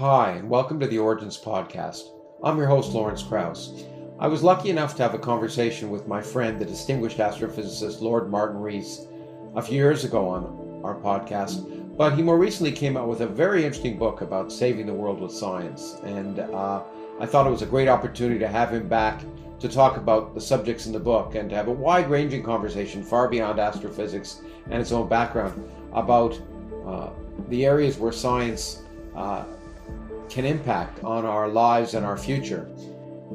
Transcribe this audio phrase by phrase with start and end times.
[0.00, 2.04] Hi, and welcome to the Origins Podcast.
[2.42, 3.84] I'm your host, Lawrence Krauss.
[4.18, 8.30] I was lucky enough to have a conversation with my friend, the distinguished astrophysicist Lord
[8.30, 9.06] Martin Rees,
[9.56, 13.26] a few years ago on our podcast, but he more recently came out with a
[13.26, 15.98] very interesting book about saving the world with science.
[16.02, 16.82] And uh,
[17.20, 19.20] I thought it was a great opportunity to have him back
[19.58, 23.02] to talk about the subjects in the book and to have a wide ranging conversation
[23.02, 26.40] far beyond astrophysics and its own background about
[26.86, 27.10] uh,
[27.50, 28.82] the areas where science
[29.14, 29.44] uh,
[30.30, 32.68] can impact on our lives and our future.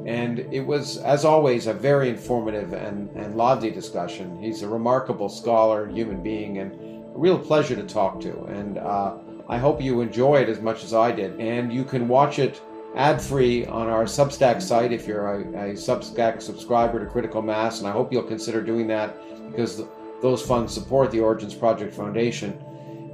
[0.04, 4.42] And it was, as always, a very informative and, and lively discussion.
[4.42, 6.72] He's a remarkable scholar, human being, and
[7.14, 8.44] a real pleasure to talk to.
[8.44, 9.14] And uh,
[9.48, 11.40] I hope you enjoy it as much as I did.
[11.40, 12.60] And you can watch it
[12.94, 17.78] ad free on our Substack site if you're a, a, Substack subscriber to Critical Mass.
[17.78, 19.16] And I hope you'll consider doing that
[19.50, 19.82] because
[20.20, 22.62] those funds support the Origins Project Foundation.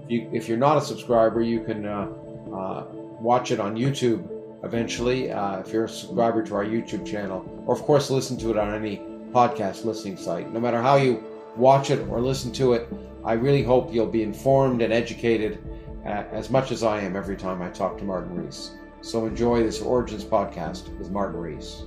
[0.09, 1.87] If, you, you're not a subscriber, you can.
[1.87, 2.09] Uh,
[2.53, 2.85] uh,
[3.23, 4.29] watch it on YouTube
[4.65, 8.51] eventually uh, if you're a subscriber to our YouTube channel, or of course listen to
[8.51, 8.99] it on any
[9.33, 10.53] podcast listening site.
[10.53, 11.23] No matter how you
[11.57, 12.89] watch it or listen to it,
[13.25, 15.63] I really hope you'll be informed and educated
[16.05, 18.73] uh, as much as I am every time I talk to Martin Rees.
[19.01, 21.83] So enjoy this Origins podcast with Martin Rees.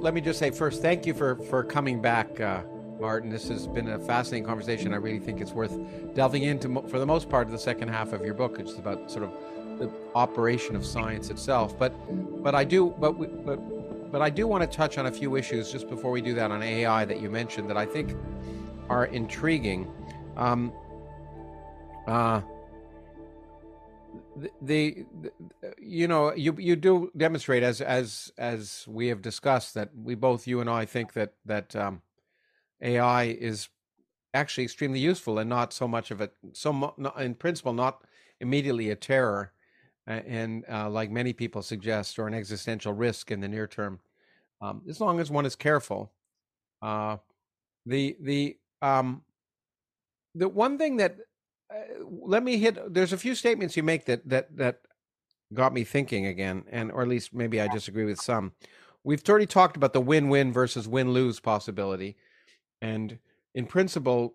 [0.00, 2.40] Let me just say first, thank you for, for coming back.
[2.40, 2.62] Uh,
[3.02, 3.30] Martin.
[3.30, 4.94] This has been a fascinating conversation.
[4.94, 5.76] I really think it's worth
[6.14, 8.60] delving into, for the most part, of the second half of your book.
[8.60, 9.32] It's about sort of
[9.80, 11.76] the operation of science itself.
[11.76, 11.92] But,
[12.44, 15.34] but I do, but, we, but, but I do want to touch on a few
[15.34, 18.16] issues just before we do that on AI that you mentioned that I think
[18.88, 19.90] are intriguing.
[20.36, 20.72] Um,
[22.06, 22.40] uh,
[24.36, 25.04] the, the,
[25.78, 30.46] you know you you do demonstrate as as as we have discussed that we both
[30.46, 32.02] you and I think that that um,
[32.82, 33.68] AI is
[34.34, 38.04] actually extremely useful and not so much of it, so in principle, not
[38.40, 39.52] immediately a terror,
[40.06, 44.00] and uh, like many people suggest, or an existential risk in the near term,
[44.60, 46.12] um, as long as one is careful.
[46.80, 47.18] Uh,
[47.86, 49.22] the the um,
[50.34, 51.16] the one thing that
[51.72, 52.92] uh, let me hit.
[52.92, 54.80] There's a few statements you make that that that
[55.54, 58.52] got me thinking again, and or at least maybe I disagree with some.
[59.04, 62.16] We've already talked about the win-win versus win-lose possibility
[62.82, 63.18] and
[63.54, 64.34] in principle,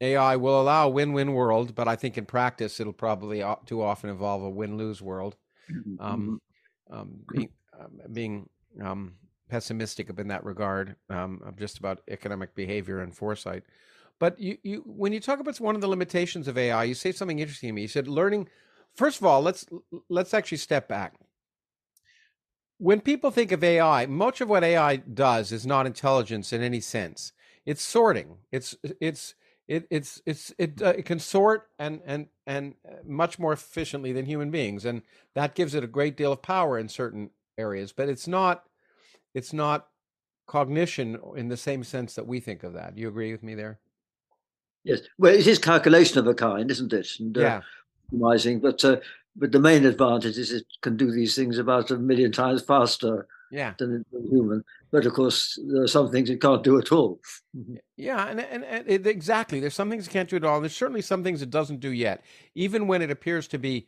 [0.00, 4.10] AI will allow a win-win world, but I think in practice it'll probably too often
[4.10, 5.36] involve a win-lose world.
[5.70, 6.00] Mm-hmm.
[6.00, 6.40] Um,
[6.90, 7.48] um, being,
[7.78, 8.48] um, being
[8.82, 9.14] um,
[9.48, 13.62] pessimistic in that regard, um, just about economic behavior and foresight.
[14.18, 17.12] But you, you, when you talk about one of the limitations of AI, you say
[17.12, 17.82] something interesting to me.
[17.82, 18.48] You said learning.
[18.94, 19.64] First of all, let's
[20.10, 21.14] let's actually step back.
[22.76, 26.80] When people think of AI, much of what AI does is not intelligence in any
[26.80, 27.32] sense
[27.66, 28.38] it's sorting.
[28.52, 29.34] It's it's
[29.68, 34.12] it it's it's it, uh, it can sort and and and uh, much more efficiently
[34.12, 35.02] than human beings, and
[35.34, 37.92] that gives it a great deal of power in certain areas.
[37.92, 38.64] But it's not
[39.34, 39.88] it's not
[40.46, 42.96] cognition in the same sense that we think of that.
[42.96, 43.78] Do you agree with me there?
[44.82, 45.00] Yes.
[45.18, 47.08] Well, it is calculation of a kind, isn't it?
[47.20, 47.60] And, uh, yeah.
[48.12, 48.96] Optimizing, but uh,
[49.36, 53.28] but the main advantage is it can do these things about a million times faster
[53.50, 53.74] yeah.
[53.78, 54.64] than, than human.
[54.90, 57.20] But of course, there are some things it can't do at all.
[57.56, 57.76] Mm-hmm.
[57.96, 59.60] Yeah, and, and, and it, exactly.
[59.60, 60.60] There's some things it can't do at all.
[60.60, 62.22] There's certainly some things it doesn't do yet.
[62.54, 63.86] Even when it appears to be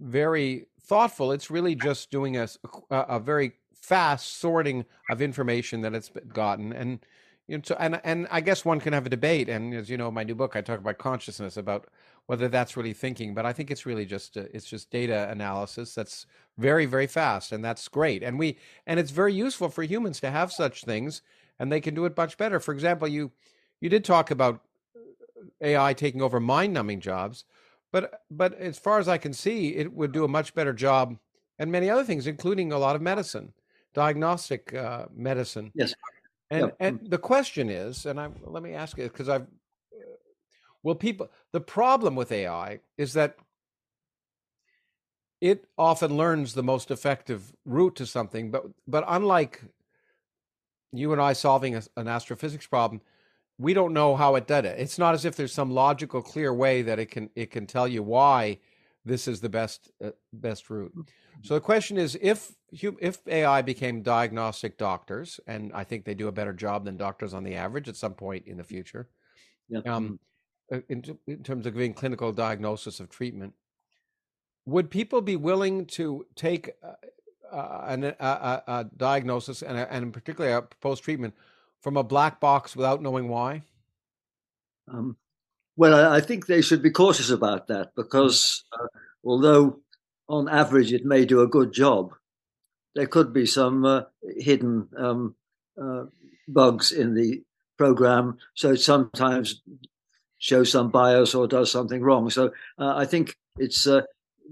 [0.00, 2.48] very thoughtful, it's really just doing a,
[2.90, 6.72] a, a very fast sorting of information that it's gotten.
[6.72, 7.00] And
[7.46, 9.48] you know, so, and and I guess one can have a debate.
[9.48, 11.88] And as you know, my new book, I talk about consciousness, about
[12.26, 13.34] whether that's really thinking.
[13.34, 16.26] But I think it's really just uh, it's just data analysis that's
[16.58, 18.22] very very fast, and that's great.
[18.22, 21.22] And we and it's very useful for humans to have such things,
[21.58, 22.60] and they can do it much better.
[22.60, 23.32] For example, you
[23.80, 24.62] you did talk about
[24.96, 27.44] uh, AI taking over mind-numbing jobs,
[27.92, 31.16] but but as far as I can see, it would do a much better job
[31.58, 33.52] and many other things, including a lot of medicine,
[33.94, 35.72] diagnostic uh, medicine.
[35.74, 35.94] Yes.
[36.50, 39.46] And and the question is, and I let me ask it because I've
[40.86, 43.34] well, people, the problem with AI is that
[45.40, 49.62] it often learns the most effective route to something, but but unlike
[50.92, 53.00] you and I solving a, an astrophysics problem,
[53.58, 54.78] we don't know how it did it.
[54.78, 57.88] It's not as if there's some logical, clear way that it can it can tell
[57.88, 58.60] you why
[59.04, 60.94] this is the best uh, best route.
[61.42, 66.28] So the question is, if if AI became diagnostic doctors, and I think they do
[66.28, 69.08] a better job than doctors on the average at some point in the future,
[69.68, 69.80] yeah.
[69.80, 70.26] um, uh,
[70.88, 73.54] in, in terms of giving clinical diagnosis of treatment,
[74.64, 76.92] would people be willing to take uh,
[77.52, 81.34] uh, an, a, a, a, diagnosis and, a, and particularly a post treatment
[81.80, 83.62] from a black box without knowing why?
[84.88, 85.16] Um,
[85.76, 88.86] well, I, I, think they should be cautious about that because uh,
[89.24, 89.80] although
[90.28, 92.12] on average it may do a good job,
[92.94, 94.02] there could be some uh,
[94.38, 95.36] hidden um,
[95.80, 96.04] uh,
[96.48, 97.42] bugs in the
[97.76, 98.38] program.
[98.54, 99.62] So it sometimes
[100.38, 102.30] shows some bias or does something wrong.
[102.30, 104.02] So uh, I think it's uh,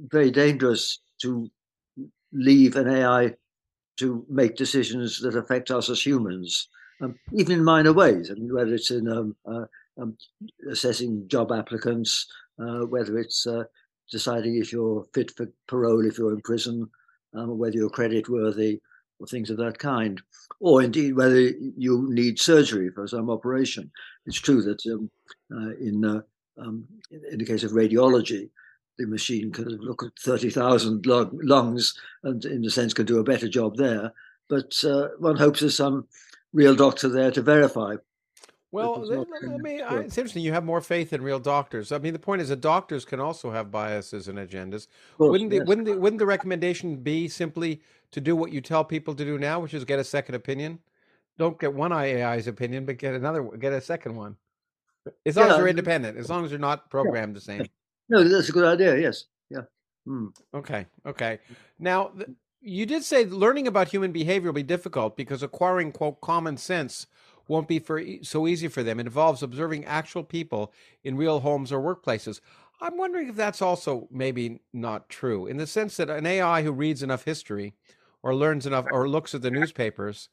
[0.08, 1.50] very dangerous to
[2.32, 3.34] leave an AI
[3.96, 6.68] to make decisions that affect us as humans,
[7.00, 8.30] um, even in minor ways.
[8.30, 9.66] I mean, whether it's in um, uh,
[10.00, 10.16] um,
[10.68, 12.26] assessing job applicants,
[12.58, 13.64] uh, whether it's uh,
[14.10, 16.88] deciding if you're fit for parole if you're in prison,
[17.34, 18.80] um, whether you're credit worthy,
[19.18, 20.20] or things of that kind,
[20.60, 23.90] or indeed whether you need surgery for some operation.
[24.26, 25.10] It's true that um,
[25.52, 26.22] uh, in, uh,
[26.58, 26.86] um,
[27.30, 28.50] in the case of radiology,
[28.98, 33.48] the machine can look at 30,000 lungs and, in a sense, can do a better
[33.48, 34.12] job there.
[34.48, 36.06] But uh, one hopes there's some
[36.52, 37.96] real doctor there to verify.
[38.74, 40.42] Well, I mean, it's interesting.
[40.42, 41.92] You have more faith in real doctors.
[41.92, 44.88] I mean, the point is that doctors can also have biases and agendas.
[45.16, 47.80] Course, wouldn't the, wouldn't the, wouldn't the recommendation be simply
[48.10, 50.80] to do what you tell people to do now, which is get a second opinion?
[51.38, 54.36] Don't get one AI's opinion, but get another, get a second one.
[55.24, 55.52] As long yeah.
[55.52, 57.38] as you're independent, as long as you're not programmed yeah.
[57.38, 57.66] the same.
[58.08, 58.98] No, that's a good idea.
[58.98, 59.26] Yes.
[59.50, 59.62] Yeah.
[60.04, 60.26] Hmm.
[60.52, 60.84] Okay.
[61.06, 61.38] Okay.
[61.78, 62.10] Now,
[62.60, 67.06] you did say learning about human behavior will be difficult because acquiring quote common sense
[67.48, 69.00] won't be for so easy for them.
[69.00, 72.40] It involves observing actual people in real homes or workplaces.
[72.80, 76.72] I'm wondering if that's also maybe not true in the sense that an AI who
[76.72, 77.74] reads enough history
[78.22, 80.28] or learns enough or looks at the newspapers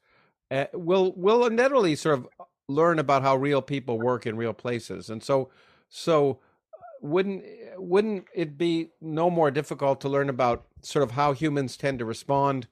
[0.49, 4.53] uh, will will inevitably sort of uh, learn about how real people work in real
[4.53, 5.09] places.
[5.09, 5.49] And so
[5.89, 6.39] so
[6.73, 11.33] uh, wouldn't eh, wouldn't it be no more difficult to learn about sort of how
[11.33, 12.67] humans tend to respond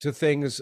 [0.00, 0.60] to things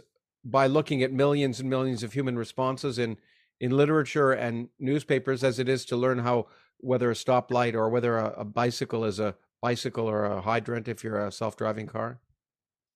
[0.50, 3.16] by looking at millions and millions of human responses in
[3.58, 6.46] in literature and newspapers as it is to learn how
[6.78, 11.02] whether a stoplight or whether a, a bicycle is a bicycle or a hydrant if
[11.02, 12.20] you're a self-driving car?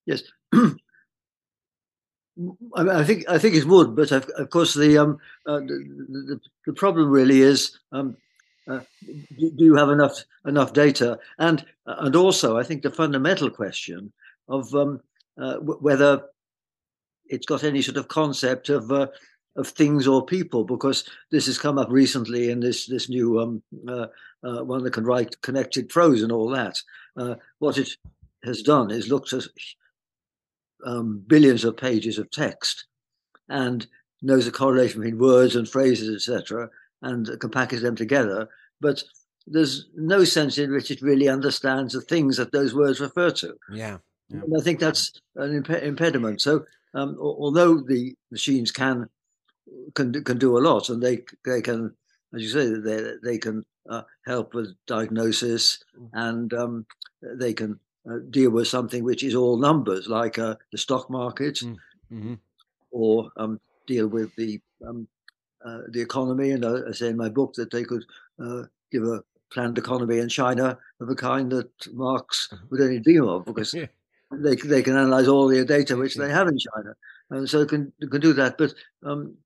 [0.07, 0.23] Yes.
[2.77, 6.41] I think I think it would, but of, of course the, um, uh, the, the,
[6.67, 8.17] the problem really is um,
[8.69, 8.81] uh,
[9.39, 14.13] do, you have enough enough data, and and also I think the fundamental question
[14.49, 15.01] of um,
[15.37, 16.23] uh, whether
[17.31, 19.07] it's got any sort of concept of uh,
[19.57, 23.63] of things or people because this has come up recently in this this new um,
[23.89, 24.07] uh,
[24.45, 26.81] uh, one that can write connected prose and all that.
[27.17, 27.91] Uh, what it
[28.45, 29.45] has done is looked at
[30.85, 32.87] um, billions of pages of text
[33.49, 33.87] and
[34.23, 36.69] knows the correlation between words and phrases, etc.,
[37.03, 38.49] and can package them together.
[38.81, 39.03] But
[39.47, 43.55] there's no sense in which it really understands the things that those words refer to.
[43.73, 43.99] Yeah.
[44.29, 44.41] yeah.
[44.57, 46.41] I think that's an imp- impediment.
[46.41, 49.09] So um, although the machines can
[49.95, 51.95] can can do a lot, and they they can,
[52.35, 56.09] as you say, they they can uh, help with diagnosis, mm.
[56.13, 56.87] and um,
[57.23, 57.79] they can
[58.11, 61.77] uh, deal with something which is all numbers, like uh, the stock market, mm,
[62.13, 62.35] mm-hmm.
[62.91, 65.07] or um, deal with the um,
[65.65, 66.51] uh, the economy.
[66.51, 68.05] And I say in my book that they could
[68.43, 69.23] uh, give a
[69.53, 72.65] planned economy in China of a kind that Marx mm-hmm.
[72.71, 73.75] would only dream of, because
[74.31, 76.95] they they can analyze all the data which they have in China,
[77.31, 78.59] and so can can do that.
[78.59, 79.37] But um,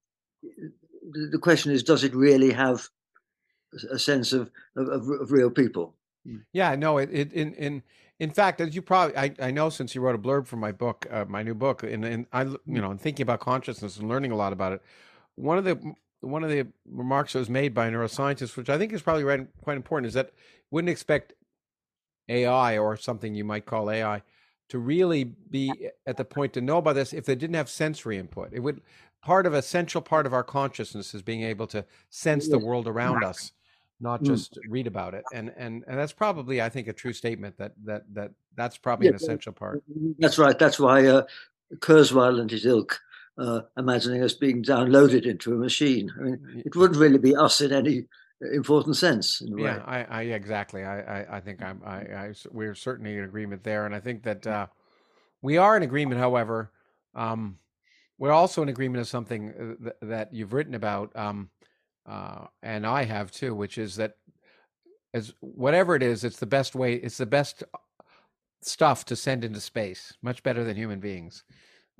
[0.42, 2.86] the, the, question is, does it really have
[3.90, 5.94] a sense of of, of real people?
[6.26, 6.38] Hmm.
[6.52, 6.98] Yeah, no.
[6.98, 7.82] It, it in in
[8.20, 10.72] in fact, as you probably I, I know since you wrote a blurb for my
[10.72, 14.08] book, uh, my new book, and and I you know, in thinking about consciousness and
[14.08, 14.82] learning a lot about it,
[15.36, 18.78] one of the one of the remarks that was made by a neuroscientist, which I
[18.78, 20.32] think is probably quite important, is that
[20.70, 21.32] wouldn't expect
[22.28, 24.22] AI or something you might call AI
[24.68, 28.18] to really be at the point to know about this if they didn't have sensory
[28.18, 28.50] input.
[28.52, 28.80] It would
[29.22, 33.24] part of essential part of our consciousness is being able to sense the world around
[33.24, 33.52] us,
[34.00, 34.26] not mm.
[34.26, 35.24] just read about it.
[35.32, 39.06] And and and that's probably I think a true statement that that that that's probably
[39.06, 39.82] yeah, an essential part.
[40.18, 40.58] That's right.
[40.58, 41.22] That's why uh,
[41.76, 43.00] Kurzweil and his ilk
[43.38, 46.12] uh, imagining us being downloaded into a machine.
[46.18, 48.06] I mean, it wouldn't really be us in any
[48.40, 49.42] important sense.
[49.44, 50.84] yeah, I, I, exactly.
[50.84, 54.22] I, I, I think I'm, I, I, we're certainly in agreement there, and I think
[54.24, 54.66] that uh,
[55.42, 56.20] we are in agreement.
[56.20, 56.72] However,
[57.14, 57.58] um,
[58.18, 61.50] we're also in agreement of something uh, th- that you've written about, um,
[62.06, 64.14] uh, and I have too, which is that
[65.12, 66.94] as whatever it is, it's the best way.
[66.94, 67.62] It's the best
[68.62, 71.44] stuff to send into space, much better than human beings.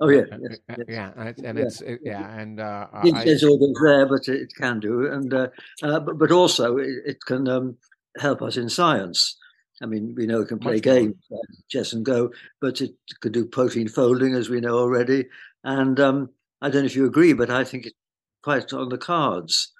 [0.01, 0.79] Oh yeah, yes, yes.
[0.89, 1.95] yeah, and it's, yeah.
[2.03, 5.47] yeah, and uh, it says all those there, but it can do, and uh,
[5.83, 7.77] uh, but, but also it, it can um,
[8.17, 9.37] help us in science.
[9.81, 13.31] I mean, we know it can play games, like chess and go, but it can
[13.31, 15.25] do protein folding, as we know already.
[15.63, 16.29] And um,
[16.61, 17.95] I don't know if you agree, but I think it's
[18.41, 19.73] quite on the cards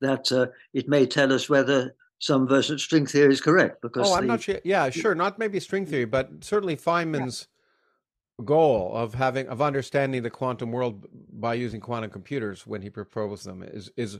[0.00, 3.82] that uh, it may tell us whether some version of string theory is correct.
[3.82, 4.60] Because oh, I'm the, not sure.
[4.64, 5.14] Yeah, sure.
[5.14, 7.59] Not maybe string theory, but certainly Feynman's yeah.
[8.40, 13.44] Goal of having of understanding the quantum world by using quantum computers when he proposed
[13.44, 14.16] them is is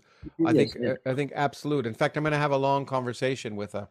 [0.46, 0.96] I yes, think yes.
[1.06, 1.86] I think absolute.
[1.86, 3.88] In fact, I'm going to have a long conversation with a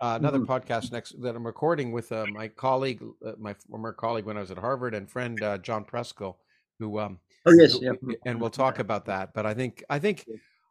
[0.00, 0.52] uh, another mm-hmm.
[0.52, 4.40] podcast next that I'm recording with uh, my colleague, uh, my former colleague when I
[4.40, 6.34] was at Harvard, and friend uh, John Preskill,
[6.78, 8.16] who um, oh yes, who, yeah.
[8.26, 9.32] and we'll talk about that.
[9.32, 10.28] But I think I think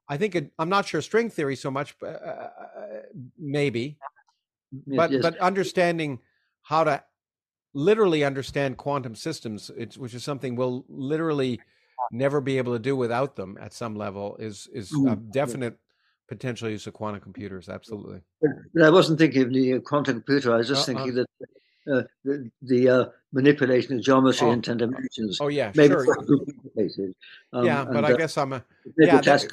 [0.09, 2.49] I think it, I'm not sure string theory so much, but uh, uh,
[3.39, 3.97] maybe,
[4.87, 5.21] but yes.
[5.21, 6.19] but understanding
[6.61, 7.03] how to
[7.73, 11.59] literally understand quantum systems, which is something we'll literally
[12.11, 15.31] never be able to do without them at some level, is is a mm-hmm.
[15.31, 15.77] definite
[16.27, 17.69] potential use of quantum computers.
[17.69, 18.21] Absolutely.
[18.73, 20.53] But I wasn't thinking of the quantum computer.
[20.53, 21.27] I was just uh, thinking that
[21.91, 25.39] uh, the, the uh, manipulation of geometry oh, in ten dimensions.
[25.41, 26.17] Oh yeah, maybe sure.
[27.51, 28.63] Um, yeah, but and, I uh, guess I'm a
[28.97, 29.19] yeah.
[29.19, 29.51] That,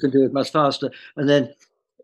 [0.00, 1.54] can do it much faster, and then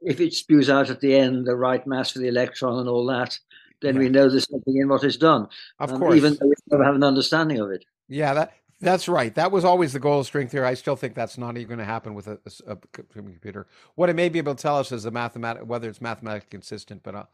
[0.01, 3.05] if it spews out at the end the right mass for the electron and all
[3.07, 3.39] that,
[3.81, 4.01] then yeah.
[4.01, 5.49] we know there's something in what is done.
[5.79, 7.85] Of um, course, even though we never have an understanding of it.
[8.09, 9.35] Yeah, that that's right.
[9.35, 10.67] That was always the goal of string theory.
[10.67, 13.67] I still think that's not even going to happen with a, a, a computer.
[13.97, 17.03] What it may be able to tell us is the mathematic whether it's mathematically consistent.
[17.03, 17.25] But uh,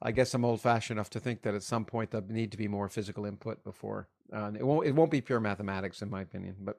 [0.00, 2.58] I guess I'm old fashioned enough to think that at some point there'll need to
[2.58, 4.86] be more physical input before uh, it won't.
[4.86, 6.56] It won't be pure mathematics, in my opinion.
[6.60, 6.78] But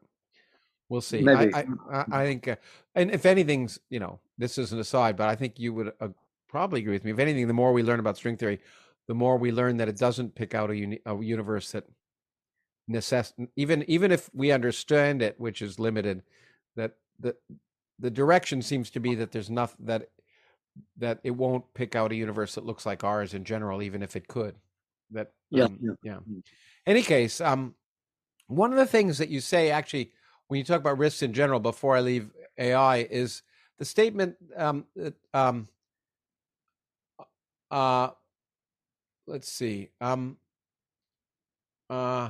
[0.89, 1.21] we'll see.
[1.21, 1.53] Maybe.
[1.53, 2.55] I, I, I think, uh,
[2.95, 6.09] and if anything's, you know, this is an aside, but I think you would uh,
[6.47, 7.11] probably agree with me.
[7.11, 8.59] If anything, the more we learn about string theory,
[9.11, 11.83] the more we learn that it doesn't pick out a, uni- a universe that
[12.89, 16.23] necess even even if we understand it which is limited
[16.77, 17.35] that the
[17.99, 20.07] the direction seems to be that there's nothing that
[20.95, 24.15] that it won't pick out a universe that looks like ours in general even if
[24.15, 24.55] it could
[25.11, 25.91] that yeah um, yeah.
[26.03, 26.19] yeah
[26.87, 27.75] any case um
[28.47, 30.13] one of the things that you say actually
[30.47, 33.41] when you talk about risks in general before i leave ai is
[33.77, 35.67] the statement um that um
[37.71, 38.07] uh
[39.27, 40.37] let's see um
[41.89, 42.29] uh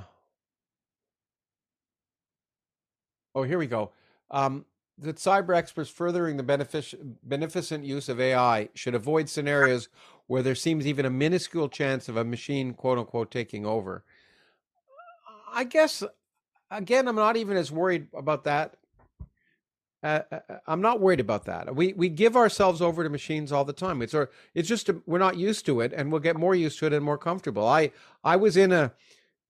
[3.33, 3.91] Oh, here we go.
[4.29, 4.65] Um,
[4.97, 9.89] that cyber experts furthering the benefic- beneficent use of AI should avoid scenarios
[10.27, 14.03] where there seems even a minuscule chance of a machine, quote unquote, taking over.
[15.53, 16.03] I guess,
[16.69, 18.75] again, I'm not even as worried about that.
[20.03, 21.75] Uh, uh, uh I'm not worried about that.
[21.75, 24.01] We we give ourselves over to machines all the time.
[24.01, 26.79] It's our, it's just a, we're not used to it, and we'll get more used
[26.79, 27.67] to it and more comfortable.
[27.67, 27.91] I
[28.23, 28.93] I was in a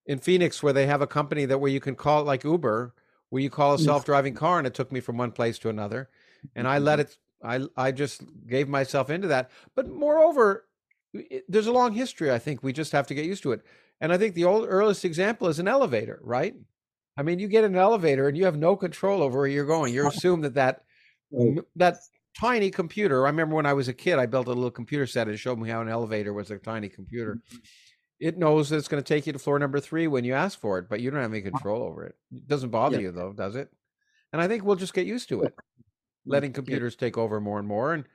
[0.06, 2.94] in Phoenix where they have a company that where you can call it like Uber,
[3.32, 3.84] where you call a mm.
[3.84, 6.10] self-driving car and it took me from one place to another
[6.56, 10.68] and i let it i i just gave myself into that but moreover
[11.14, 13.62] it, there's a long history i think we just have to get used to it
[14.00, 16.56] and i think the old earliest example is an elevator right
[17.18, 19.66] i mean you get in an elevator and you have no control over where you're
[19.66, 20.84] going you assume that that
[21.76, 21.98] that
[22.40, 25.28] tiny computer i remember when i was a kid i built a little computer set
[25.28, 27.58] and showed me how an elevator was a tiny computer mm-hmm
[28.22, 30.60] it knows that it's going to take you to floor number three when you ask
[30.60, 32.16] for it, but you don't have any control over it.
[32.32, 33.08] It doesn't bother yeah.
[33.08, 33.70] you though, does it?
[34.32, 35.56] And I think we'll just get used to it,
[36.26, 38.06] letting computers take over more and more, and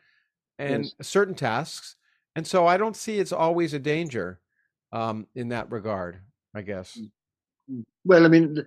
[0.58, 0.94] and yes.
[1.02, 1.96] certain tasks.
[2.36, 4.40] And so I don't see it's always a danger
[4.92, 6.20] um, in that regard.
[6.54, 6.98] I guess.
[8.04, 8.64] Well, I mean,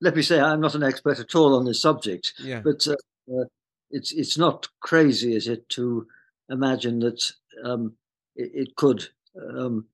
[0.00, 2.60] let me say I'm not an expert at all on this subject, yeah.
[2.60, 2.94] but uh,
[3.32, 3.44] uh,
[3.90, 6.06] it's it's not crazy, is it, to
[6.48, 7.30] imagine that
[7.64, 7.94] um,
[8.34, 9.86] it, it, could um,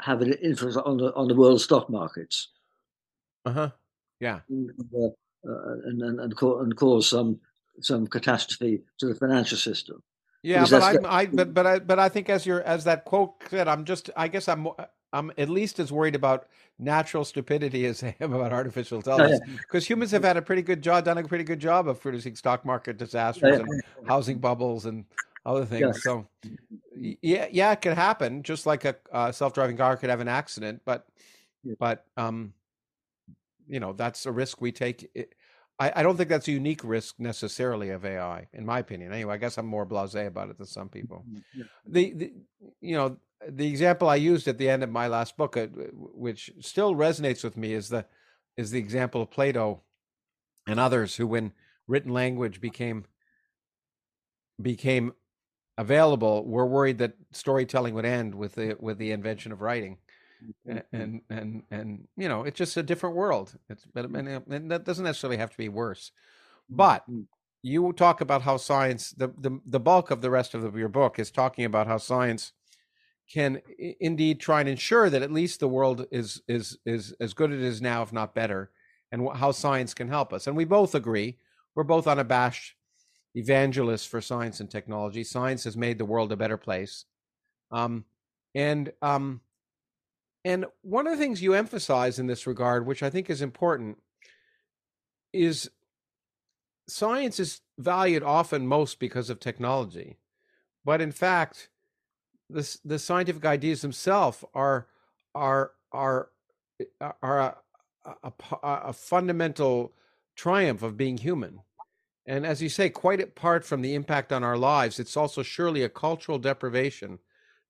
[0.00, 2.48] have an influence on the on the world stock markets.
[3.46, 3.70] Uh-huh.
[4.20, 4.40] Yeah.
[4.48, 5.06] And, uh,
[5.48, 7.40] uh, and, and, and, and cause some
[7.80, 10.02] some catastrophe to the financial system.
[10.42, 13.34] Yeah, but I, I, but but I, but I think as your as that quote
[13.50, 14.68] said, I'm just, I guess I'm,
[15.12, 16.48] I'm at least as worried about
[16.78, 19.94] natural stupidity as I am about artificial intelligence, because yeah.
[19.94, 22.64] humans have had a pretty good job, done a pretty good job of producing stock
[22.64, 25.04] market disasters yeah, and housing bubbles and
[25.46, 26.02] other things.
[26.02, 26.26] So,
[26.94, 28.42] yeah, yeah, it could happen.
[28.42, 31.06] Just like a, a self-driving car could have an accident, but,
[31.64, 31.74] yeah.
[31.78, 32.52] but, um,
[33.66, 35.10] you know, that's a risk we take.
[35.78, 39.12] I, I don't think that's a unique risk necessarily of AI, in my opinion.
[39.12, 41.24] Anyway, I guess I'm more blasé about it than some people.
[41.30, 41.62] Mm-hmm.
[41.86, 42.32] The, the,
[42.80, 43.16] you know,
[43.46, 47.44] the example I used at the end of my last book, uh, which still resonates
[47.44, 48.06] with me, is the
[48.56, 49.82] is the example of Plato
[50.66, 51.52] and others who, when
[51.86, 53.04] written language became
[54.60, 55.12] became
[55.76, 59.98] available, we're worried that storytelling would end with the with the invention of writing.
[60.66, 60.78] Mm-hmm.
[60.92, 63.54] And and and you know, it's just a different world.
[63.68, 66.10] It's and that doesn't necessarily have to be worse.
[66.68, 67.22] But mm-hmm.
[67.62, 71.18] you talk about how science the, the the bulk of the rest of your book
[71.18, 72.52] is talking about how science
[73.32, 73.60] can
[74.00, 77.58] indeed try and ensure that at least the world is is is as good as
[77.58, 78.70] it is now if not better
[79.12, 81.36] and how science can help us and we both agree
[81.74, 82.74] we're both unabashed
[83.34, 85.22] evangelists for science and technology.
[85.22, 87.04] Science has made the world a better place.
[87.70, 88.04] Um,
[88.54, 89.40] and um,
[90.44, 93.98] and one of the things you emphasize in this regard, which I think is important,
[95.32, 95.70] is
[96.88, 100.18] science is valued often most because of technology,
[100.84, 101.68] but in fact,
[102.50, 104.86] the the scientific ideas themselves are
[105.34, 106.30] are are
[107.00, 107.56] uh, are a,
[108.22, 109.92] a, a, fundamental
[110.36, 111.60] triumph of being human.
[112.26, 115.82] And as you say, quite apart from the impact on our lives, it's also surely
[115.82, 117.18] a cultural deprivation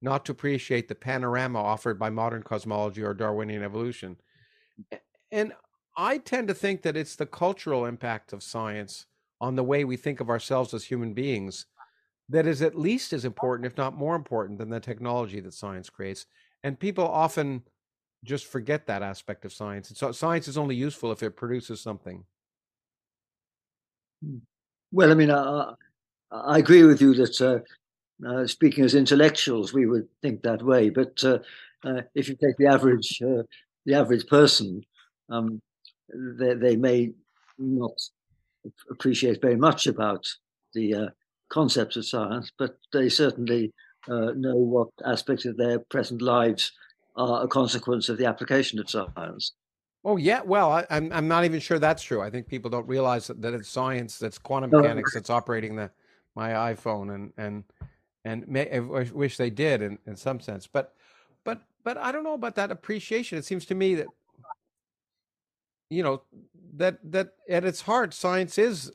[0.03, 4.17] not to appreciate the panorama offered by modern cosmology or Darwinian evolution.
[5.33, 5.53] And
[5.97, 9.07] I tend to think that it's the cultural impact of science
[9.41, 11.67] on the way we think of ourselves as human beings
[12.29, 15.89] that is at least as important, if not more important, than the technology that science
[15.89, 16.27] creates.
[16.63, 17.63] And people often
[18.25, 19.89] just forget that aspect of science.
[19.89, 22.25] And so science is only useful if it produces something.
[24.25, 24.39] Hmm.
[24.91, 25.75] Well, I mean, I,
[26.31, 30.91] I agree with you that uh, uh, speaking as intellectuals, we would think that way.
[30.91, 31.39] But uh,
[31.85, 33.43] uh, if you take the average, uh,
[33.87, 34.83] the average person,
[35.31, 35.61] um,
[36.39, 37.13] they, they, may
[37.59, 37.93] not
[38.91, 40.27] appreciate very much about
[40.75, 41.09] the uh,
[41.49, 43.73] concepts of science, but they certainly
[44.09, 46.73] uh, know what aspects of their present lives
[47.17, 49.53] are a consequence of the application of science.
[50.05, 52.23] Oh yeah, well, I, am I'm, I'm not even sure that's true.
[52.23, 55.91] I think people don't realize that, that it's science, that's quantum mechanics, that's operating the
[56.35, 57.65] my iPhone, and and
[58.25, 60.67] and may, I wish they did in, in some sense.
[60.67, 60.95] But
[61.45, 63.39] but but I don't know about that appreciation.
[63.39, 64.07] It seems to me that
[65.91, 66.23] you know
[66.75, 68.93] that that at its heart, science is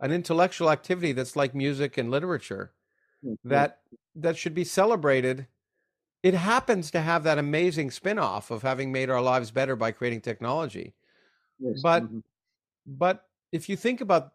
[0.00, 2.72] an intellectual activity that's like music and literature
[3.24, 3.48] mm-hmm.
[3.48, 3.80] that
[4.14, 5.46] that should be celebrated.
[6.22, 10.22] It happens to have that amazing spin-off of having made our lives better by creating
[10.22, 10.94] technology.
[11.58, 11.80] Yes.
[11.82, 12.18] But mm-hmm.
[12.86, 14.32] but if you think about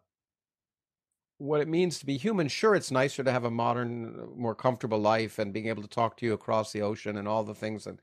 [1.38, 4.98] what it means to be human, sure, it's nicer to have a modern, more comfortable
[4.98, 7.86] life and being able to talk to you across the ocean and all the things.
[7.86, 8.00] And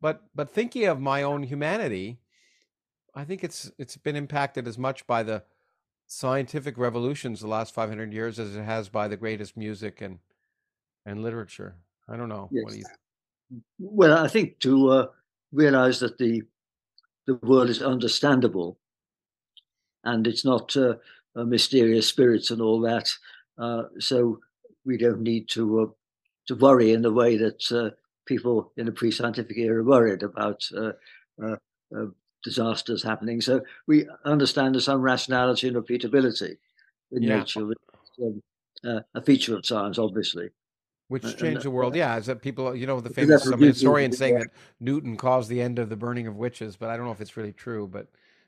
[0.00, 2.20] but but thinking of my own humanity,
[3.14, 5.42] I think it's it's been impacted as much by the
[6.12, 10.18] scientific revolutions the last 500 years as it has by the greatest music and
[11.06, 11.74] and literature.
[12.08, 12.48] I don't know.
[12.52, 12.64] Yes.
[12.64, 12.84] What do you?
[13.78, 15.06] Well, I think to uh,
[15.52, 16.42] realize that the
[17.26, 18.78] the world is understandable,
[20.04, 20.94] and it's not uh,
[21.34, 23.10] mysterious spirits and all that.
[23.58, 24.38] Uh, so
[24.84, 25.86] we don't need to uh,
[26.48, 27.90] to worry in the way that uh,
[28.26, 30.92] people in the pre-scientific era worried about uh,
[31.42, 31.56] uh,
[32.42, 33.40] disasters happening.
[33.40, 36.56] So we understand there's some rationality and repeatability
[37.10, 37.38] in yeah.
[37.38, 37.68] nature,
[38.20, 38.42] um,
[39.14, 40.50] a feature of science, obviously.
[41.08, 42.16] Which changed the world, yeah.
[42.16, 44.48] Is that people, you know, the famous some historians saying that
[44.80, 47.36] Newton caused the end of the burning of witches, but I don't know if it's
[47.36, 47.86] really true.
[47.86, 48.06] But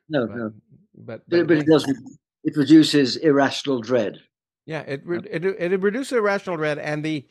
[0.08, 0.52] no, but, no,
[0.94, 1.98] but but, but, but it doesn't
[2.42, 4.18] it reduces irrational dread.
[4.64, 7.26] Yeah, it it it reduces irrational dread, and the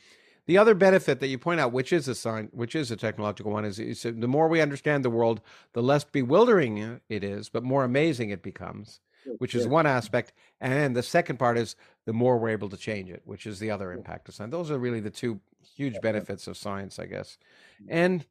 [0.46, 3.52] the other benefit that you point out, which is a sign, which is a technological
[3.52, 5.42] one, is, is the more we understand the world,
[5.74, 9.00] the less bewildering it is, but more amazing it becomes,
[9.38, 10.34] which is one aspect.
[10.60, 11.76] And the second part is
[12.06, 14.52] the more we're able to change it, which is the other impact of science.
[14.52, 15.40] Those are really the two
[15.76, 17.38] huge benefits of science, I guess.
[17.82, 17.94] Mm-hmm.
[17.94, 18.26] And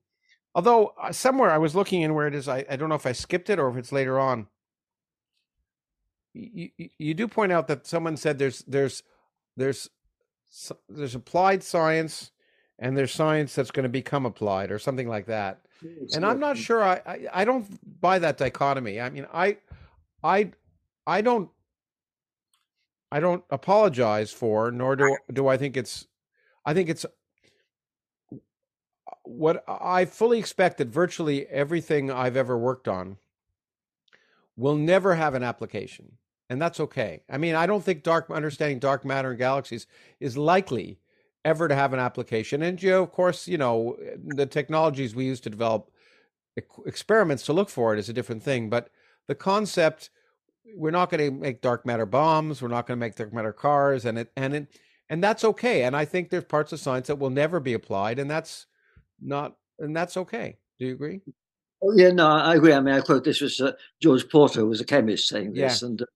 [0.54, 3.06] although uh, somewhere I was looking in where it is, I, I don't know if
[3.06, 4.48] I skipped it or if it's later on
[6.34, 9.02] you, you do point out that someone said there's there's
[9.56, 9.90] there's
[10.88, 12.30] there's applied science
[12.78, 15.60] and there's science that's going to become applied or something like that.
[16.14, 19.00] And i'm not sure I, I, I don't buy that dichotomy.
[19.00, 19.56] I mean i
[20.22, 20.52] i
[21.06, 21.50] i don't
[23.10, 26.06] i don't apologize for nor do do i think it's
[26.64, 27.04] i think it's
[29.24, 33.16] what i fully expect that virtually everything i've ever worked on
[34.56, 36.18] will never have an application
[36.50, 37.22] and that's okay.
[37.30, 39.86] I mean, I don't think dark understanding dark matter and galaxies
[40.20, 40.98] is likely
[41.44, 42.62] ever to have an application.
[42.62, 45.90] And you know, of course, you know, the technologies we use to develop
[46.86, 48.68] experiments to look for it is a different thing.
[48.68, 48.90] But
[49.28, 50.10] the concept,
[50.76, 52.60] we're not going to make dark matter bombs.
[52.62, 55.84] We're not going to make dark matter cars, and it and it and that's okay.
[55.84, 58.66] And I think there's parts of science that will never be applied, and that's
[59.20, 60.56] not and that's okay.
[60.78, 61.20] Do you agree?
[61.84, 62.72] Oh, yeah, no, I agree.
[62.72, 65.82] I mean, I quote this was uh, George Porter, who was a chemist, saying this,
[65.82, 65.88] yeah.
[65.88, 66.06] and uh,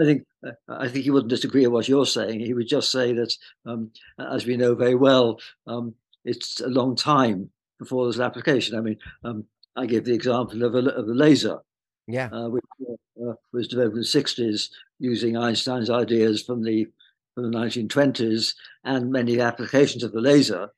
[0.00, 0.24] I think
[0.68, 2.40] I think he wouldn't disagree with what you're saying.
[2.40, 6.96] He would just say that, um, as we know very well, um, it's a long
[6.96, 8.76] time before there's an application.
[8.76, 11.58] I mean, um, I give the example of a, of a laser,
[12.06, 16.86] yeah, uh, which uh, was developed in the '60s using Einstein's ideas from the
[17.34, 18.54] from the 1920s,
[18.84, 20.68] and many applications of the laser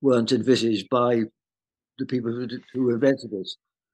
[0.00, 1.22] weren't envisaged by
[1.98, 3.48] the people who, who invented it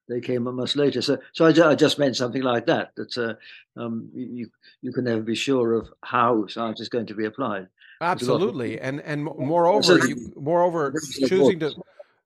[0.09, 1.03] they came a much later.
[1.03, 2.93] So, so I, I just meant something like that.
[2.97, 7.15] That uh, um, you you can never be sure of how science is going to
[7.15, 7.69] be applied.
[8.01, 10.95] Absolutely, and and moreover, you, moreover,
[11.27, 11.75] choosing to,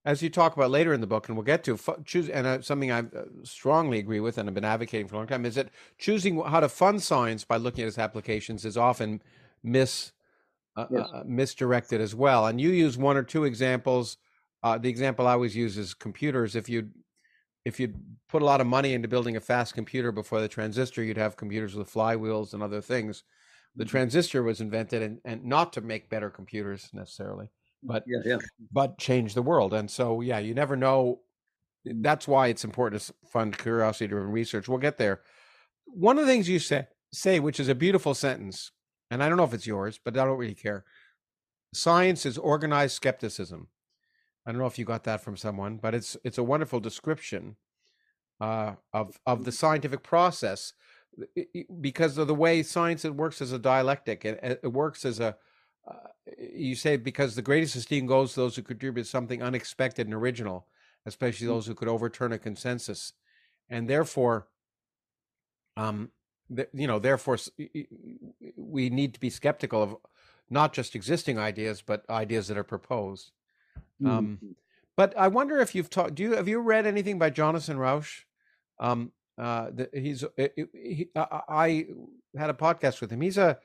[0.05, 2.61] as you talk about later in the book, and we'll get to choose, and uh,
[2.61, 5.55] something I uh, strongly agree with, and I've been advocating for a long time, is
[5.55, 9.23] that choosing how to fund science by looking at its applications is often
[9.63, 10.13] mis
[10.77, 11.09] uh, yes.
[11.13, 12.47] uh, misdirected as well.
[12.47, 14.19] And you use one or two examples.
[14.63, 16.55] Uh, the example I always use is computers.
[16.55, 16.91] If you
[17.65, 17.95] if you
[18.29, 21.37] put a lot of money into building a fast computer before the transistor, you'd have
[21.37, 23.23] computers with flywheels and other things.
[23.77, 23.91] The mm-hmm.
[23.91, 27.49] transistor was invented and, and not to make better computers necessarily,
[27.83, 28.39] but yeah, yeah.
[28.73, 29.75] but change the world.
[29.75, 31.21] And so yeah, you never know.
[31.85, 34.69] That's why it's important to fund curiosity driven research.
[34.69, 35.21] We'll get there.
[35.87, 38.71] One of the things you say say, which is a beautiful sentence,
[39.11, 40.85] and I don't know if it's yours, but I don't really care.
[41.75, 43.69] Science is organized skepticism.
[44.45, 47.57] I don't know if you got that from someone, but it's it's a wonderful description
[48.41, 50.73] uh, of of the scientific process
[51.81, 54.25] because of the way science it works as a dialectic.
[54.25, 55.37] It, it works as a
[55.89, 60.15] uh, you say because the greatest esteem goes to those who contribute something unexpected and
[60.15, 60.67] original,
[61.07, 61.51] especially mm.
[61.51, 63.13] those who could overturn a consensus,
[63.69, 64.49] and therefore,
[65.77, 66.11] um,
[66.73, 67.39] you know, therefore,
[68.57, 69.97] we need to be skeptical of
[70.51, 73.33] not just existing ideas, but ideas that are proposed.
[74.05, 74.53] Um, mm-hmm.
[74.97, 76.15] but I wonder if you've talked.
[76.15, 78.27] Do you have you read anything by Jonathan Rauch?
[78.81, 81.87] Um, uh, the, he's uh, he, I
[82.37, 83.21] had a podcast with him.
[83.21, 83.59] He's a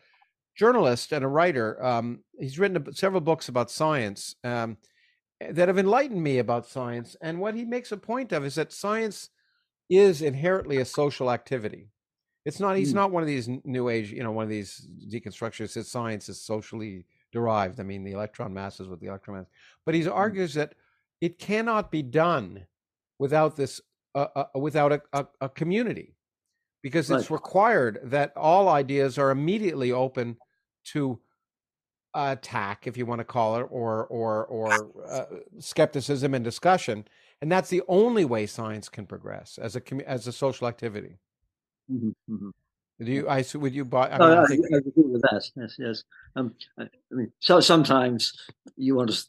[0.55, 1.83] journalist and a writer.
[1.83, 4.77] Um, he's written several books about science um,
[5.39, 7.15] that have enlightened me about science.
[7.21, 9.29] And what he makes a point of is that science
[9.89, 11.89] is inherently a social activity.
[12.45, 12.77] It's not.
[12.77, 12.95] He's mm.
[12.95, 15.73] not one of these new age, you know, one of these deconstructionists.
[15.73, 17.05] That science is socially
[17.37, 17.79] derived.
[17.79, 19.47] I mean, the electron masses with the electron mass.
[19.85, 20.11] But he mm.
[20.13, 20.73] argues that
[21.21, 22.65] it cannot be done
[23.19, 23.79] without this,
[24.15, 26.15] uh, uh, without a, a, a, community,
[26.81, 30.37] because it's required that all ideas are immediately open
[30.85, 31.19] to
[32.15, 35.25] attack, if you want to call it, or or or uh,
[35.59, 37.05] skepticism and discussion.
[37.41, 41.19] And that's the only way science can progress as a as a social activity.
[41.91, 42.49] Mm-hmm, mm-hmm.
[42.99, 43.29] Do you?
[43.29, 44.09] I would you buy?
[44.09, 44.65] I, mean, I, I, think...
[44.73, 45.47] I, agree with that.
[45.55, 46.03] Yes, yes.
[46.35, 48.33] Um, I mean, so sometimes
[48.75, 49.23] you want to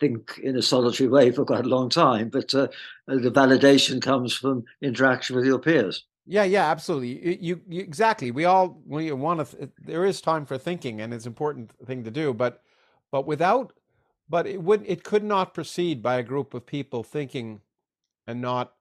[0.00, 2.68] think in a solitary way for quite a long time, but uh,
[3.06, 6.04] the validation comes from interaction with your peers.
[6.26, 7.38] Yeah, yeah, absolutely.
[7.42, 8.30] You, you exactly.
[8.30, 9.70] We all we want to.
[9.78, 12.34] There is time for thinking, and it's an important thing to do.
[12.34, 12.62] But,
[13.10, 13.72] but without,
[14.28, 17.62] but it would it could not proceed by a group of people thinking,
[18.26, 18.74] and not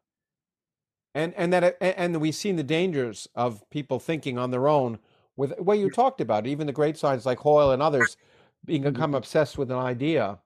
[1.16, 5.00] and and that and we've seen the dangers of people thinking on their own
[5.36, 8.18] with what you talked about even the great science like hoyle and others
[8.66, 8.94] being mm-hmm.
[8.94, 10.38] become obsessed with an idea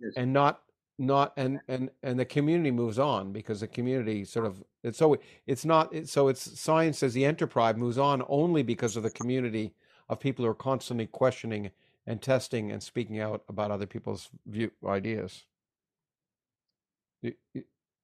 [0.00, 0.12] yes.
[0.16, 0.62] and not
[0.98, 5.16] not and and and the community moves on because the community sort of it's so
[5.46, 9.74] it's not so it's science as the enterprise moves on only because of the community
[10.08, 11.70] of people who are constantly questioning
[12.06, 15.44] and testing and speaking out about other people's view ideas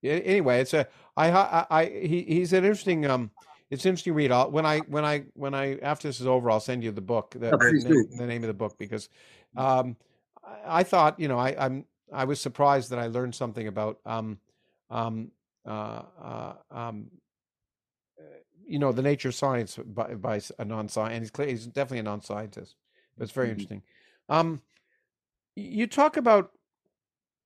[0.05, 0.87] anyway, it's a
[1.17, 3.31] I I, I he, he's an interesting um
[3.71, 4.31] it's interesting read.
[4.31, 7.01] I'll, when I when I when I after this is over, I'll send you the
[7.01, 9.09] book, the, oh, the, name, the name, of the book, because
[9.57, 9.97] um,
[10.45, 13.99] I, I thought you know I I'm I was surprised that I learned something about
[14.05, 14.39] um
[14.91, 15.31] um
[15.67, 17.11] uh, uh um
[18.67, 22.01] you know the nature of science by by a non-science, and he's clear, he's definitely
[22.01, 22.77] a non-scientist.
[23.17, 23.53] But it's very mm-hmm.
[23.53, 23.83] interesting.
[24.29, 24.63] Um,
[25.57, 26.51] you talk about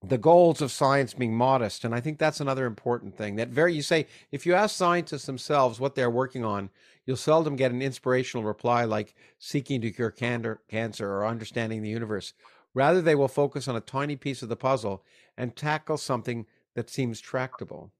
[0.03, 3.75] the goals of science being modest and i think that's another important thing that very
[3.75, 6.71] you say if you ask scientists themselves what they're working on
[7.09, 12.35] you'll seldom get an inspirational reply like seeking to cure cancer or understanding the universe.
[12.75, 15.03] Rather they will focus on a tiny piece of the puzzle
[15.35, 17.91] and tackle something that seems tractable.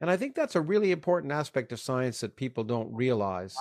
[0.00, 3.56] And i think that's a really important aspect of science that people don't realize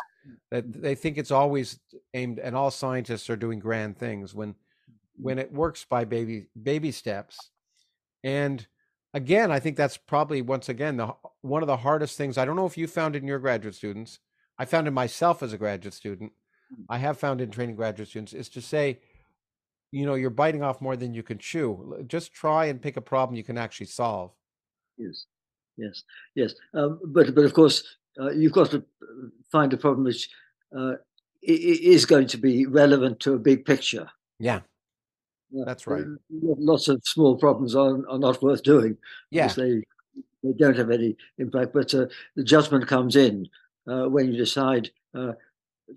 [0.49, 1.79] that they think it's always
[2.15, 4.55] aimed and all scientists are doing grand things when
[5.15, 7.51] when it works by baby baby steps
[8.27, 8.67] and
[9.13, 12.37] again, I think that's probably once again the one of the hardest things.
[12.37, 14.19] I don't know if you found it in your graduate students.
[14.59, 16.33] I found it myself as a graduate student.
[16.73, 16.83] Mm.
[16.89, 18.99] I have found in training graduate students is to say,
[19.91, 22.03] you know, you're biting off more than you can chew.
[22.05, 24.31] Just try and pick a problem you can actually solve.
[24.97, 25.25] Yes,
[25.77, 26.03] yes,
[26.35, 26.53] yes.
[26.73, 27.81] Um, but but of course,
[28.19, 28.83] uh, you've got to
[29.49, 30.29] find a problem which
[30.77, 30.95] uh,
[31.41, 34.09] is going to be relevant to a big picture.
[34.37, 34.61] Yeah.
[35.51, 36.05] That's right.
[36.29, 38.97] Lots of small problems are, are not worth doing.
[39.31, 39.47] Yeah.
[39.47, 39.83] They,
[40.43, 41.73] they don't have any impact.
[41.73, 43.47] But uh, the judgment comes in
[43.87, 45.33] uh, when you decide uh,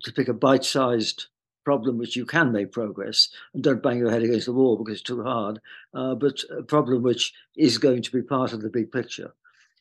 [0.03, 1.27] to pick a bite sized
[1.63, 4.93] problem which you can make progress and don't bang your head against the wall because
[4.95, 5.59] it's too hard,
[5.93, 9.33] uh, but a problem which is going to be part of the big picture.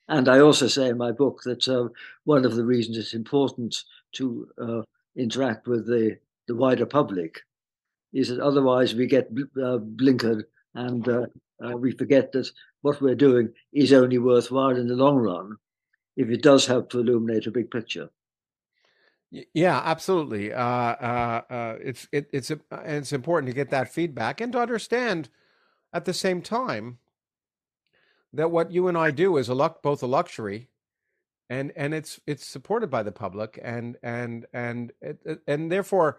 [0.09, 1.89] and I also say in my book that uh,
[2.25, 4.83] one of the reasons it's important to uh,
[5.17, 7.43] interact with the, the wider public
[8.12, 10.44] is that otherwise we get uh, blinkered
[10.75, 11.27] and uh,
[11.64, 12.51] uh, we forget that
[12.83, 15.57] what we're doing is only worthwhile in the long run
[16.16, 18.11] if it does help to illuminate a big picture.
[19.55, 20.53] Yeah, absolutely.
[20.53, 25.29] Uh, uh, uh, it's it, it's it's important to get that feedback and to understand
[25.92, 26.99] at the same time
[28.33, 30.68] that what you and I do is a luck, both a luxury,
[31.49, 34.92] and and it's it's supported by the public, and and and
[35.46, 36.18] and therefore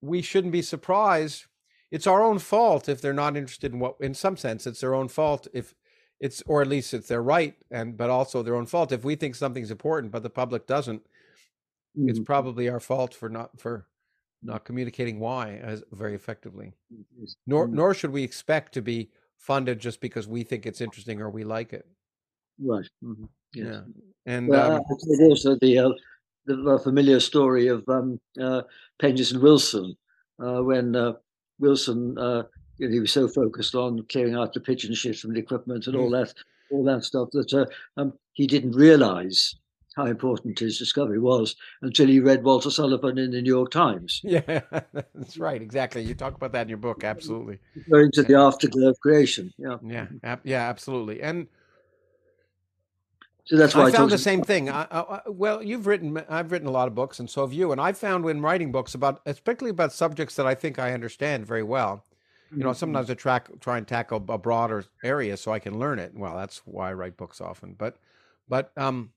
[0.00, 1.46] we shouldn't be surprised.
[1.90, 3.96] It's our own fault if they're not interested in what.
[4.00, 5.74] In some sense, it's their own fault if
[6.20, 9.14] it's, or at least it's their right, and but also their own fault if we
[9.14, 11.02] think something's important, but the public doesn't.
[11.98, 12.08] Mm-hmm.
[12.10, 13.86] It's probably our fault for not for
[14.42, 16.74] not communicating why as very effectively.
[17.46, 21.30] Nor nor should we expect to be funded just because we think it's interesting or
[21.30, 21.86] we like it.
[22.60, 22.88] Right.
[23.02, 23.24] Mm-hmm.
[23.54, 23.66] Yes.
[23.66, 23.80] Yeah.
[24.26, 24.82] And well, um,
[25.22, 25.90] also the, uh,
[26.56, 28.62] the familiar story of um, uh,
[29.02, 29.96] and Wilson
[30.42, 31.12] uh, when uh,
[31.58, 32.42] Wilson uh,
[32.78, 35.86] you know, he was so focused on clearing out the pigeon shit from the equipment
[35.86, 36.00] and mm.
[36.00, 36.32] all that
[36.70, 37.66] all that stuff that uh,
[38.00, 39.56] um, he didn't realize
[39.96, 44.22] how important his discovery was until he read Walter Sullivan in the New York Times.
[44.28, 44.60] Yeah,
[45.14, 45.60] that's right.
[45.60, 46.02] Exactly.
[46.02, 47.02] You talk about that in your book.
[47.02, 47.58] Absolutely.
[47.90, 49.52] Going to the afterglow of creation.
[49.58, 49.78] Yeah.
[49.84, 50.06] Yeah.
[50.22, 50.68] Ab- yeah.
[50.68, 51.20] Absolutely.
[51.20, 51.48] And
[53.50, 54.68] that's why I, I found the same thing.
[54.68, 57.72] I, I, well, you've written, I've written a lot of books, and so have you.
[57.72, 61.46] And I found when writing books about, especially about subjects that I think I understand
[61.46, 62.04] very well,
[62.50, 62.76] you know, mm-hmm.
[62.76, 66.12] sometimes I track, try and tackle a broader area so I can learn it.
[66.14, 67.74] Well, that's why I write books often.
[67.76, 67.96] But,
[68.48, 69.12] but um,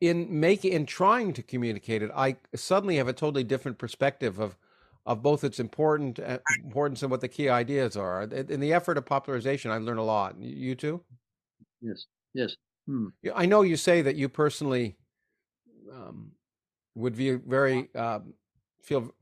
[0.00, 4.56] in making in trying to communicate it, I suddenly have a totally different perspective of
[5.04, 8.22] of both its important uh, importance and what the key ideas are.
[8.22, 10.40] In the effort of popularization, I learn a lot.
[10.40, 11.02] You too?
[11.80, 12.06] Yes.
[12.34, 12.56] Yes.
[12.86, 13.08] Hmm.
[13.34, 14.96] I know you say that you personally
[15.92, 16.32] um,
[16.94, 18.34] would be very um,
[18.82, 19.12] feel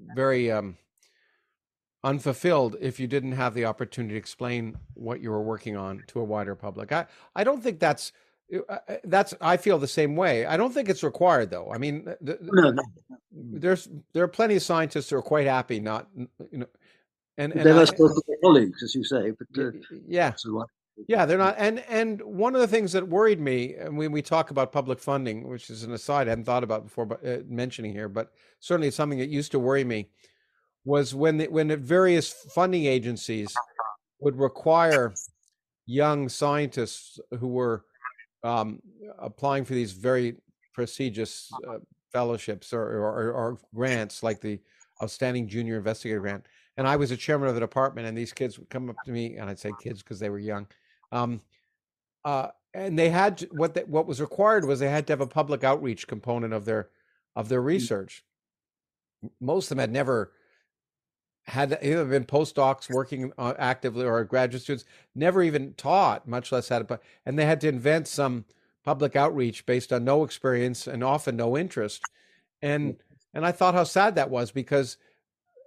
[0.00, 0.76] very um,
[2.04, 6.20] unfulfilled if you didn't have the opportunity to explain what you were working on to
[6.20, 6.92] a wider public.
[6.92, 8.12] I I don't think that's
[8.54, 10.46] uh, uh, that's I feel the same way.
[10.46, 11.70] I don't think it's required though.
[11.72, 12.82] I mean, the, no, no.
[13.32, 16.66] there's there are plenty of scientists who are quite happy not you know,
[17.38, 19.30] and, and must go to colleagues, as you say.
[19.30, 19.70] But uh,
[20.06, 20.32] yeah,
[21.08, 21.56] yeah, they're not.
[21.58, 24.98] And and one of the things that worried me and when we talk about public
[24.98, 28.32] funding, which is an aside I hadn't thought about before, but uh, mentioning here, but
[28.60, 30.08] certainly something that used to worry me,
[30.84, 33.52] was when the, when the various funding agencies
[34.20, 35.12] would require
[35.84, 37.84] young scientists who were
[38.42, 38.80] um,
[39.18, 40.36] applying for these very
[40.72, 41.78] prestigious uh,
[42.12, 44.60] fellowships or, or, or, grants like the
[45.02, 46.46] Outstanding Junior Investigator Grant.
[46.76, 49.10] And I was a chairman of the department, and these kids would come up to
[49.10, 50.66] me, and I'd say kids because they were young.
[51.12, 51.40] Um,
[52.24, 55.20] uh, and they had to, what they, what was required was they had to have
[55.20, 56.88] a public outreach component of their
[57.34, 57.66] of their mm.
[57.66, 58.24] research.
[59.40, 60.32] Most of them had never
[61.46, 66.68] had either been postdocs working uh, actively or graduate students, never even taught, much less
[66.68, 67.00] had it.
[67.24, 68.44] And they had to invent some
[68.84, 72.02] public outreach based on no experience and often no interest.
[72.62, 72.96] And
[73.32, 74.96] and I thought how sad that was because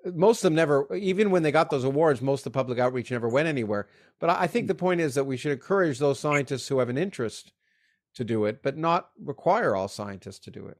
[0.06, 3.12] most of them never, even when they got those awards, most of the public outreach
[3.12, 3.88] never went anywhere.
[4.20, 6.98] But I think the point is that we should encourage those scientists who have an
[6.98, 7.52] interest
[8.16, 10.78] to do it, but not require all scientists to do it.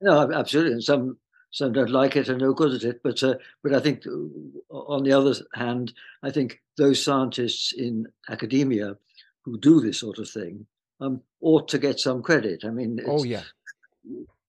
[0.00, 0.72] No, absolutely.
[0.72, 1.18] And some
[1.50, 3.02] some don't like it and no good at it.
[3.02, 8.06] But uh, but I think uh, on the other hand, I think those scientists in
[8.28, 8.96] academia
[9.42, 10.66] who do this sort of thing
[11.00, 12.64] um, ought to get some credit.
[12.64, 13.42] I mean, oh yeah,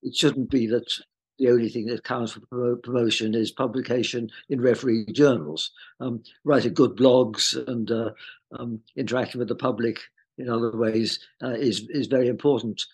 [0.04, 0.92] it shouldn't be that
[1.40, 5.72] the only thing that counts for promotion is publication in referee journals.
[6.00, 8.12] Um, writing good blogs and uh,
[8.58, 10.00] um, interacting with the public
[10.38, 12.86] in other ways uh, is is very important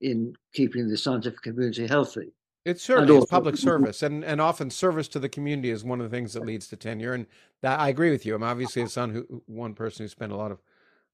[0.00, 2.32] in keeping the scientific community healthy.
[2.64, 6.10] It certainly is public service, and and often service to the community is one of
[6.10, 7.14] the things that leads to tenure.
[7.14, 7.26] And
[7.62, 8.34] that I agree with you.
[8.34, 10.62] I'm obviously a son who one person who spent a lot of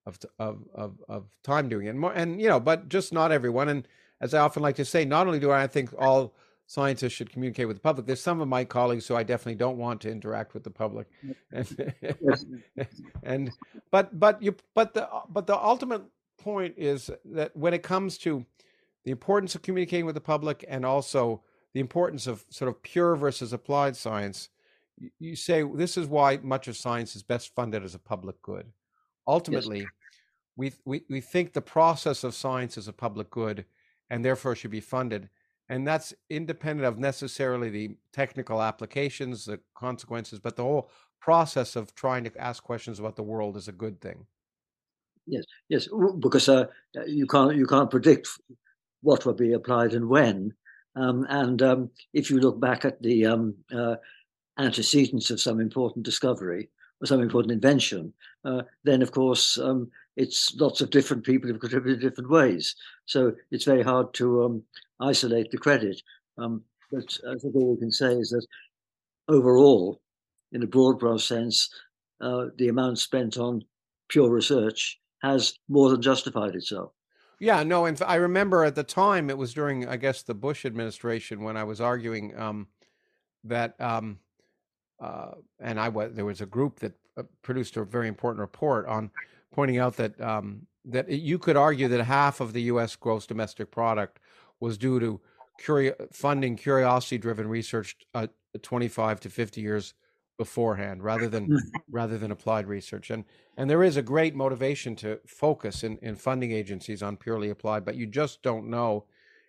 [0.07, 3.33] of of of, of time doing it, and, more, and you know, but just not
[3.33, 3.69] everyone.
[3.69, 3.87] And
[4.21, 6.35] as I often like to say, not only do I think all
[6.71, 9.77] scientists should communicate with the public, there's some of my colleagues who I definitely don't
[9.77, 11.09] want to interact with the public.
[11.51, 11.93] And,
[13.25, 13.51] and
[13.91, 16.03] but but you but the but the ultimate
[16.39, 18.47] point is that when it comes to
[19.05, 21.43] the importance of communicating with the public and also
[21.75, 24.49] the importance of sort of pure versus applied science,
[25.19, 28.67] you say this is why much of science is best funded as a public good.
[29.27, 29.89] Ultimately, yes.
[30.55, 33.65] we, we, we think the process of science is a public good
[34.09, 35.29] and therefore should be funded.
[35.71, 41.95] And that's independent of necessarily the technical applications, the consequences, but the whole process of
[41.95, 44.27] trying to ask questions about the world is a good thing.
[45.27, 46.67] Yes, yes, because uh,
[47.07, 48.27] you can't you can't predict
[49.03, 50.53] what will be applied and when.
[50.97, 53.95] Um, and um, if you look back at the um, uh,
[54.59, 56.69] antecedents of some important discovery
[57.01, 58.13] or some important invention,
[58.45, 62.75] uh, then of course um, it's lots of different people who've contributed different ways.
[63.07, 64.63] So it's very hard to um,
[65.01, 66.01] isolate the credit.
[66.39, 68.47] Um, but I think all we can say is that
[69.29, 70.01] overall,
[70.53, 71.71] in a broad brush sense,
[72.21, 73.63] uh, the amount spent on
[74.09, 76.93] pure research has more than justified itself.
[77.39, 80.67] Yeah, no, and I remember at the time it was during, I guess, the Bush
[80.67, 82.69] administration when I was arguing um,
[83.45, 84.19] that, um,
[85.01, 88.87] uh, and I was there was a group that uh, produced a very important report
[88.87, 89.11] on
[89.53, 92.95] pointing out that um, that you could argue that half of the U.S.
[92.95, 94.20] gross domestic product
[94.61, 95.21] was due to
[95.61, 98.27] curi- funding curiosity-driven research uh,
[98.63, 99.95] 25 to 50 years
[100.39, 101.59] beforehand rather than mm.
[101.91, 103.25] rather than applied research and
[103.59, 107.85] and there is a great motivation to focus in, in funding agencies on purely applied
[107.85, 109.05] but you just don't know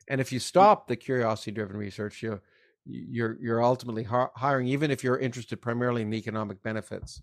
[0.09, 2.41] and if you stop the curiosity driven research you
[2.85, 7.21] you're you're ultimately hiring even if you're interested primarily in economic benefits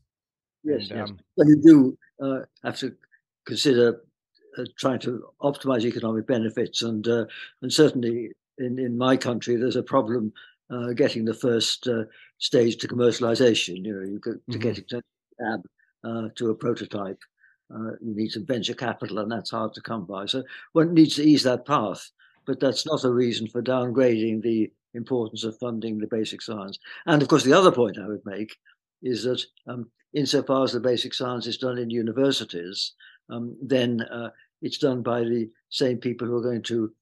[0.65, 1.11] yes, and, yes.
[1.11, 2.95] Um, but you do uh, have to
[3.45, 4.01] consider
[4.77, 7.25] trying to optimize economic benefits and uh,
[7.63, 10.33] and certainly in in my country there's a problem
[10.71, 12.05] uh, getting the first uh,
[12.39, 13.85] stage to commercialization.
[13.85, 14.59] You know, you to mm-hmm.
[14.59, 14.93] get it
[15.41, 15.63] lab
[16.05, 17.21] uh, to a prototype.
[17.75, 20.27] Uh, you need some venture capital, and that's hard to come by.
[20.27, 22.11] So one needs to ease that path,
[22.47, 26.79] but that's not a reason for downgrading the importance of funding the basic science.
[27.07, 28.57] And of course, the other point I would make
[29.03, 32.95] is that um, insofar as the basic science is done in universities,
[33.31, 34.31] um, then uh,
[34.63, 36.93] it's done by the same people who are going to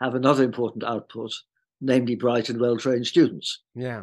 [0.00, 1.32] have another important output,
[1.80, 3.60] namely bright and well trained students.
[3.74, 4.02] Yeah.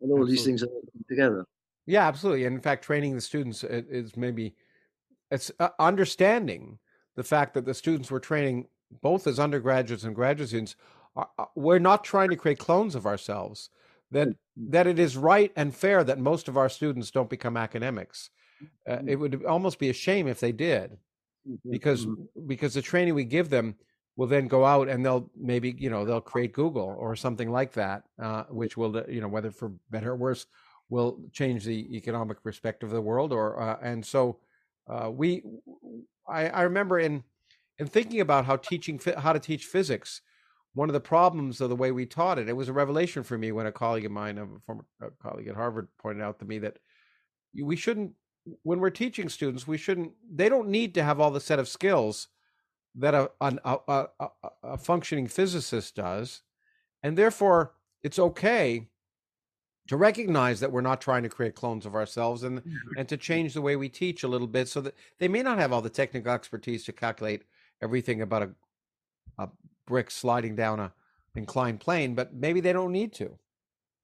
[0.00, 0.34] And all absolutely.
[0.34, 0.68] these things are
[1.08, 1.46] together.
[1.86, 2.44] Yeah, absolutely.
[2.44, 4.54] And in fact, training the students is maybe
[5.30, 6.78] it's uh, understanding
[7.16, 8.68] the fact that the students we're training,
[9.02, 10.76] both as undergraduates and graduate students,
[11.16, 13.70] are, uh, we're not trying to create clones of ourselves.
[14.10, 14.70] That mm-hmm.
[14.70, 18.30] that it is right and fair that most of our students don't become academics.
[18.88, 19.08] Uh, mm-hmm.
[19.08, 20.98] it would almost be a shame if they did,
[21.48, 21.70] mm-hmm.
[21.70, 22.06] because
[22.46, 23.74] because the training we give them
[24.16, 27.72] will then go out and they'll maybe you know they'll create Google or something like
[27.72, 30.46] that, uh, which will you know whether for better or worse
[30.88, 33.32] will change the economic perspective of the world.
[33.32, 34.38] Or uh, and so
[34.88, 35.42] uh, we,
[36.28, 37.24] I, I remember in
[37.78, 40.20] in thinking about how teaching how to teach physics.
[40.74, 43.38] One of the problems of the way we taught it, it was a revelation for
[43.38, 44.84] me when a colleague of mine, a former
[45.22, 46.78] colleague at Harvard, pointed out to me that
[47.62, 48.10] we shouldn't,
[48.62, 51.68] when we're teaching students, we shouldn't, they don't need to have all the set of
[51.68, 52.28] skills
[52.96, 54.06] that a, a, a,
[54.62, 56.42] a, functioning physicist does.
[57.02, 58.88] And therefore, it's okay
[59.88, 62.98] to recognize that we're not trying to create clones of ourselves and, mm-hmm.
[62.98, 65.58] and to change the way we teach a little bit so that they may not
[65.58, 67.42] have all the technical expertise to calculate
[67.82, 68.50] everything about a,
[69.38, 69.48] a
[69.86, 70.92] brick sliding down a
[71.36, 73.36] inclined plane, but maybe they don't need to.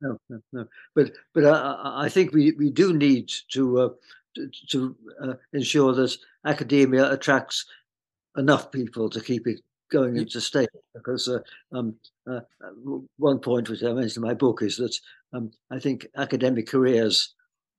[0.03, 0.67] No, no, no.
[0.95, 3.89] But but uh, I think we, we do need to uh,
[4.35, 7.67] to, to uh, ensure that academia attracts
[8.37, 10.69] enough people to keep it going into state.
[10.95, 11.41] Because uh,
[11.73, 11.95] um,
[12.31, 12.41] uh,
[13.17, 14.97] one point which I mentioned in my book is that
[15.33, 17.35] um, I think academic careers,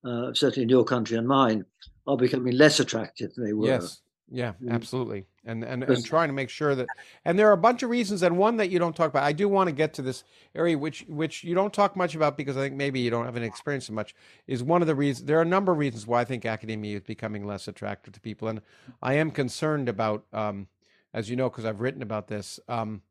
[0.05, 1.65] uh, certainly in your country and mine,
[2.07, 3.67] are becoming less attractive than they were.
[3.67, 4.01] Yes.
[4.33, 4.71] Yeah, mm.
[4.71, 5.25] absolutely.
[5.43, 6.87] And, and and trying to make sure that
[7.25, 9.23] and there are a bunch of reasons and one that you don't talk about.
[9.23, 10.23] I do want to get to this
[10.55, 13.35] area which which you don't talk much about because I think maybe you don't have
[13.35, 14.15] an experience so much
[14.47, 16.97] is one of the reasons there are a number of reasons why I think academia
[16.97, 18.61] is becoming less attractive to people and
[19.01, 20.67] I am concerned about um,
[21.13, 23.01] as you know because I've written about this um,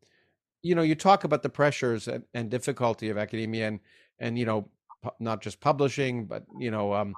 [0.62, 3.80] you know you talk about the pressures and, and difficulty of academia and
[4.20, 4.68] and you know
[5.02, 7.14] pu- not just publishing but you know um,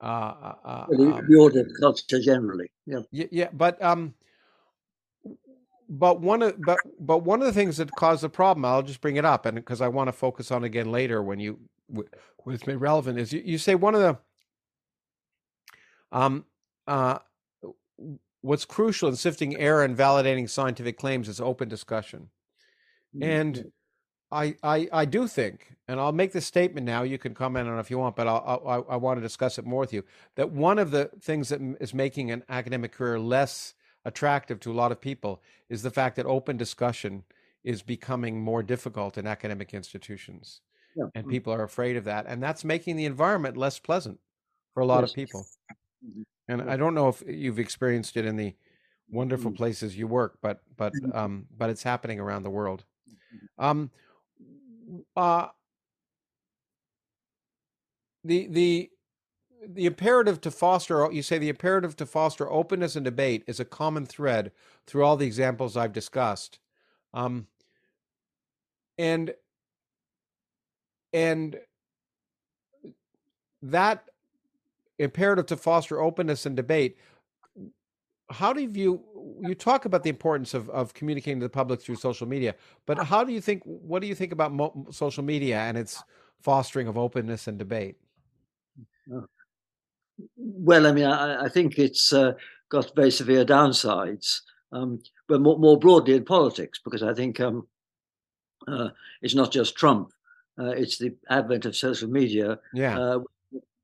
[0.00, 2.70] uh, uh, uh the, um, the order of culture generally.
[2.86, 3.02] Yeah.
[3.10, 4.14] Yeah, but um,
[5.90, 9.00] but one of but but one of the things that caused the problem, I'll just
[9.00, 11.58] bring it up, and because I want to focus on again later when you
[11.88, 14.18] when it's made relevant, is you, you say one of the
[16.12, 16.44] um
[16.86, 17.18] uh
[18.40, 22.30] what's crucial in sifting error and validating scientific claims is open discussion,
[23.14, 23.28] mm-hmm.
[23.28, 23.72] and
[24.32, 27.02] I, I, I do think, and I'll make this statement now.
[27.02, 29.58] You can comment on it if you want, but I'll, I, I want to discuss
[29.58, 30.04] it more with you.
[30.36, 33.74] That one of the things that is making an academic career less
[34.04, 37.24] attractive to a lot of people is the fact that open discussion
[37.64, 40.60] is becoming more difficult in academic institutions,
[40.96, 41.04] yeah.
[41.14, 41.30] and mm-hmm.
[41.32, 44.18] people are afraid of that, and that's making the environment less pleasant
[44.72, 45.10] for a lot yes.
[45.10, 45.46] of people.
[46.04, 46.22] Mm-hmm.
[46.48, 48.54] And I don't know if you've experienced it in the
[49.10, 49.56] wonderful mm-hmm.
[49.56, 51.16] places you work, but but mm-hmm.
[51.16, 52.84] um, but it's happening around the world.
[53.08, 53.64] Mm-hmm.
[53.64, 53.90] Um,
[55.16, 55.48] uh,
[58.24, 58.90] the the
[59.68, 63.64] the imperative to foster you say the imperative to foster openness and debate is a
[63.64, 64.52] common thread
[64.86, 66.58] through all the examples I've discussed.
[67.12, 67.46] Um,
[68.98, 69.34] and
[71.12, 71.58] and
[73.62, 74.04] that
[74.98, 76.96] imperative to foster openness and debate
[78.30, 79.04] how do you view
[79.40, 82.54] you talk about the importance of, of communicating to the public through social media
[82.86, 86.02] but how do you think what do you think about mo- social media and its
[86.40, 87.96] fostering of openness and debate?
[90.36, 92.32] Well i mean i, I think it's uh,
[92.68, 94.40] got very severe downsides
[94.72, 97.66] um, but more, more, broadly in politics because i think um,
[98.68, 98.90] uh,
[99.22, 100.10] it's not just trump
[100.58, 102.98] uh, it's the advent of social media yeah.
[102.98, 103.18] uh,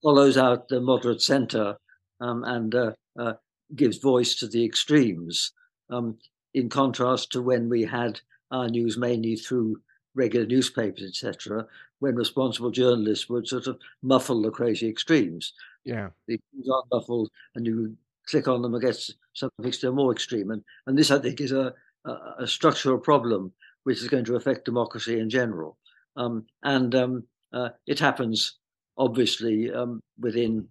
[0.03, 1.77] follows out the moderate center
[2.21, 3.33] um, and uh, uh,
[3.75, 5.53] gives voice to the extremes,
[5.91, 6.17] um,
[6.55, 9.81] in contrast to when we had our news mainly through
[10.15, 11.67] regular newspapers, etc.,
[11.99, 15.53] when responsible journalists would sort of muffle the crazy extremes.
[15.85, 16.09] Yeah.
[16.27, 17.97] The news are muffled and you
[18.29, 20.51] click on them against something still more extreme.
[20.51, 22.11] And, and this, I think, is a, a,
[22.41, 23.53] a structural problem
[23.85, 25.79] which is going to affect democracy in general.
[26.17, 28.55] Um, and um, uh, it happens,
[28.99, 30.69] obviously, um, within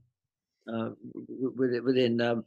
[0.72, 0.90] uh,
[1.56, 2.44] within, within um,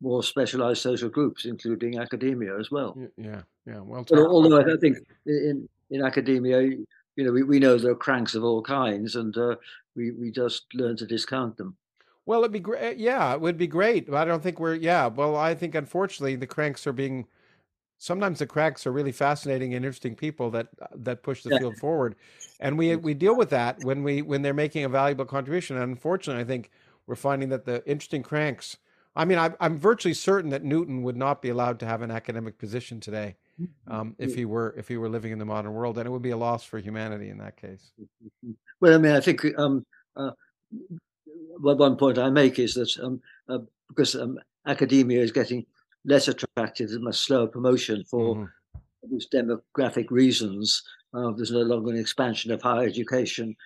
[0.00, 2.96] more specialized social groups, including academia as well.
[3.16, 3.80] Yeah, yeah.
[3.80, 7.96] Well, but although I think in in academia, you know, we, we know there are
[7.96, 9.56] cranks of all kinds, and uh,
[9.96, 11.76] we we just learn to discount them.
[12.26, 12.98] Well, it'd be great.
[12.98, 14.12] Yeah, it would be great.
[14.12, 14.74] I don't think we're.
[14.74, 15.06] Yeah.
[15.06, 17.26] Well, I think unfortunately the cranks are being.
[18.00, 21.58] Sometimes the cranks are really fascinating and interesting people that that push the yeah.
[21.58, 22.14] field forward,
[22.60, 25.76] and we we deal with that when we when they're making a valuable contribution.
[25.76, 26.70] And unfortunately, I think
[27.08, 28.76] we're finding that the interesting cranks
[29.18, 32.10] I mean, I, am virtually certain that Newton would not be allowed to have an
[32.12, 33.92] academic position today mm-hmm.
[33.92, 36.22] um, if he were if he were living in the modern world, and it would
[36.22, 37.90] be a loss for humanity in that case.
[38.80, 39.84] Well, I mean, I think um,
[40.16, 40.30] uh,
[41.58, 43.58] one point I make is that um, uh,
[43.88, 45.66] because um, academia is getting
[46.04, 49.10] less attractive, there's much slower promotion for mm-hmm.
[49.10, 50.80] these demographic reasons.
[51.12, 53.56] Uh, there's no longer an expansion of higher education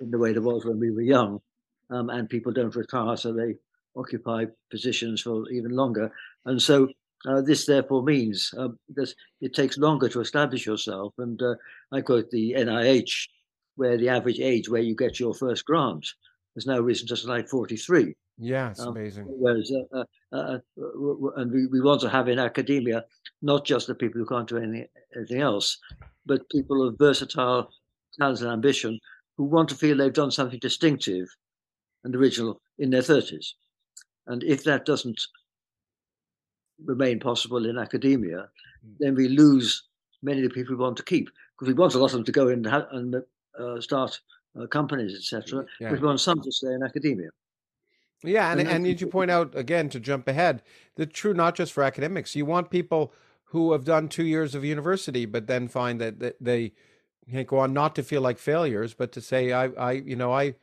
[0.00, 1.40] in the way there was when we were young,
[1.88, 3.54] um, and people don't retire, so they
[3.96, 6.12] occupy positions for even longer.
[6.44, 6.88] And so
[7.28, 11.14] uh, this therefore means uh, that it takes longer to establish yourself.
[11.18, 11.54] And uh,
[11.92, 13.28] I quote the NIH,
[13.76, 16.06] where the average age where you get your first grant
[16.54, 18.14] has now risen to like 43.
[18.38, 19.26] Yeah, it's um, amazing.
[19.28, 20.58] Whereas, uh, uh, uh,
[21.36, 23.04] and we, we want to have in academia
[23.42, 25.78] not just the people who can't do anything, anything else,
[26.24, 27.70] but people of versatile
[28.18, 28.98] talent and ambition
[29.36, 31.28] who want to feel they've done something distinctive
[32.04, 33.52] and original in their 30s.
[34.26, 35.20] And if that doesn't
[36.84, 38.48] remain possible in academia,
[38.86, 38.94] mm.
[38.98, 39.84] then we lose
[40.22, 42.24] many of the people we want to keep because we want a lot of them
[42.24, 43.16] to go in and
[43.58, 44.18] uh, start
[44.60, 45.64] uh, companies, etc.
[45.80, 45.92] Yeah.
[45.92, 47.30] We want some to stay in academia.
[48.22, 50.62] Yeah, and, and, and did you point out again to jump ahead?
[50.96, 52.36] The true not just for academics.
[52.36, 53.14] You want people
[53.44, 56.72] who have done two years of university, but then find that, that they
[57.30, 60.32] can't go on not to feel like failures, but to say, I, I, you know,
[60.32, 60.54] I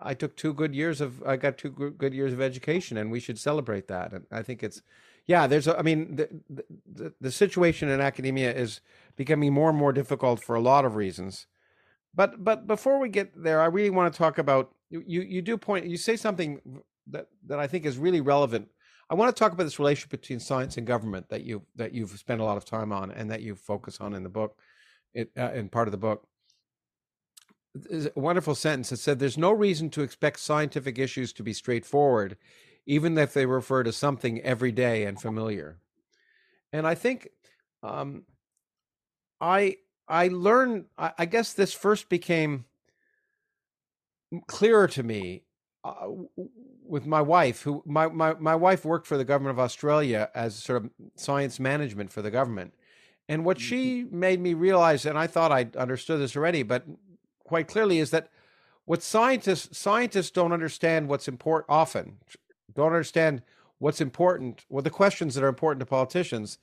[0.00, 3.20] I took two good years of I got two good years of education, and we
[3.20, 4.12] should celebrate that.
[4.12, 4.82] And I think it's
[5.26, 5.46] yeah.
[5.46, 6.28] There's a, I mean the,
[6.92, 8.80] the the situation in academia is
[9.16, 11.46] becoming more and more difficult for a lot of reasons.
[12.14, 15.22] But but before we get there, I really want to talk about you.
[15.22, 16.60] You do point you say something
[17.08, 18.68] that that I think is really relevant.
[19.10, 22.18] I want to talk about this relationship between science and government that you that you've
[22.18, 24.58] spent a lot of time on and that you focus on in the book,
[25.12, 26.26] it, uh, in part of the book
[27.90, 32.36] a wonderful sentence that said, There's no reason to expect scientific issues to be straightforward,
[32.86, 35.78] even if they refer to something everyday and familiar.
[36.72, 37.30] And I think
[37.82, 38.24] um,
[39.40, 39.76] I
[40.08, 40.86] I learned.
[40.98, 42.64] I, I, guess this first became
[44.46, 45.44] clearer to me
[45.84, 46.08] uh,
[46.86, 50.54] with my wife, who my, my my wife worked for the government of Australia as
[50.56, 52.74] sort of science management for the government.
[53.28, 53.66] And what mm-hmm.
[53.66, 56.84] she made me realize, and I thought I understood this already, but
[57.44, 58.28] quite clearly is that
[58.84, 62.18] what scientists scientists don't understand what's important often
[62.74, 63.42] don't understand
[63.78, 66.58] what's important well the questions that are important to politicians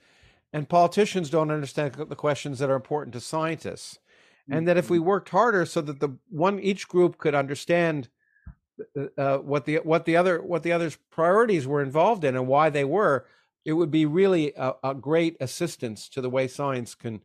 [0.54, 4.00] and politicians don't understand the questions that are important to scientists
[4.50, 5.08] and that if we mm-hmm.
[5.08, 8.10] worked harder so that the one each group could understand
[8.98, 12.48] uh, uh, what the what the other what the other's priorities were involved in and
[12.48, 13.26] why they were
[13.64, 17.22] it would be really a, a great assistance to the way science can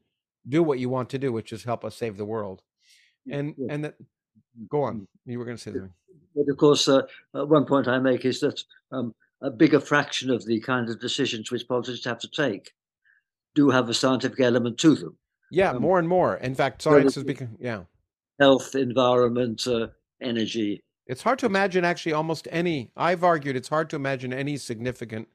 [0.46, 2.62] do what you want to do which is help us save the world
[3.30, 3.66] and yeah.
[3.70, 3.94] and that
[4.70, 5.06] go on mm.
[5.26, 5.92] you were going to say something
[6.34, 7.02] but of course uh,
[7.34, 8.62] uh, one point i make is that
[8.92, 12.72] um, a bigger fraction of the kind of decisions which politicians have to take
[13.54, 15.16] do have a scientific element to them
[15.50, 17.82] yeah more and more in fact science has become yeah
[18.40, 19.86] health environment uh,
[20.20, 22.90] energy It's hard to imagine actually almost any.
[22.96, 25.28] I've argued it's hard to imagine any significant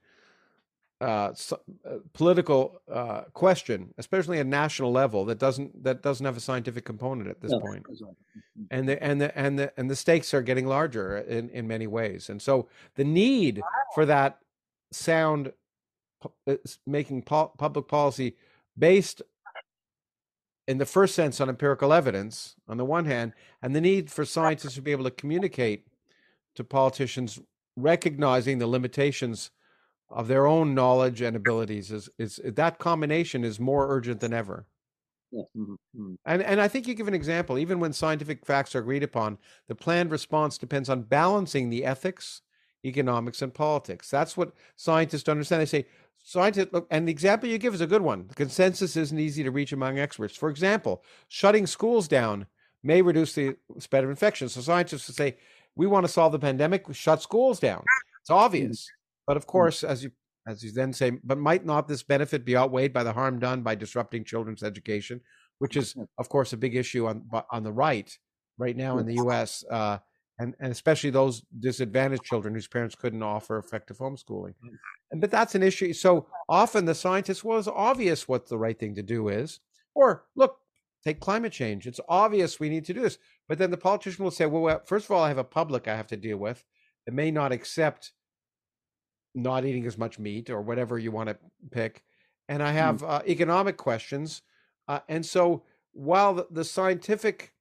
[1.02, 6.42] uh, uh, political uh, question, especially at national level, that doesn't that doesn't have a
[6.42, 7.84] scientific component at this point.
[7.84, 8.64] Mm-hmm.
[8.70, 11.88] And the and the and the and the stakes are getting larger in in many
[11.88, 13.62] ways, and so the need
[13.96, 14.40] for that
[14.92, 15.54] sound
[16.86, 18.38] making po- public policy
[18.78, 19.24] based
[20.68, 24.24] in the first sense on empirical evidence on the one hand and the need for
[24.24, 25.88] scientists to be able to communicate
[26.56, 27.40] to politicians
[27.76, 29.50] recognizing the limitations
[30.12, 34.68] of their own knowledge and abilities is, is that combination is more urgent than ever.
[35.32, 35.44] Yeah.
[35.58, 36.14] Mm-hmm, mm-hmm.
[36.26, 37.58] And and I think you give an example.
[37.58, 39.38] Even when scientific facts are agreed upon,
[39.68, 42.42] the planned response depends on balancing the ethics,
[42.86, 44.10] economics, and politics.
[44.10, 45.62] That's what scientists understand.
[45.62, 45.86] They say
[46.22, 48.28] scientists look, and the example you give is a good one.
[48.28, 50.36] The consensus isn't easy to reach among experts.
[50.36, 52.46] For example, shutting schools down
[52.84, 54.50] may reduce the spread of infection.
[54.50, 55.38] So scientists would say,
[55.76, 57.84] we want to solve the pandemic, shut schools down.
[58.22, 58.90] It's obvious.
[59.28, 59.50] But of mm.
[59.50, 60.12] course, as you
[60.48, 63.62] as you then say, but might not this benefit be outweighed by the harm done
[63.62, 65.22] by disrupting children's education,
[65.60, 68.18] which is of course a big issue on on the right
[68.58, 69.64] right now in the U.S.
[69.70, 70.00] Uh,
[70.40, 74.56] and and especially those disadvantaged children whose parents couldn't offer effective homeschooling.
[74.64, 74.78] Mm.
[75.12, 75.94] And but that's an issue.
[75.94, 79.60] So often the scientists well, it's obvious what the right thing to do is,
[79.94, 80.58] or look,
[81.04, 81.88] take climate change.
[81.88, 83.18] It's obvious we need to do this.
[83.48, 85.96] But then the politician will say, well, first of all, I have a public I
[85.96, 86.64] have to deal with
[87.06, 88.12] that may not accept
[89.34, 91.38] not eating as much meat or whatever you want to
[91.72, 92.04] pick.
[92.50, 92.78] And I hmm.
[92.78, 94.42] have uh, economic questions.
[94.88, 95.64] Uh, and so
[95.94, 97.54] while the, the, scientific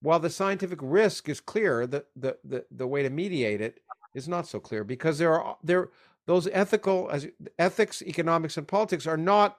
[0.00, 3.80] while the scientific risk is clear, the, the, the, the way to mediate it
[4.14, 5.90] is not so clear because there are there
[6.26, 7.26] those ethical as
[7.58, 9.58] ethics, economics, and politics are not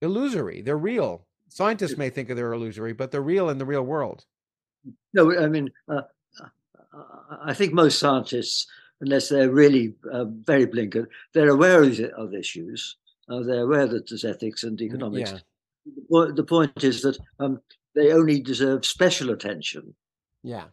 [0.00, 0.62] illusory.
[0.62, 1.26] They're real.
[1.48, 4.24] Scientists may think they're illusory, but they're real in the real world.
[5.12, 6.02] No, I mean, uh,
[6.40, 6.48] uh
[7.44, 8.66] I think most scientists
[9.00, 11.06] unless they're really uh, very blinkered.
[11.32, 12.96] They're aware of, of issues.
[13.28, 15.32] Uh, they're aware that there's ethics and economics.
[15.32, 15.38] Yeah.
[16.08, 17.60] The, the, point is that um,
[17.94, 19.94] they only deserve special attention.
[20.42, 20.64] Yeah.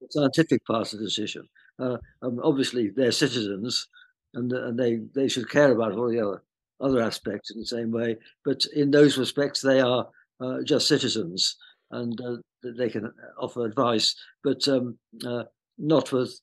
[0.00, 1.48] The scientific part of the decision.
[1.78, 3.88] Uh, um, obviously, they're citizens
[4.34, 6.42] and, and they, they should care about all the other,
[6.80, 8.16] other aspects in the same way.
[8.44, 10.08] But in those respects, they are
[10.40, 11.56] uh, just citizens
[11.90, 15.44] and uh, they can offer advice, but um, uh,
[15.78, 16.40] not with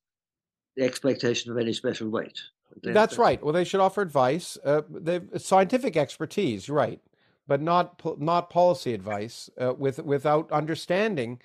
[0.76, 2.40] the expectation of any special weight.
[2.82, 3.44] That's right.
[3.44, 4.58] Well, they should offer advice.
[4.64, 7.00] Uh, they scientific expertise, right,
[7.48, 11.40] but not not policy advice uh, with without understanding.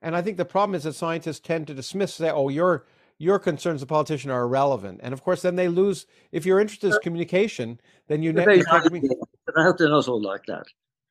[0.00, 2.86] And I think the problem is that scientists tend to dismiss, say, "Oh, your
[3.18, 6.06] your concerns, as a politician, are irrelevant." And of course, then they lose.
[6.30, 8.32] If your interest is communication, then you.
[8.32, 8.44] Ne-
[9.56, 10.66] I hope they're not all like that.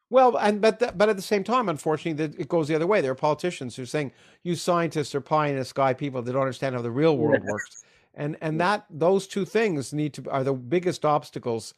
[0.10, 3.02] Well, and but the, but at the same time, unfortunately, it goes the other way.
[3.02, 6.32] There are politicians who are saying you scientists are pie in the sky people that
[6.32, 7.52] don't understand how the real world yeah.
[7.52, 7.84] works,
[8.16, 11.74] and and that those two things need to are the biggest obstacles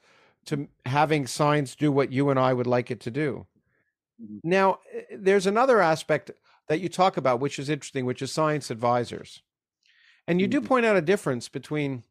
[0.46, 3.48] to having science do what you and I would like it to do.
[4.22, 4.38] Mm-hmm.
[4.44, 6.30] Now, eh, there's another aspect
[6.68, 9.42] that you talk about, which is interesting, which is science advisors,
[10.28, 10.62] and you mm-hmm.
[10.62, 12.04] do point out a difference between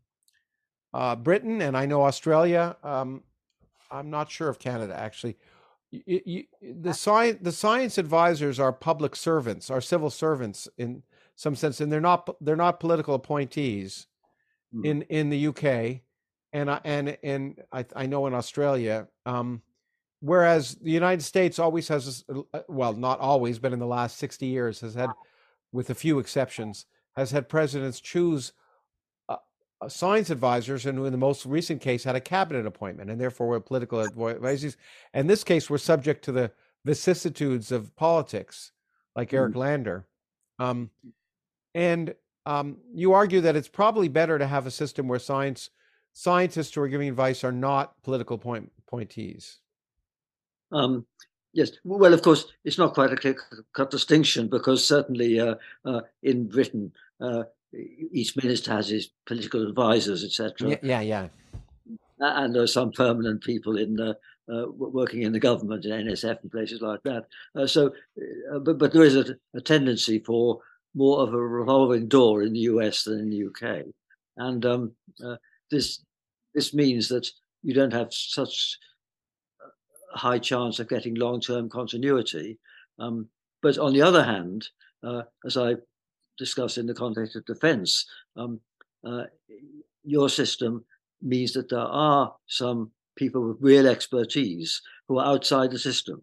[0.92, 2.76] uh, Britain and I know Australia.
[2.82, 3.22] Um,
[3.88, 5.36] I'm not sure of Canada actually
[5.90, 11.02] you, you, the science the science advisors are public servants, are civil servants in
[11.34, 14.06] some sense, and they're not they're not political appointees
[14.74, 14.84] mm.
[14.84, 16.02] in in the UK,
[16.52, 19.08] and and and I, I know in Australia.
[19.24, 19.62] Um,
[20.20, 24.46] whereas the United States always has, uh, well, not always, but in the last sixty
[24.46, 25.10] years has had,
[25.72, 26.84] with a few exceptions,
[27.16, 28.52] has had presidents choose uh,
[29.86, 33.60] science advisors, and in the most recent case, had a cabinet appointment, and therefore were
[33.60, 34.76] political advisors.
[35.14, 36.50] In this case, were subject to the
[36.84, 38.72] vicissitudes of politics,
[39.14, 39.58] like Eric mm.
[39.58, 40.06] Lander.
[40.58, 40.90] Um,
[41.74, 42.14] and
[42.46, 45.70] um, you argue that it's probably better to have a system where science
[46.12, 49.58] scientists who are giving advice are not political point, appointees.
[50.72, 51.06] Um,
[51.52, 55.54] yes, well, of course, it's not quite a clear-cut distinction because certainly uh,
[55.84, 60.70] uh, in Britain, uh, each minister has his political advisors, etc.
[60.70, 61.28] Yeah, yeah, yeah.
[62.20, 64.16] And there are some permanent people in the
[64.52, 67.26] uh, working in the government in NSF and places like that.
[67.54, 67.92] Uh, so,
[68.52, 70.60] uh, but but there is a, a, tendency for
[70.94, 73.84] more of a revolving door in the US than in the UK,
[74.38, 74.92] and um,
[75.24, 75.36] uh,
[75.70, 76.02] this
[76.54, 77.28] this means that
[77.62, 78.78] you don't have such
[80.14, 82.58] a high chance of getting long term continuity.
[82.98, 83.28] Um,
[83.60, 84.68] but on the other hand,
[85.02, 85.74] uh, as I
[86.38, 88.06] discuss in the context of defense.
[88.36, 88.60] Um,
[89.04, 89.24] uh,
[90.04, 90.84] your system
[91.20, 96.22] means that there are some people with real expertise who are outside the system.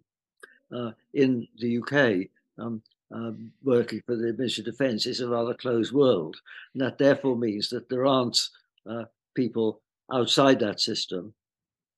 [0.76, 5.54] Uh, in the UK, um, um, working for the Ministry of Defence is a rather
[5.54, 6.38] closed world.
[6.74, 8.40] And that therefore means that there aren't
[8.90, 9.06] uh,
[9.36, 11.34] people outside that system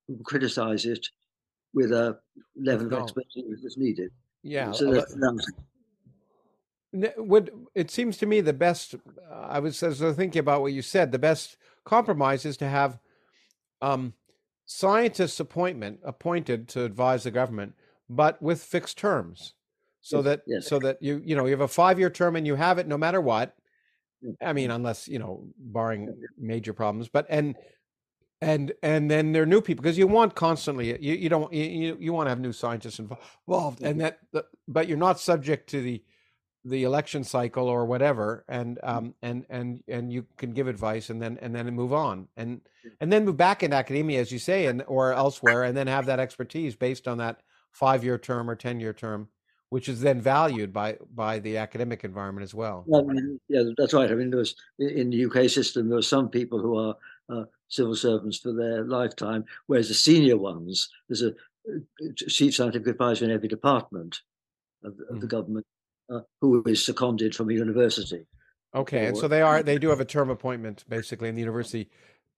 [0.07, 1.07] who criticize it
[1.74, 2.18] with a
[2.55, 2.97] level no.
[2.97, 4.11] of expertise that's needed.
[4.43, 4.72] Yeah.
[4.72, 5.15] So that's,
[6.93, 8.95] would it seems to me the best
[9.29, 12.57] uh, i was as I was thinking about what you said the best compromise is
[12.57, 12.99] to have
[13.81, 14.13] um,
[14.65, 17.73] scientists appointment appointed to advise the government
[18.09, 19.53] but with fixed terms.
[20.01, 20.67] So mm, that yes.
[20.67, 22.88] so that you you know you have a five year term and you have it
[22.88, 23.55] no matter what.
[24.23, 24.35] Mm.
[24.41, 27.55] I mean unless you know barring major problems but and
[28.41, 31.97] and and then there are new people because you want constantly you, you don't you,
[31.99, 34.17] you want to have new scientists involved and mm-hmm.
[34.33, 36.03] that but you're not subject to the
[36.68, 38.89] the election cycle or whatever and mm.
[38.89, 42.28] um and and and you can give advice and then and then move on.
[42.36, 42.61] And
[43.01, 46.05] and then move back into academia as you say and or elsewhere and then have
[46.07, 47.41] that expertise based on that
[47.72, 49.30] five year term or ten year term
[49.70, 52.86] which is then valued by by the academic environment as well.
[52.93, 54.11] I mean, yeah that's right.
[54.11, 56.95] I mean there was in the uk system there are some people who are
[57.30, 61.34] uh, civil servants for their lifetime whereas the senior ones there's a
[62.15, 64.22] chief scientific advisor in every department
[64.84, 65.22] of, of mm.
[65.22, 65.65] the government
[66.10, 68.26] uh, who is seconded from a university.
[68.76, 71.89] Okay, and so they are they do have a term appointment basically, and the university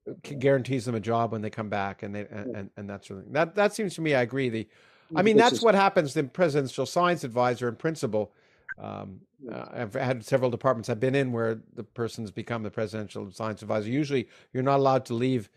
[0.08, 3.06] uh, guarantees them a job when they come back, and they and, and, and that
[3.06, 3.34] sort of thing.
[3.34, 4.50] That that seems to me, I agree.
[4.50, 4.68] The,
[5.16, 6.14] I mean, that's what happens.
[6.14, 8.32] The presidential science advisor and principal.
[8.78, 13.30] Um, uh, I've had several departments I've been in where the person's become the presidential
[13.32, 13.90] science advisor.
[13.90, 15.50] Usually, you're not allowed to leave.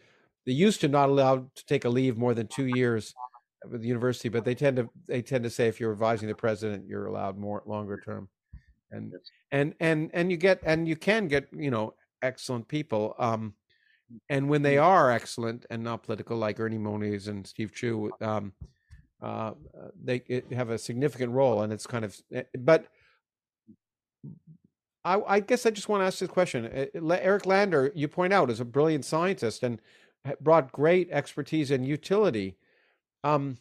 [0.46, 3.14] They used to not allowed to take a leave more than two years
[3.70, 6.34] with the university, but they tend to they tend to say if you're advising the
[6.34, 8.28] president, you're allowed more longer term,
[8.90, 9.12] and
[9.50, 13.14] and and and you get and you can get you know excellent people.
[13.18, 13.54] Um,
[14.28, 14.86] and when they mm-hmm.
[14.86, 18.52] are excellent and not political, like Ernie Moniz and Steve Chu, um,
[19.22, 19.52] uh,
[20.02, 22.16] they have a significant role, and it's kind of.
[22.32, 22.86] Eh, but
[25.04, 26.66] I, I guess I just want to ask this question.
[26.72, 29.80] Eh, Eric Lander, you point out, is a brilliant scientist and
[30.40, 32.56] brought great expertise and utility
[33.24, 33.58] um,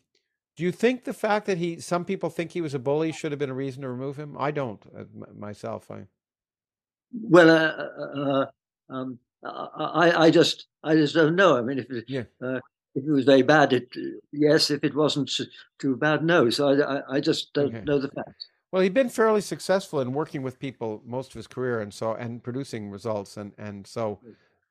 [0.55, 3.32] do you think the fact that he, some people think he was a bully, should
[3.32, 4.36] have been a reason to remove him?
[4.38, 5.05] I don't uh,
[5.36, 5.89] myself.
[5.89, 6.03] I.
[7.14, 8.45] Well, uh, uh, uh,
[8.93, 11.57] um, I, I just, I just don't know.
[11.57, 12.24] I mean, if it, yeah.
[12.41, 12.59] Uh,
[12.93, 13.88] if it was very bad, it
[14.34, 14.70] yes.
[14.70, 15.32] If it wasn't
[15.80, 16.49] too bad, no.
[16.49, 17.84] So I, I, I just don't okay.
[17.86, 18.47] know the facts.
[18.72, 22.14] Well, he'd been fairly successful in working with people most of his career, and so
[22.14, 24.20] and producing results, and and so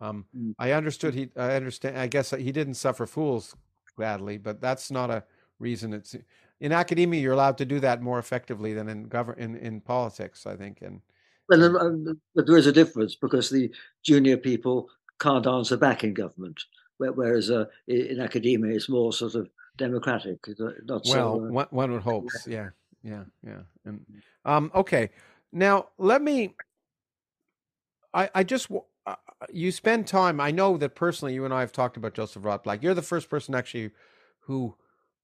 [0.00, 0.54] um, mm.
[0.58, 1.30] I understood he.
[1.36, 1.98] I understand.
[1.98, 3.56] I guess he didn't suffer fools
[4.00, 5.22] badly, but that's not a
[5.60, 5.92] reason.
[5.92, 6.16] It's
[6.60, 10.46] in academia you're allowed to do that more effectively than in govern in, in politics,
[10.46, 10.82] I think.
[10.82, 11.00] And
[11.48, 13.70] well, um, but there is a difference because the
[14.02, 14.88] junior people
[15.18, 16.60] can't answer back in government,
[16.98, 20.38] whereas uh, in academia it's more sort of democratic.
[20.58, 22.28] Not well, so, uh, one, one would hope.
[22.46, 22.70] Yeah,
[23.02, 23.62] yeah, yeah.
[23.84, 24.04] And
[24.44, 25.10] um, okay,
[25.52, 26.54] now let me.
[28.12, 28.68] I I just
[29.10, 30.40] uh, you spend time.
[30.40, 32.82] I know that personally, you and I have talked about Joseph Rotblat.
[32.82, 33.90] You're the first person actually
[34.40, 34.76] who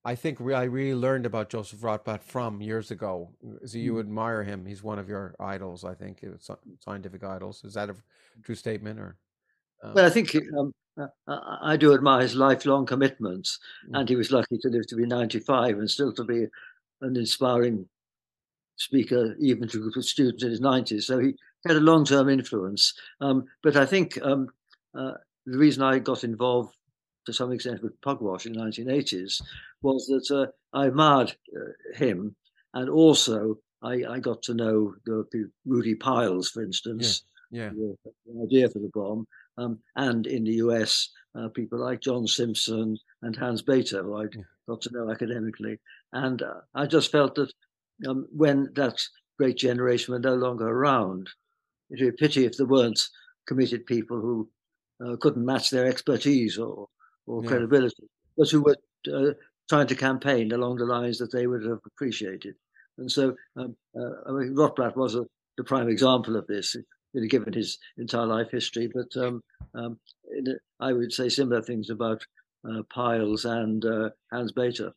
[0.05, 3.31] I think I really learned about Joseph Rotblat from years ago.
[3.65, 4.01] So you mm.
[4.01, 4.65] admire him.
[4.65, 6.25] He's one of your idols, I think,
[6.79, 7.65] scientific idols.
[7.65, 7.97] Is that a
[8.43, 9.17] true statement or?
[9.83, 9.95] Um...
[9.95, 10.73] Well, I think um,
[11.27, 13.59] I do admire his lifelong commitments,
[13.91, 13.99] mm.
[13.99, 16.47] and he was lucky to live to be 95 and still to be
[17.03, 17.87] an inspiring
[18.77, 21.03] speaker, even to students in his 90s.
[21.03, 21.35] So he
[21.67, 22.95] had a long term influence.
[23.21, 24.49] Um, but I think um,
[24.95, 25.13] uh,
[25.47, 26.77] the reason I got involved
[27.27, 29.43] to some extent with Pugwash in the 1980s
[29.83, 30.47] was that uh,
[30.77, 32.37] I admired uh, him
[32.75, 37.69] and also I, I, got to know the, Rudy Peierls, for instance, yeah, yeah.
[37.71, 37.97] The,
[38.27, 39.27] the, idea for the bomb,
[39.59, 44.25] um, and in the US, uh, people like John Simpson and Hans Bethe, who I
[44.25, 44.43] yeah.
[44.69, 45.79] got to know academically.
[46.13, 47.53] And uh, I just felt that
[48.07, 49.01] um, when that
[49.39, 51.29] great generation were no longer around,
[51.91, 53.01] it'd be a pity if there weren't
[53.47, 54.49] committed people who
[55.05, 56.89] uh, couldn't match their expertise or,
[57.27, 57.49] or yeah.
[57.49, 58.77] credibility, but who were
[59.13, 59.33] uh,
[59.69, 62.55] trying to campaign along the lines that they would have appreciated.
[62.99, 65.25] And so, um, uh, I mean, Rotblat was a,
[65.59, 66.77] the prime example of this,
[67.29, 68.91] given his entire life history.
[68.93, 69.43] But um,
[69.75, 69.99] um,
[70.81, 72.25] I would say similar things about
[72.69, 74.91] uh, Peierls and uh, Hans Bethe.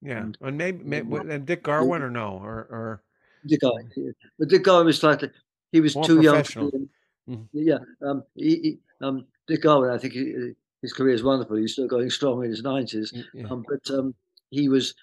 [0.00, 3.02] Yeah, and, and maybe, maybe and Dick Garwin or no, or, or
[3.46, 3.90] Dick Garwin.
[4.38, 5.30] But Dick Garwin was slightly
[5.72, 6.42] he was too young.
[6.42, 6.88] To,
[7.28, 7.42] mm-hmm.
[7.52, 10.52] Yeah, um, he, he, um, Dick Garwin, I think he,
[10.82, 11.56] his career is wonderful.
[11.56, 13.46] He's still going strong in his nineties, yeah.
[13.50, 14.14] um, but um,
[14.50, 14.94] he was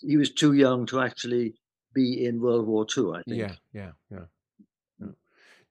[0.00, 1.54] he was too young to actually
[1.94, 3.12] be in World War II.
[3.12, 3.38] I think.
[3.38, 4.24] Yeah, yeah, yeah.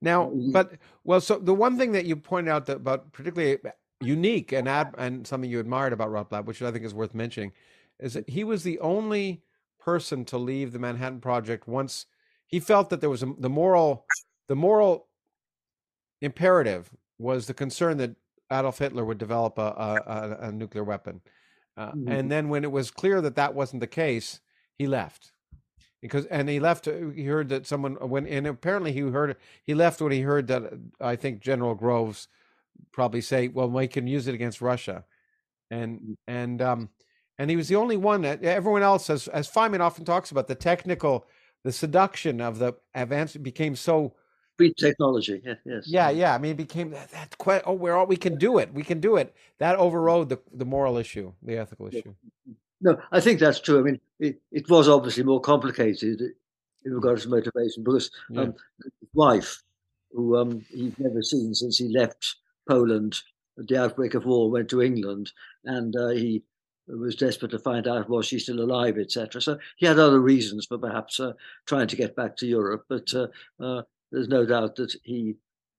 [0.01, 0.73] Now, but
[1.05, 3.57] well, so the one thing that you pointed out that about particularly
[4.01, 7.53] unique and ad, and something you admired about Rotblat, which I think is worth mentioning,
[8.01, 9.43] is that he was the only
[9.79, 12.05] person to leave the Manhattan Project once
[12.47, 14.05] he felt that there was a, the moral
[14.47, 15.07] the moral
[16.21, 18.15] imperative was the concern that
[18.51, 19.61] Adolf Hitler would develop a,
[20.41, 21.21] a, a nuclear weapon.
[21.75, 22.11] Uh, mm-hmm.
[22.11, 24.41] And then when it was clear that that wasn't the case,
[24.77, 25.31] he left
[26.01, 26.87] because and he left.
[26.87, 30.47] Uh, he heard that someone when and apparently he heard he left when he heard
[30.47, 32.27] that uh, I think General Groves
[32.91, 35.05] probably say, "Well, we can use it against Russia,"
[35.71, 36.15] and mm.
[36.27, 36.89] and um
[37.39, 40.47] and he was the only one that everyone else, as as Feynman often talks about,
[40.47, 41.25] the technical,
[41.63, 44.13] the seduction of the advance became so
[44.57, 45.41] free technology.
[45.43, 45.83] Yeah, yes.
[45.87, 46.35] Yeah, yeah.
[46.35, 48.73] I mean, it became that, that quite, oh, we're all, we can do it.
[48.73, 49.35] We can do it.
[49.59, 52.15] That overrode the, the moral issue, the ethical issue.
[52.81, 53.79] No, I think that's true.
[53.79, 56.21] I mean, it, it was obviously more complicated
[56.85, 58.41] in regards to motivation because yeah.
[58.41, 59.61] um, his wife,
[60.11, 62.35] who um, he'd never seen since he left
[62.67, 63.19] Poland
[63.57, 65.31] at the outbreak of war, went to England,
[65.63, 66.43] and uh, he
[66.87, 69.41] was desperate to find out was she still alive, etc.
[69.41, 71.33] So he had other reasons for perhaps uh,
[71.65, 73.27] trying to get back to Europe, but uh,
[73.63, 73.83] uh
[74.13, 75.35] there's no doubt that he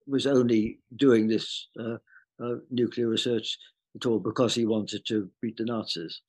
[0.07, 1.97] was only doing this uh,
[2.43, 3.57] uh, nuclear research
[3.95, 6.21] at all because he wanted to beat the Nazis.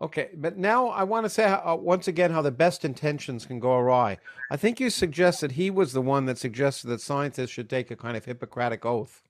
[0.00, 3.58] Okay, but now I want to say uh, once again how the best intentions can
[3.58, 4.18] go awry.
[4.48, 7.90] I think you suggest that he was the one that suggested that scientists should take
[7.90, 9.22] a kind of Hippocratic oath,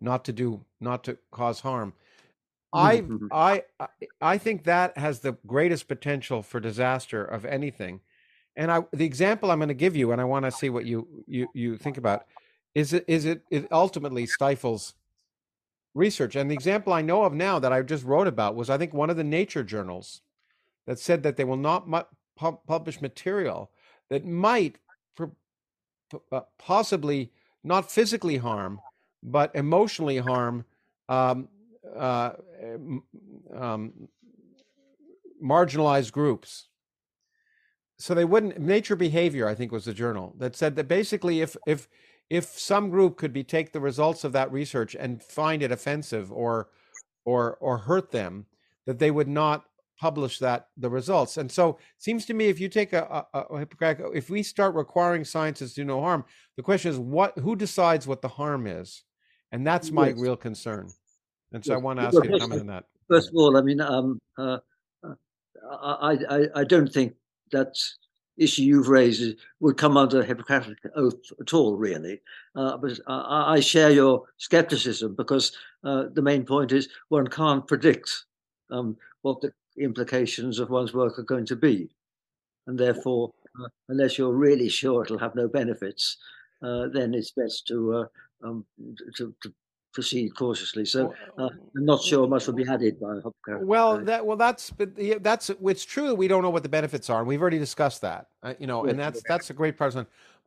[0.00, 1.92] not to do, not to cause harm.
[2.74, 3.62] I, I,
[4.20, 8.00] I think that has the greatest potential for disaster of anything
[8.56, 10.84] and I, the example I'm going to give you, and I want to see what
[10.84, 12.26] you you you think about,
[12.74, 14.94] is it is it it ultimately stifles
[15.94, 16.36] research.
[16.36, 18.94] And the example I know of now that I just wrote about was I think
[18.94, 20.22] one of the Nature journals
[20.86, 23.70] that said that they will not mu- publish material
[24.10, 24.76] that might
[26.30, 27.32] uh, possibly
[27.64, 28.80] not physically harm
[29.22, 30.64] but emotionally harm
[31.08, 31.48] um,
[31.96, 32.32] uh,
[33.54, 33.92] um,
[35.42, 36.68] marginalized groups
[38.02, 41.56] so they wouldn't nature behavior i think was the journal that said that basically if
[41.66, 41.88] if
[42.28, 46.32] if some group could be take the results of that research and find it offensive
[46.32, 46.68] or
[47.24, 48.46] or or hurt them
[48.86, 49.64] that they would not
[50.00, 53.38] publish that the results and so it seems to me if you take a, a,
[53.38, 53.66] a
[54.12, 56.24] if we start requiring scientists do no harm
[56.56, 59.04] the question is what who decides what the harm is
[59.52, 60.18] and that's my yes.
[60.18, 60.88] real concern
[61.52, 61.76] and so yes.
[61.76, 63.80] i want to ask well, you to comment on that first of all i mean
[63.80, 64.58] um, uh,
[65.04, 65.14] uh
[65.70, 67.14] I, I i don't think
[67.52, 67.76] that
[68.36, 72.20] issue you've raised would come under Hippocratic oath at all, really.
[72.56, 75.52] Uh, but I, I, share your skepticism because
[75.84, 78.24] uh, the main point is one can't predict
[78.70, 81.90] um, what the implications of one's work are going to be.
[82.66, 86.16] And therefore, uh, unless you're really sure it'll have no benefits,
[86.62, 88.64] uh, then it's best to, uh, um,
[89.16, 89.52] to, to
[89.92, 90.84] proceed cautiously.
[90.84, 93.60] So uh, I'm not sure much will be added by Hopco.
[93.60, 94.90] Well, that well, that's but
[95.22, 98.00] that's it's true that we don't know what the benefits are, and we've already discussed
[98.02, 98.26] that.
[98.42, 99.94] Uh, you know, and that's that's a great part.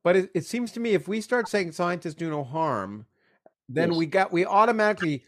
[0.03, 3.05] But it, it, seems to me if we start saying scientists do no harm,
[3.67, 3.97] then yes.
[3.97, 5.23] we got we automatically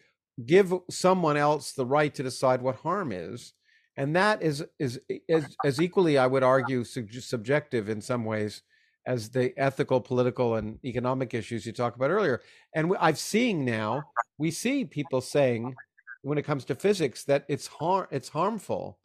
[0.45, 3.53] give someone else the right to decide what harm is.
[3.95, 8.61] And that is is is as equally, I would argue, subjective in some ways
[9.07, 12.41] as the ethical, political, and economic issues you talked about earlier.
[12.75, 14.03] And I've seen now,
[14.37, 15.73] we see people saying,
[16.21, 18.99] when it comes to physics, that it's har- it's harmful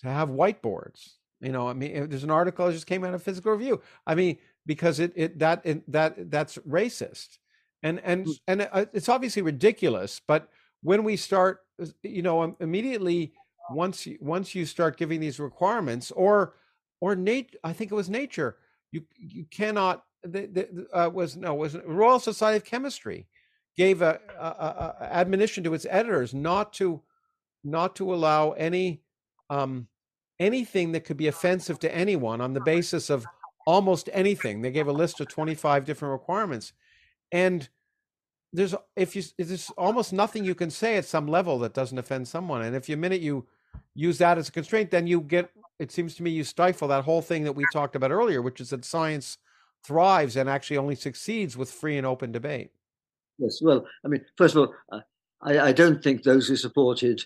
[0.00, 1.12] to have whiteboards.
[1.40, 3.80] You know, I mean, there's an article that just came out of Physical Review.
[4.04, 7.38] I mean, because it it that it, that that's racist,
[7.84, 8.40] and and mm.
[8.48, 10.20] and uh, it's obviously ridiculous.
[10.26, 10.48] But
[10.82, 11.60] when we start,
[12.02, 13.34] you know, immediately
[13.70, 16.54] once you, once you start giving these requirements, or
[17.00, 18.56] or Nate, I think it was Nature
[18.92, 20.04] you you cannot.
[20.24, 23.28] The, the, uh, was no was Royal Society of Chemistry
[23.76, 27.00] gave a, a, a, admonition to its editors not to
[27.62, 29.02] not to allow any
[29.50, 29.86] um,
[30.40, 33.24] anything that could be offensive to anyone on the basis of
[33.66, 34.62] almost anything.
[34.62, 36.72] They gave a list of 25 different requirements.
[37.32, 37.68] And
[38.52, 42.26] there's if you there's almost nothing you can say at some level that doesn't offend
[42.26, 42.62] someone.
[42.62, 43.46] And if you minute you
[43.94, 47.04] use that as a constraint, then you get it seems to me you stifle that
[47.04, 49.38] whole thing that we talked about earlier, which is that science
[49.84, 52.70] thrives and actually only succeeds with free and open debate.
[53.38, 55.00] Yes, well, I mean, first of all, uh,
[55.40, 57.22] I, I, don't think those who supported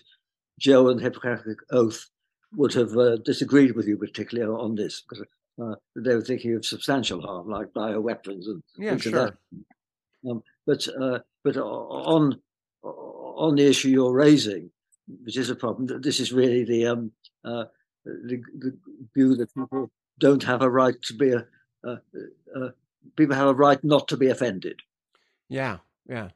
[0.59, 2.07] Joe and the Hippocratic Oath
[2.55, 5.25] would have uh, disagreed with you particularly on this because
[5.61, 9.11] uh, they were thinking of substantial harm like bioweapons and yeah, things sure.
[9.11, 10.29] like that.
[10.29, 12.39] Um, but uh, but on
[12.83, 14.69] on the issue you're raising,
[15.23, 17.11] which is a problem, this is really the um,
[17.43, 17.65] uh,
[18.05, 18.77] the, the,
[19.13, 21.45] view that people don't have a right to be a,
[21.85, 21.97] uh,
[22.55, 22.69] uh,
[23.15, 24.79] people have a right not to be offended.
[25.49, 25.77] Yeah,
[26.07, 26.29] yeah,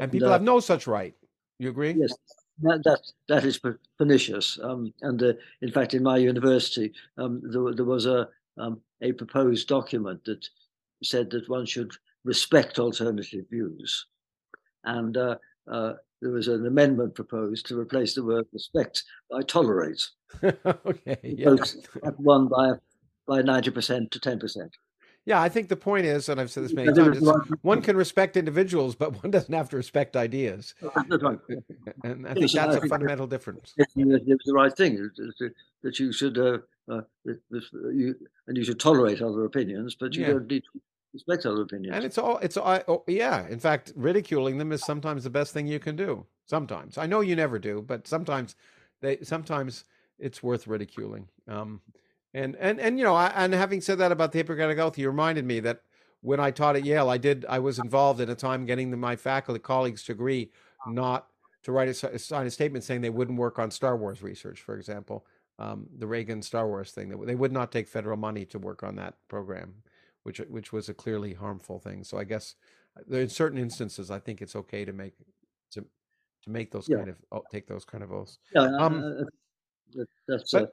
[0.00, 1.14] and people uh, have no such right.
[1.58, 1.92] You agree?
[1.92, 2.12] Yes,
[2.62, 3.60] that that, that is
[3.98, 4.58] pernicious.
[4.62, 8.28] Um, and uh, in fact, in my university, um, there, there, was a
[8.58, 10.48] um, a proposed document that
[11.02, 11.92] said that one should
[12.24, 14.06] respect alternative views.
[14.84, 15.36] And uh,
[15.70, 20.06] uh, there was an amendment proposed to replace the word respect by tolerate.
[20.44, 21.56] okay, yeah.
[22.16, 22.72] One by
[23.26, 24.72] by ninety percent to ten percent.
[25.26, 27.20] Yeah, I think the point is, and I've said this many times,
[27.60, 30.74] one can respect individuals, but one doesn't have to respect ideas.
[30.96, 33.74] and I think that's a fundamental difference.
[33.76, 35.10] It was the right thing
[35.82, 36.58] that you should, uh,
[36.90, 38.14] uh, you,
[38.46, 40.28] and you should tolerate other opinions, but you yeah.
[40.28, 40.80] don't need to
[41.12, 41.96] respect other opinions.
[41.96, 43.46] And it's all, it's all, oh, yeah.
[43.48, 46.26] In fact, ridiculing them is sometimes the best thing you can do.
[46.46, 48.56] Sometimes, I know you never do, but sometimes
[49.00, 49.84] they, sometimes
[50.18, 51.28] it's worth ridiculing.
[51.48, 51.80] Um,
[52.34, 55.08] and and and you know, I, and having said that about the Hippocratic Oath, you
[55.08, 55.82] reminded me that
[56.20, 59.16] when I taught at Yale, I did I was involved at a time getting my
[59.16, 60.52] faculty colleagues to agree
[60.86, 61.26] not
[61.62, 64.76] to write a sign a statement saying they wouldn't work on Star Wars research, for
[64.76, 65.26] example,
[65.58, 67.08] um, the Reagan Star Wars thing.
[67.08, 69.74] That they would not take federal money to work on that program,
[70.22, 72.04] which which was a clearly harmful thing.
[72.04, 72.54] So I guess
[72.98, 75.14] uh, in certain instances, I think it's okay to make
[75.72, 75.84] to
[76.42, 76.98] to make those yeah.
[76.98, 78.38] kind of oh, take those kind of oaths.
[78.54, 79.24] Yeah, um,
[80.28, 80.52] that's.
[80.52, 80.72] But,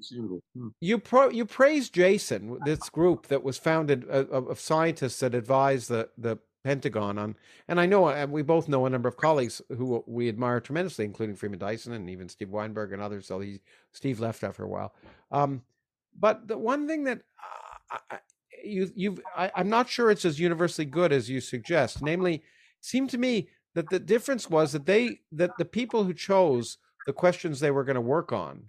[0.00, 0.68] Hmm.
[0.80, 5.88] You pro you praise Jason, this group that was founded uh, of scientists that advise
[5.88, 7.36] the the Pentagon on,
[7.68, 11.04] and I know uh, we both know a number of colleagues who we admire tremendously,
[11.04, 13.26] including Freeman Dyson and even Steve Weinberg and others.
[13.26, 13.60] So he,
[13.92, 14.94] Steve left after a while.
[15.30, 15.62] Um,
[16.18, 17.20] but the one thing that
[17.92, 18.18] uh, I,
[18.64, 22.02] you you've I, I'm not sure it's as universally good as you suggest.
[22.02, 22.42] Namely, it
[22.80, 27.12] seemed to me that the difference was that they that the people who chose the
[27.12, 28.64] questions they were going to work on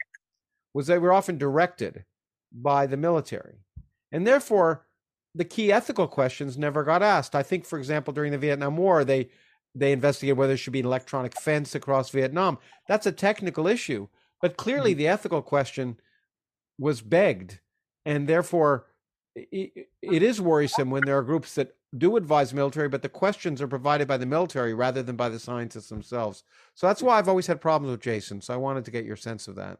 [0.73, 2.03] was they were often directed
[2.51, 3.59] by the military.
[4.11, 4.85] And therefore,
[5.33, 7.35] the key ethical questions never got asked.
[7.35, 9.29] I think, for example, during the Vietnam War, they
[9.73, 12.57] they investigated whether there should be an electronic fence across Vietnam.
[12.87, 14.07] That's a technical issue,
[14.41, 14.99] but clearly mm-hmm.
[14.99, 15.97] the ethical question
[16.79, 17.59] was begged,
[18.05, 18.87] and therefore
[19.35, 23.61] it, it is worrisome when there are groups that do advise military, but the questions
[23.61, 26.43] are provided by the military rather than by the scientists themselves.
[26.73, 28.41] So that's why I've always had problems with Jason.
[28.41, 29.79] So I wanted to get your sense of that.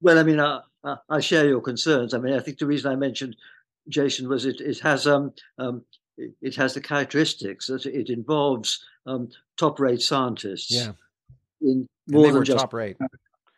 [0.00, 0.60] Well, I mean, I,
[1.08, 2.14] I, share your concerns.
[2.14, 3.34] I mean, I think the reason I mentioned
[3.88, 5.84] Jason was it, it has um, um
[6.40, 10.70] it has the characteristics that it involves um, top rate scientists.
[10.70, 10.92] Yeah.
[11.60, 12.96] In more than just top rate.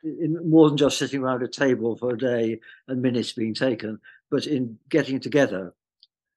[0.02, 3.98] In more than just sitting around a table for a day and minutes being taken,
[4.30, 5.74] but in getting together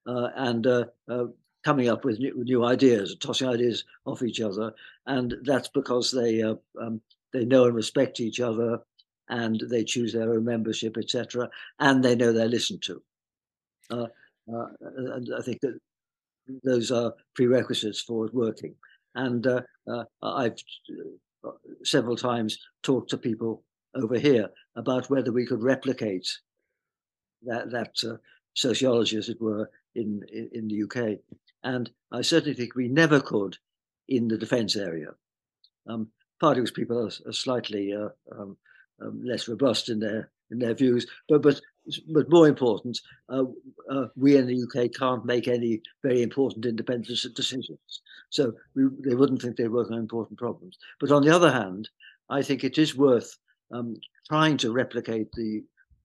[0.07, 1.25] uh, and uh, uh,
[1.63, 4.73] coming up with new, new, ideas, tossing ideas off each other,
[5.05, 8.79] and that's because they uh, um, they know and respect each other
[9.29, 13.01] and they choose their own membership, etc., and they know they're listened to.
[13.89, 14.07] Uh,
[14.53, 15.79] uh, and I think that
[16.63, 18.75] those are prerequisites for it working.
[19.15, 19.47] And
[20.21, 20.57] I've
[21.83, 23.63] several times talked to people
[23.95, 26.27] over here about whether we could replicate
[27.45, 28.17] that that uh,
[28.53, 31.19] sociology, as it were, in, in, in the UK.
[31.63, 33.57] And I certainly think we never could
[34.07, 35.11] in the defence area.
[35.87, 38.57] Um, partly because people are, are slightly um,
[39.01, 41.07] um, less robust in their in their views.
[41.27, 41.59] But but
[42.13, 43.43] but more important, uh,
[43.89, 48.01] uh, we in the UK can't make any very important independent decisions.
[48.29, 50.77] So we, they wouldn't think they work on important problems.
[50.99, 51.89] But on the other hand,
[52.29, 53.37] I think it is worth
[53.71, 53.97] um,
[54.29, 55.63] trying to replicate the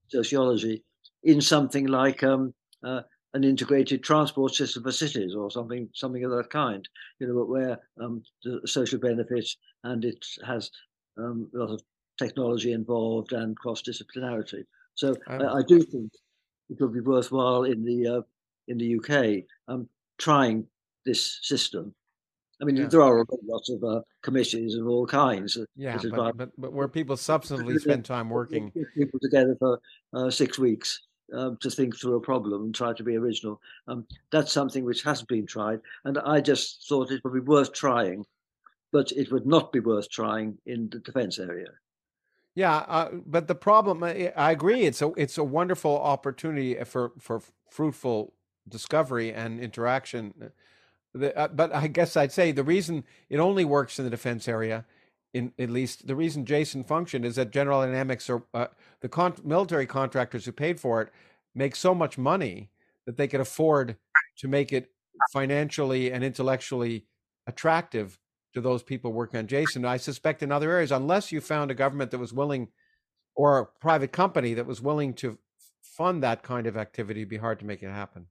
[0.08, 0.84] sociology
[1.22, 2.54] in something like um,
[2.84, 3.02] uh,
[3.34, 6.88] an integrated transport system for cities or something something of that kind.
[7.20, 10.70] You know, where um, the social benefits and it has
[11.18, 11.82] um, a lot of
[12.18, 14.64] technology involved and cross disciplinarity.
[14.94, 16.10] So I, I, do think
[16.68, 18.20] it would be worthwhile in the uh,
[18.66, 19.88] in the UK um,
[20.18, 20.66] trying
[21.04, 21.94] this system.
[22.60, 22.86] I mean, yeah.
[22.86, 25.56] there are lots of uh, committees of all kinds.
[25.76, 29.78] Yeah, but, but, but, where people substantively spend time working, people together for
[30.12, 31.02] uh, six weeks
[31.32, 33.60] um, to think through a problem and try to be original.
[33.86, 37.72] Um, that's something which has been tried, and I just thought it would be worth
[37.72, 38.24] trying,
[38.92, 41.70] but it would not be worth trying in the defence area.
[42.54, 44.82] Yeah, uh, but the problem, I agree.
[44.82, 48.32] It's a it's a wonderful opportunity for for fruitful
[48.68, 50.50] discovery and interaction.
[51.14, 54.48] The, uh, but I guess I'd say the reason it only works in the defense
[54.48, 54.84] area,
[55.34, 58.68] in at least the reason Jason functioned is that General Dynamics or uh,
[59.00, 61.10] the con- military contractors who paid for it
[61.54, 62.70] make so much money
[63.06, 63.96] that they could afford
[64.38, 64.90] to make it
[65.32, 67.04] financially and intellectually
[67.46, 68.18] attractive
[68.54, 69.84] to those people working on Jason.
[69.84, 72.68] I suspect in other areas, unless you found a government that was willing
[73.34, 75.38] or a private company that was willing to
[75.82, 78.26] fund that kind of activity, it'd be hard to make it happen.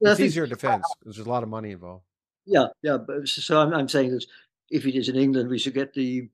[0.00, 2.04] it's easier defense because there's a lot of money involved.
[2.44, 2.98] Yeah, yeah.
[3.24, 4.24] So I'm, I'm saying that
[4.70, 6.28] if it is in England, we should get the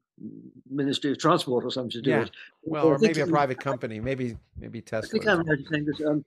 [0.70, 2.22] Ministry of Transport or something to do yeah.
[2.22, 2.30] it.
[2.62, 5.08] Well, or maybe a private company, maybe maybe Tesla.
[5.08, 6.24] I think I'm saying that um,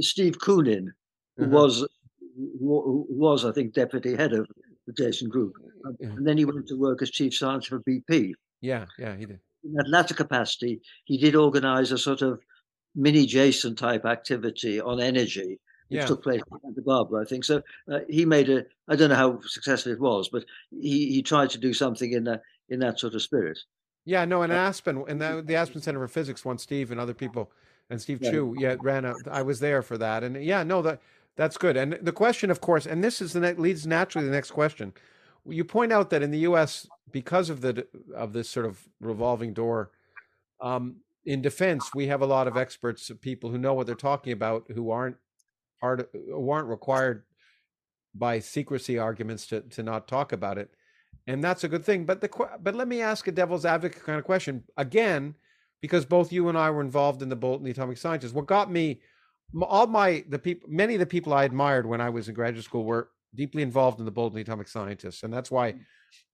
[0.00, 0.88] Steve Koonin,
[1.36, 1.52] who uh-huh.
[1.52, 1.88] was
[2.60, 4.48] who was I think deputy head of
[4.86, 5.54] the Jason Group,
[6.00, 8.32] and then he went to work as chief scientist for BP.
[8.60, 9.40] Yeah, yeah, he did.
[9.64, 12.40] In that latter capacity, he did organise a sort of
[12.94, 16.06] mini Jason type activity on energy, which yeah.
[16.06, 17.44] took place in Santa Barbara, I think.
[17.44, 18.64] So uh, he made a.
[18.88, 22.24] I don't know how successful it was, but he he tried to do something in
[22.24, 23.58] that in that sort of spirit.
[24.04, 27.00] Yeah, no, in uh, Aspen, in the, the Aspen Center for Physics, once Steve and
[27.00, 27.52] other people
[27.90, 28.30] and Steve yeah.
[28.30, 29.04] Chu, yeah, ran.
[29.04, 31.00] A, I was there for that, and yeah, no, that
[31.36, 31.76] that's good.
[31.76, 34.92] And the question, of course, and this is the leads naturally to the next question.
[35.46, 39.52] You point out that in the U.S., because of the of this sort of revolving
[39.52, 39.90] door,
[40.60, 44.32] um, in defense, we have a lot of experts, people who know what they're talking
[44.32, 45.16] about, who aren't
[45.80, 47.24] part, of, who aren't required
[48.14, 50.70] by secrecy arguments to to not talk about it,
[51.30, 52.04] and that's a good thing.
[52.04, 55.34] But the but let me ask a devil's advocate kind of question again,
[55.80, 58.32] because both you and I were involved in the Bulletin the Atomic Scientists.
[58.32, 59.00] What got me
[59.62, 62.64] all my the people many of the people I admired when I was in graduate
[62.64, 65.80] school were deeply involved in the Bulletin Atomic Scientists, and that's why mm.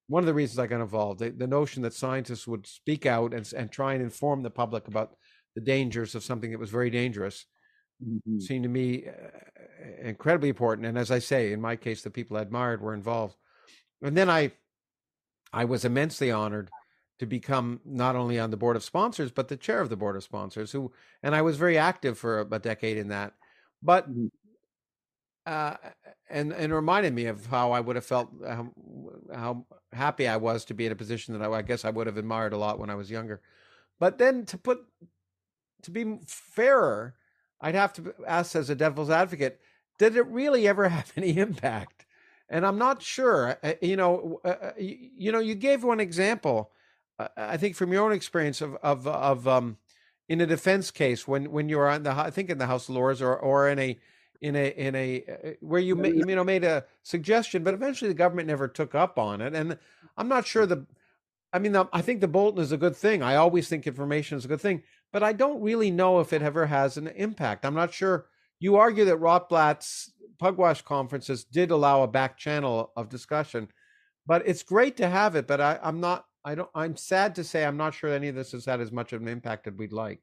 [0.09, 1.21] one of the reasons I got involved.
[1.21, 4.89] The, the notion that scientists would speak out and and try and inform the public
[4.89, 5.15] about
[5.55, 7.47] the dangers of something that was very dangerous
[8.03, 8.39] mm-hmm.
[8.39, 10.87] seemed to me uh, incredibly important.
[10.87, 13.37] And as I say, in my case, the people I admired were involved,
[14.03, 14.53] and then I
[15.57, 16.71] I was immensely honored
[17.19, 20.17] to become not only on the board of sponsors but the chair of the board
[20.17, 20.93] of sponsors who
[21.23, 23.33] and i was very active for a, a decade in that
[23.83, 24.27] but mm-hmm.
[25.47, 25.77] uh,
[26.29, 28.71] and and reminded me of how i would have felt how,
[29.35, 32.07] how happy i was to be in a position that I, I guess i would
[32.07, 33.41] have admired a lot when i was younger
[33.99, 34.81] but then to put
[35.83, 37.15] to be fairer
[37.61, 39.61] i'd have to ask as a devil's advocate
[39.99, 42.06] did it really ever have any impact
[42.49, 46.71] and i'm not sure uh, you know uh, uh you know you gave one example
[47.37, 49.79] I think from your own experience of of of um,
[50.29, 52.89] in a defense case when when you were on the I think in the House
[52.89, 53.99] of Lords or or in a
[54.41, 58.49] in a in a where you you know made a suggestion, but eventually the government
[58.49, 59.79] never took up on it, and
[60.17, 60.87] I'm not sure the.
[61.53, 63.23] I mean, I think the Bulletin is a good thing.
[63.23, 66.43] I always think information is a good thing, but I don't really know if it
[66.43, 67.65] ever has an impact.
[67.65, 68.27] I'm not sure.
[68.59, 73.69] You argue that Rotblat's Pugwash conferences did allow a back channel of discussion,
[74.27, 75.47] but it's great to have it.
[75.47, 76.71] But I, I'm not I don't.
[76.77, 79.21] I'm sad to say I'm not sure any of this has had as much of
[79.21, 80.23] an impact as we'd like.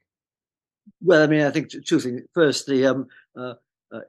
[1.01, 2.21] Well, I mean, I think two things.
[2.33, 3.07] First, the um,
[3.37, 3.55] uh,
[3.93, 3.99] uh,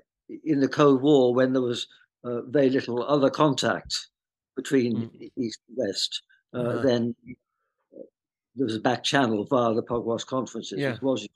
[0.44, 1.88] in the Cold War, when there was
[2.22, 4.11] uh, very little other contact
[4.55, 5.30] between mm.
[5.36, 6.22] East and West,
[6.55, 6.82] uh, uh-huh.
[6.82, 8.02] then uh,
[8.55, 10.78] there was a back channel via the Pugwash conferences.
[10.78, 10.96] Yeah.
[11.02, 11.28] Was,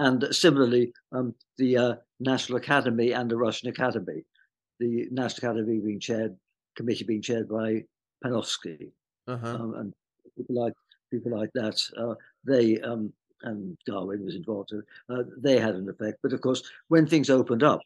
[0.00, 4.24] and similarly, um, the uh, National Academy and the Russian Academy,
[4.78, 6.34] the National Academy being chaired,
[6.74, 7.84] committee being chaired by
[8.24, 8.92] Panofsky,
[9.28, 9.46] uh-huh.
[9.46, 9.94] um, and
[10.38, 10.72] people like
[11.10, 14.72] people like that, uh, they um, and Darwin was involved.
[15.10, 17.80] Uh, they had an effect, but of course, when things opened up,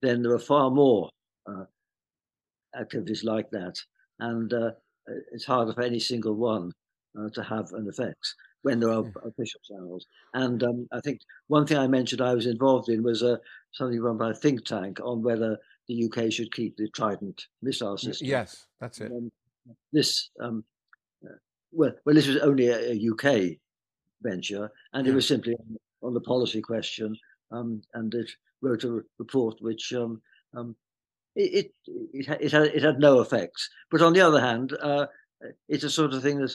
[0.00, 1.08] then there were far more
[1.46, 1.64] uh,
[2.76, 3.76] activities like that,
[4.18, 4.72] and uh,
[5.32, 6.72] it's harder for any single one
[7.16, 9.28] uh, to have an effect when there are yeah.
[9.28, 10.06] official channels.
[10.34, 13.36] And um, I think one thing I mentioned I was involved in was uh,
[13.72, 15.58] something run by a think tank on whether
[15.88, 18.28] the UK should keep the Trident missile system.
[18.28, 19.10] Yes, that's it.
[19.10, 19.30] Um,
[19.92, 20.64] this um,
[21.72, 23.56] well, well, this was only a, a UK
[24.22, 25.12] venture, and yeah.
[25.12, 25.56] it was simply
[26.02, 27.16] on, the policy question,
[27.50, 30.20] um, and it wrote a report which um,
[30.54, 30.76] um,
[31.34, 33.70] it, it, it, had, it, had, no effects.
[33.90, 35.06] But on the other hand, uh,
[35.68, 36.54] it's a sort of thing that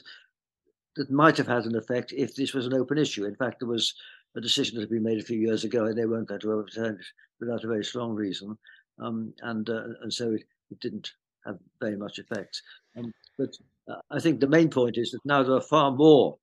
[0.97, 3.25] that might have had an effect if this was an open issue.
[3.25, 3.93] In fact, there was
[4.35, 6.51] a decision that had been made a few years ago, and they weren't going to
[6.51, 7.05] overturn it
[7.39, 8.57] without a very strong reason,
[8.99, 11.11] um, and uh, and so it, it didn't
[11.45, 12.61] have very much effect.
[12.97, 13.55] Um, but
[13.89, 16.37] uh, I think the main point is that now there are far more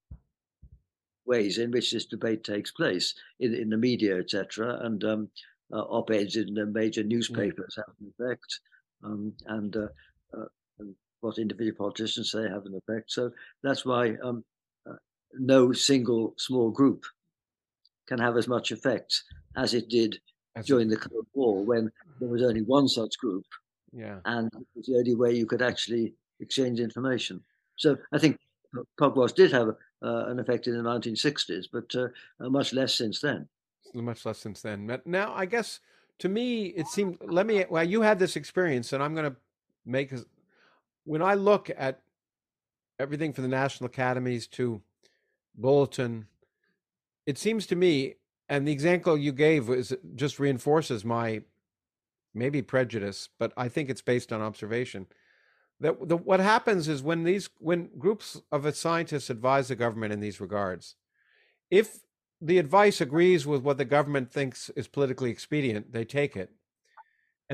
[1.26, 5.28] ways in which this debate takes place in, in the media, etc., and um,
[5.72, 7.08] uh, op-eds in the major mm.
[7.08, 8.60] newspapers have an effect,
[9.02, 9.88] um, and, uh,
[10.36, 10.46] uh,
[10.78, 10.94] and,
[11.24, 13.10] what individual politicians say have an effect.
[13.10, 14.44] So that's why um,
[14.88, 14.96] uh,
[15.38, 17.04] no single small group
[18.06, 19.22] can have as much effect
[19.56, 20.20] as it did
[20.62, 23.44] during the Cold War, when there was only one such group,
[23.92, 27.42] yeah, and it was the only way you could actually exchange information.
[27.76, 28.38] So I think
[28.96, 29.68] Pugwash did have
[30.02, 32.08] uh, an effect in the 1960s, but uh,
[32.38, 33.48] uh, much less since then.
[33.94, 34.86] Much less since then.
[34.86, 35.80] But now, I guess
[36.20, 37.18] to me, it seemed.
[37.20, 37.64] Let me.
[37.68, 39.36] Well, you had this experience, and I'm going to
[39.84, 40.12] make.
[41.04, 42.00] When I look at
[42.98, 44.82] everything from the national academies to
[45.54, 46.26] bulletin,
[47.26, 48.14] it seems to me,
[48.48, 51.42] and the example you gave was uh, just reinforces my
[52.34, 55.06] maybe prejudice, but I think it's based on observation
[55.80, 60.20] that the, what happens is when these when groups of scientists advise the government in
[60.20, 60.96] these regards,
[61.70, 62.00] if
[62.40, 66.50] the advice agrees with what the government thinks is politically expedient, they take it,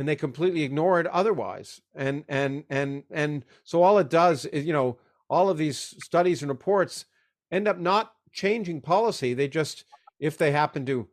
[0.00, 1.80] and they completely ignore it otherwise.
[1.94, 4.98] And and and and so all it does is, you know,
[5.28, 7.04] all of these studies and reports
[7.52, 9.34] end up not changing policy.
[9.34, 9.84] They just,
[10.18, 11.06] if they happen to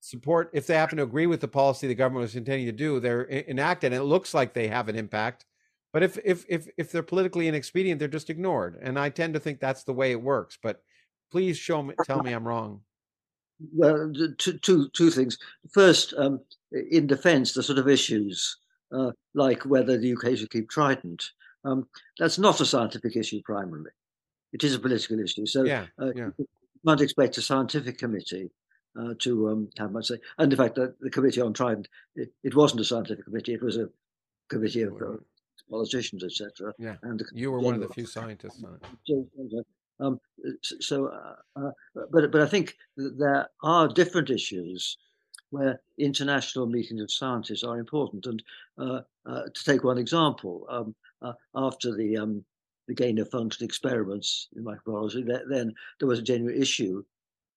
[0.00, 2.98] support, if they happen to agree with the policy the government was intending to do,
[2.98, 5.46] they're enacted, and it looks like they have an impact.
[5.92, 8.76] But if if if if they're politically inexpedient, they're just ignored.
[8.82, 10.58] And I tend to think that's the way it works.
[10.60, 10.82] But
[11.30, 12.80] please show me, tell me I'm wrong.
[13.74, 15.38] Well, two, two, two things.
[15.72, 16.40] First, um,
[16.72, 18.56] in defence, the sort of issues
[18.92, 21.30] uh, like whether the UK should keep Trident,
[21.64, 21.88] um,
[22.18, 23.90] that's not a scientific issue primarily.
[24.52, 25.46] It is a political issue.
[25.46, 26.30] So yeah, uh, yeah.
[26.36, 26.46] you
[26.84, 28.50] might expect a scientific committee
[28.98, 30.18] uh, to um, have much say.
[30.38, 33.62] And in fact, the, the committee on Trident, it, it, wasn't a scientific committee; it
[33.62, 33.88] was a
[34.50, 35.16] committee of uh,
[35.70, 36.74] politicians, etc.
[36.78, 39.66] Yeah, and you were one of the few scientists on it.
[40.02, 40.20] Um,
[40.62, 41.70] so, uh, uh,
[42.10, 44.98] but but I think there are different issues
[45.50, 48.26] where international meetings of scientists are important.
[48.26, 48.42] And
[48.78, 52.44] uh, uh to take one example, um, uh, after the um,
[52.88, 57.04] the gain of function experiments in microbiology, then there was a genuine issue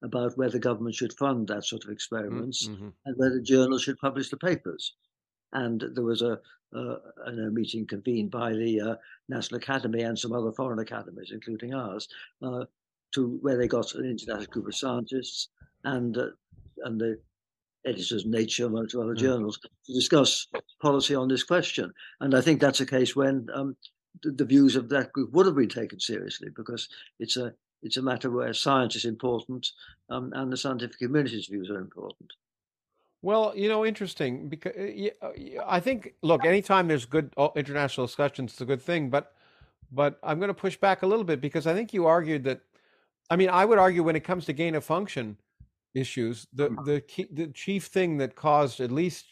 [0.03, 2.89] about whether government should fund that sort of experiments mm-hmm.
[3.05, 4.93] and whether journals should publish the papers.
[5.53, 6.39] And there was a,
[6.75, 8.95] a meeting convened by the uh,
[9.29, 12.07] National Academy and some other foreign academies, including ours,
[12.41, 12.65] uh,
[13.13, 15.49] to where they got an international group of scientists
[15.83, 16.27] and uh,
[16.83, 17.19] and the
[17.85, 19.19] editors of Nature and or other mm.
[19.19, 20.47] journals to discuss
[20.81, 21.93] policy on this question.
[22.19, 23.75] And I think that's a case when um,
[24.23, 27.53] the, the, views of that group would have been taken seriously because it's a
[27.83, 29.67] it's a matter where science is important
[30.09, 32.33] um, and the scientific community's views are important.
[33.25, 35.31] Well, you know, interesting because uh, uh,
[35.65, 39.09] I think look, anytime there's good uh, international discussions, it's a good thing.
[39.09, 39.33] But
[39.91, 42.61] but I'm going to push back a little bit because I think you argued that.
[43.31, 45.37] I mean, I would argue when it comes to gain of function
[45.95, 46.85] issues, the mm.
[46.85, 49.25] the key, the chief thing that caused at least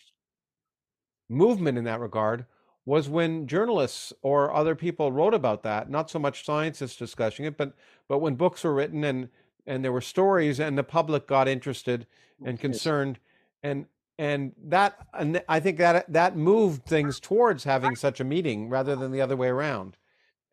[1.30, 2.48] movement in that regard
[2.86, 5.88] was when journalists or other people wrote about that.
[5.88, 7.76] Not so much scientists discussing it, but
[8.08, 9.30] but when books were written and
[9.68, 12.08] and there were stories and the public got interested
[12.44, 13.20] and concerned.
[13.22, 13.30] Yes
[13.64, 13.86] and
[14.18, 18.96] and that and I think that that moved things towards having such a meeting rather
[18.96, 19.98] than the other way around.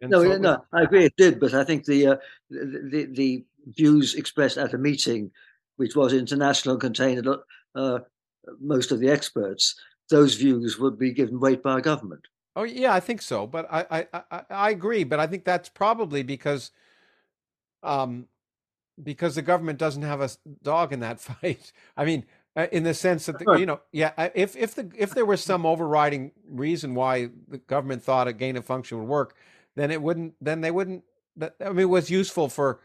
[0.01, 2.17] And no, so no, I agree it did, but I think the, uh,
[2.49, 5.31] the the views expressed at a meeting,
[5.77, 7.29] which was international, and contained
[7.75, 7.99] uh,
[8.61, 9.75] most of the experts.
[10.09, 12.27] Those views would be given weight by government.
[12.57, 15.69] Oh yeah, I think so, but I I I, I agree, but I think that's
[15.69, 16.71] probably because,
[17.83, 18.27] um,
[19.01, 20.31] because the government doesn't have a
[20.63, 21.73] dog in that fight.
[21.95, 22.25] I mean,
[22.73, 25.43] in the sense that the, you know, yeah, uh, if if the if there was
[25.43, 29.35] some overriding reason why the government thought a gain of function would work,
[29.77, 30.35] then it wouldn't.
[30.41, 31.05] Then they wouldn't.
[31.41, 32.81] I mean, it was useful for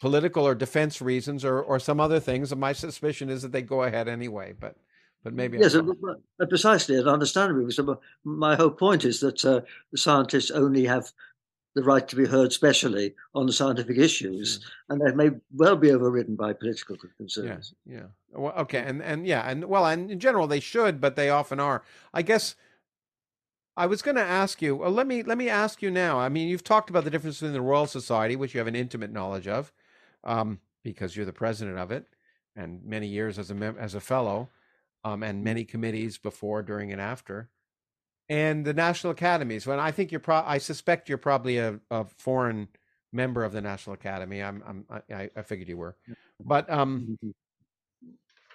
[0.00, 2.52] political or defense reasons or or some other things.
[2.52, 4.54] And my suspicion is that they go ahead anyway.
[4.58, 4.76] But
[5.22, 5.82] but maybe yes, uh,
[6.48, 7.66] precisely, and understandably.
[7.66, 9.60] Because my whole point is that uh,
[9.94, 11.12] scientists only have
[11.74, 14.62] the right to be heard specially on the scientific issues, mm.
[14.88, 17.74] and they may well be overridden by political concerns.
[17.86, 18.06] Yeah, yeah.
[18.32, 21.60] Well, okay, and and yeah, and well, and in general they should, but they often
[21.60, 21.82] are.
[22.12, 22.56] I guess
[23.76, 24.76] I was going to ask you.
[24.76, 26.18] Well, let me let me ask you now.
[26.18, 28.76] I mean, you've talked about the difference between the Royal Society, which you have an
[28.76, 29.72] intimate knowledge of,
[30.24, 32.06] um, because you're the president of it,
[32.56, 34.48] and many years as a mem- as a fellow,
[35.04, 37.48] um, and many committees before, during, and after
[38.30, 39.66] and the national academies.
[39.66, 42.68] When I think you're, pro- I suspect you're probably a, a foreign
[43.12, 44.40] member of the National Academy.
[44.40, 45.96] I'm, I'm I, I figured you were,
[46.38, 48.10] but um, mm-hmm.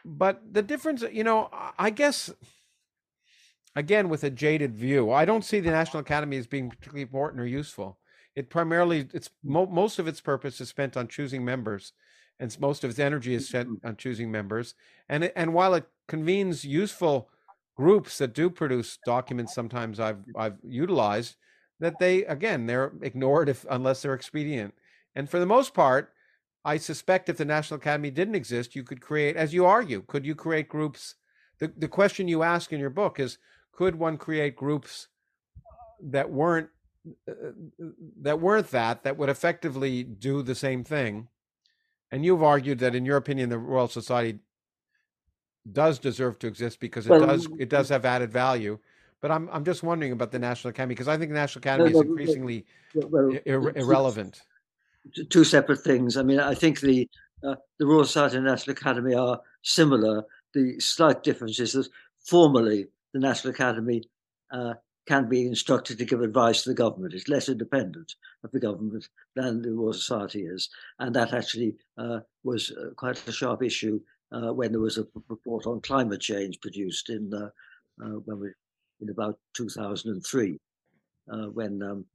[0.06, 2.32] but the difference, you know, I guess
[3.76, 7.42] again with a jaded view, I don't see the National Academy as being particularly important
[7.42, 8.00] or useful.
[8.34, 11.92] It primarily, it's mo- most of its purpose is spent on choosing members,
[12.40, 13.88] and most of its energy is spent mm-hmm.
[13.88, 14.74] on choosing members.
[15.10, 17.30] And it, and while it convenes useful
[17.76, 21.36] groups that do produce documents sometimes I've I've utilized
[21.80, 24.74] that they again they're ignored if unless they're expedient.
[25.16, 26.14] And for the most part,
[26.66, 30.26] I suspect if the National Academy didn't exist, you could create, as you argue, could
[30.26, 31.16] you create groups?
[31.60, 33.38] The the question you ask in your book is,
[33.72, 35.08] could one create groups
[36.02, 36.70] that weren't
[37.30, 37.52] uh,
[38.22, 41.28] that weren't that that would effectively do the same thing?
[42.12, 44.40] And you've argued that, in your opinion, the Royal Society
[45.72, 48.78] does deserve to exist because it well, does it does have added value.
[49.22, 51.92] But I'm I'm just wondering about the National Academy because I think the National Academy
[51.92, 54.42] is increasingly well, ir- irrelevant.
[55.30, 56.18] Two separate things.
[56.18, 57.10] I mean, I think the
[57.44, 60.24] uh, the Royal Society and National Academy are similar.
[60.54, 61.90] The slight difference is that
[62.20, 64.04] formally the National Academy
[64.52, 64.76] uh,
[65.06, 67.14] can be instructed to give advice to the government.
[67.14, 70.70] It's less independent of the government than the Royal Society is.
[71.00, 74.00] And that actually uh, was uh, quite a sharp issue
[74.36, 77.50] uh, when there was a report on climate change produced in, uh,
[78.04, 78.50] uh, when we,
[79.02, 80.60] in about 2003,
[81.32, 82.06] uh, when um,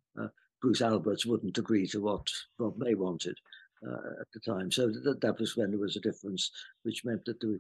[0.61, 2.27] Bruce Alberts wouldn't agree to what
[2.59, 3.39] Rob May wanted
[3.83, 4.71] at the time.
[4.71, 6.51] So that, that was when there was a difference,
[6.83, 7.59] which meant that the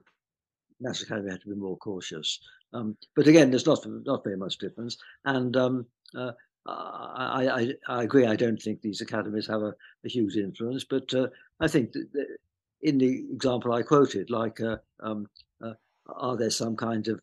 [0.81, 2.39] National Academy had to be more cautious.
[2.75, 4.99] Um, but again, there's not not very much difference.
[5.25, 6.33] And um, uh,
[6.67, 8.27] I, I, I, agree.
[8.27, 9.75] I don't think these academies have a,
[10.05, 11.29] a huge influence, but uh,
[11.59, 12.37] I think that
[12.83, 15.29] in the example I quoted, like, uh, um,
[15.63, 15.75] uh,
[16.09, 17.21] are there some kinds of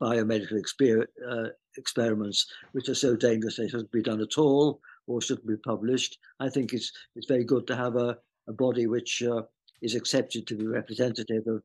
[0.00, 5.22] biomedical exper- uh, experiments which are so dangerous they shouldn't be done at all or
[5.22, 6.18] shouldn't be published?
[6.40, 8.18] I think it's it's very good to have a,
[8.48, 9.42] a body which uh,
[9.80, 11.62] is accepted to be representative of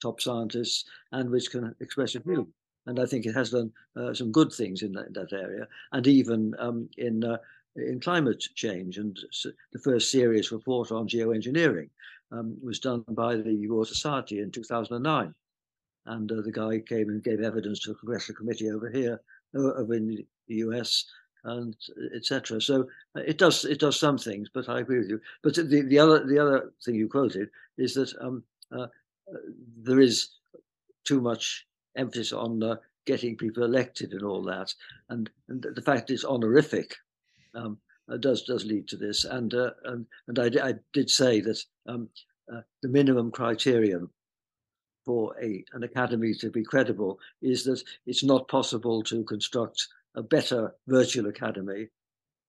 [0.00, 2.48] top scientists and which can express a view.
[2.86, 6.04] And I think it has done uh, some good things in that, that area, and
[6.06, 7.36] even um, in uh,
[7.76, 8.98] in climate change.
[8.98, 9.18] And
[9.72, 11.90] the first serious report on geoengineering
[12.30, 15.34] um, was done by the Royal Society in 2009.
[16.06, 19.20] And uh, the guy came and gave evidence to a congressional committee over here,
[19.54, 20.08] uh, over in
[20.48, 21.04] the US,
[21.44, 21.76] and
[22.14, 22.60] etc.
[22.60, 25.20] So uh, it does it does some things, but I agree with you.
[25.42, 28.44] But the, the other the other thing you quoted is that um,
[28.76, 28.86] uh,
[29.76, 30.30] there is
[31.04, 31.66] too much
[31.96, 32.76] emphasis on uh,
[33.06, 34.72] getting people elected and all that,
[35.08, 36.96] and, and the fact it's honorific
[37.54, 37.78] um,
[38.10, 39.24] uh, does does lead to this.
[39.24, 42.08] And uh, and, and I, I, did say that um,
[42.52, 44.08] uh, the minimum criterion
[45.04, 50.22] for a an academy to be credible is that it's not possible to construct a
[50.22, 51.88] better virtual academy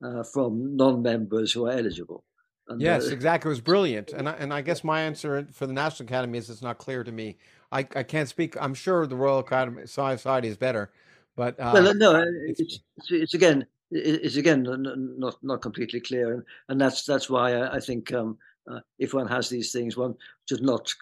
[0.03, 2.23] uh, from non-members who are eligible.
[2.67, 3.49] And, yes, uh, exactly.
[3.49, 6.49] It was brilliant, and I, and I guess my answer for the National Academy is
[6.49, 7.37] it's not clear to me.
[7.71, 8.55] I, I can't speak.
[8.59, 10.91] I'm sure the Royal Academy Society is better,
[11.35, 16.43] but uh, well, no, it's, it's, it's again it's again not not completely clear, and,
[16.69, 18.37] and that's that's why I, I think um,
[18.69, 20.15] uh, if one has these things, one
[20.47, 20.93] should not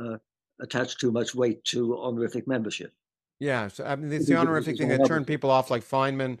[0.00, 0.16] uh,
[0.60, 2.92] attach too much weight to honorific membership.
[3.38, 6.38] Yeah, so I mean, it's the honorific thing that turned people off, like Feynman,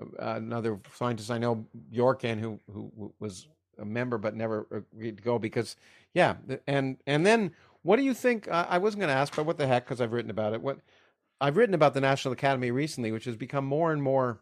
[0.00, 3.46] uh, another scientist I know, Yorkin, who who was
[3.78, 5.76] a member but never agreed to go because
[6.14, 7.52] yeah and and then
[7.82, 10.12] what do you think i wasn't going to ask but what the heck because i've
[10.12, 10.60] written about it.
[10.60, 10.78] What
[11.40, 14.40] i've written about the national academy recently which has become more and more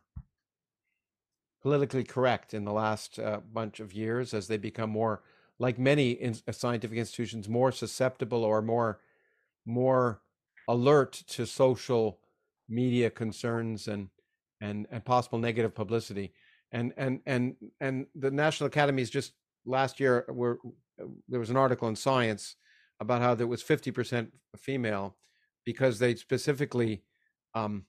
[1.63, 5.23] politically correct in the last uh, bunch of years as they become more
[5.59, 9.01] like many in, uh, scientific institutions more susceptible or more
[9.67, 10.23] more
[10.69, 12.21] alert to social
[12.69, 14.09] media concerns and
[14.61, 16.33] and and possible negative publicity.
[16.73, 19.33] And and and and the national academies just
[19.67, 20.59] last year were
[21.29, 22.57] there was an article in science
[23.01, 24.29] about how there was 50%
[24.59, 25.17] female
[25.65, 27.03] because they specifically
[27.55, 27.87] um,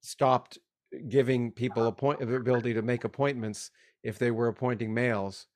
[0.00, 0.58] stopped
[1.08, 3.70] giving people a point the ability to make appointments
[4.02, 5.46] if they were appointing males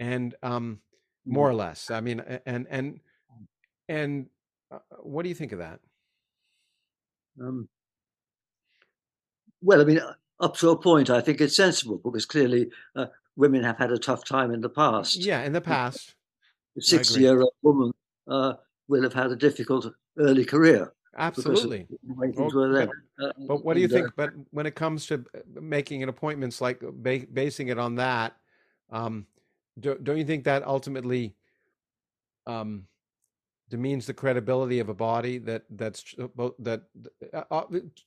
[0.00, 0.78] and um,
[1.26, 3.00] more or less i mean and and
[3.88, 4.26] and
[4.70, 5.80] uh, what do you think of that
[7.40, 7.68] um,
[9.62, 10.00] well i mean
[10.40, 13.06] up to a point, I think it's sensible because clearly uh,
[13.36, 15.16] women have had a tough time in the past.
[15.16, 16.14] Yeah, in the past.
[16.76, 17.92] A 60 year old woman
[18.26, 18.54] uh,
[18.88, 20.92] will have had a difficult early career.
[21.16, 21.86] Absolutely.
[22.02, 24.10] Well, but, uh, but, what do you think?
[24.16, 28.36] But when it comes to uh, making an appointments, like ba- basing it on that,
[28.90, 29.26] um,
[29.78, 31.34] do, don't you think that ultimately
[32.46, 32.86] um,
[33.68, 36.82] demeans the credibility of a body that that's uh, that
[37.32, 37.64] uh, uh,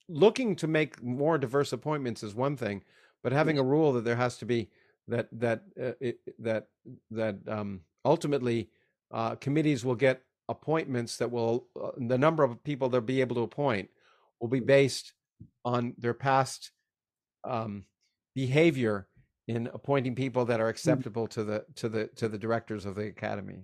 [0.07, 2.84] looking to make more diverse appointments is one thing
[3.23, 4.69] but having a rule that there has to be
[5.07, 6.67] that that uh, it, that
[7.09, 8.69] that um, ultimately
[9.11, 13.35] uh, committees will get appointments that will uh, the number of people they'll be able
[13.35, 13.89] to appoint
[14.39, 15.13] will be based
[15.65, 16.71] on their past
[17.43, 17.85] um,
[18.35, 19.07] behavior
[19.47, 20.69] in appointing people that are mm.
[20.71, 23.59] acceptable to the to the to the directors of the academy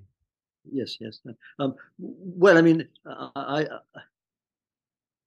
[0.72, 1.19] yes, yes.
[1.60, 3.68] Um, well, I mean, I, I,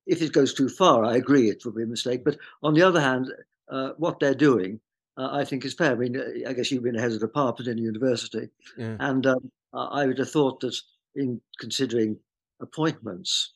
[0.07, 2.25] if it goes too far, I agree it would be a mistake.
[2.25, 3.33] But on the other hand,
[3.69, 4.81] uh, what they're doing,
[5.17, 5.93] uh, I think is fair.
[5.93, 8.97] I mean, I guess you've been a head of department in a university, yeah.
[9.01, 10.77] and um, I would have thought that
[11.17, 12.19] in considering
[12.61, 13.55] appointments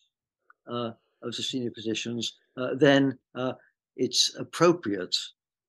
[0.71, 0.91] uh,
[1.23, 3.53] of the senior positions, uh, then uh,
[3.97, 5.17] it's appropriate,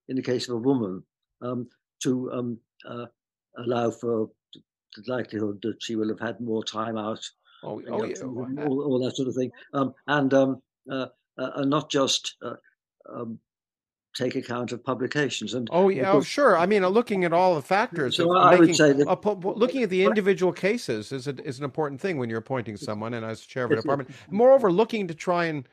[0.08, 1.04] in the case of a woman,
[1.42, 1.68] um,
[2.02, 2.58] to um,
[2.88, 3.06] uh,
[3.58, 7.24] allow for the likelihood that she will have had more time out.
[7.64, 8.16] Oh, oh yeah.
[8.24, 9.52] all, all, that sort of thing.
[9.74, 11.08] Um, and um, uh,
[11.38, 12.56] uh, and not just uh,
[13.14, 13.40] um,
[14.14, 15.54] take account of publications.
[15.54, 16.58] And oh yeah, oh, sure.
[16.58, 18.18] I mean, looking at all the factors.
[18.18, 21.64] So I making, would say that looking at the individual cases is a, is an
[21.64, 24.10] important thing when you're appointing someone and as chair of a department.
[24.30, 25.68] Moreover, looking to try and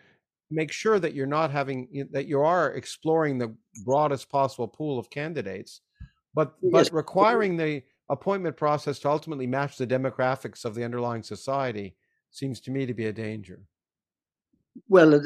[0.50, 3.54] make sure that you're not having that you are exploring the
[3.84, 5.80] broadest possible pool of candidates,
[6.34, 11.94] but but requiring the appointment process to ultimately match the demographics of the underlying society
[12.30, 13.60] seems to me to be a danger.
[14.88, 15.20] Well, uh,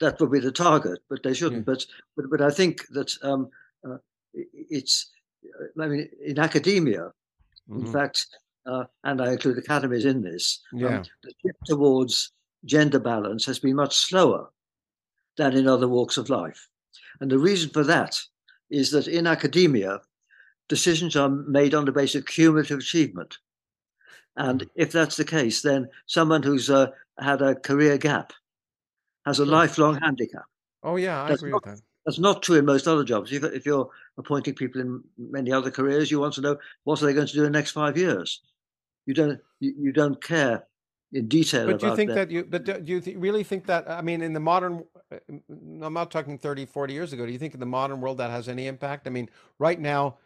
[0.00, 1.66] that would be the target, but they shouldn't.
[1.66, 1.74] Yeah.
[1.74, 1.86] But,
[2.16, 3.50] but but I think that um,
[3.88, 3.98] uh,
[4.34, 5.10] it's.
[5.80, 7.12] I mean, in academia,
[7.68, 7.86] mm-hmm.
[7.86, 8.26] in fact,
[8.64, 10.60] uh, and I include academies in this.
[10.72, 10.98] Um, yeah.
[10.98, 12.32] Um, the shift towards
[12.64, 14.50] gender balance has been much slower
[15.36, 16.68] than in other walks of life,
[17.20, 18.20] and the reason for that
[18.70, 20.00] is that in academia,
[20.68, 23.36] decisions are made on the basis of cumulative achievement.
[24.36, 24.68] And mm.
[24.74, 26.88] if that's the case, then someone who's uh,
[27.18, 28.32] had a career gap
[29.26, 30.44] has a lifelong handicap.
[30.82, 31.82] Oh, yeah, I that's agree not, with that.
[32.04, 33.32] That's not true in most other jobs.
[33.32, 33.88] If, if, you're
[34.18, 37.32] appointing people in many other careers, you want to know what are they going to
[37.32, 38.40] do in the next five years.
[39.06, 39.40] You don't.
[39.60, 40.64] You, you don't care
[41.12, 41.66] in detail.
[41.66, 42.28] But do you think that.
[42.28, 42.44] that you?
[42.44, 43.88] But do you th- really think that?
[43.88, 47.26] I mean, in the modern, uh, I'm not talking 30, 40 years ago.
[47.26, 49.06] Do you think in the modern world that has any impact?
[49.06, 49.28] I mean,
[49.58, 50.16] right now,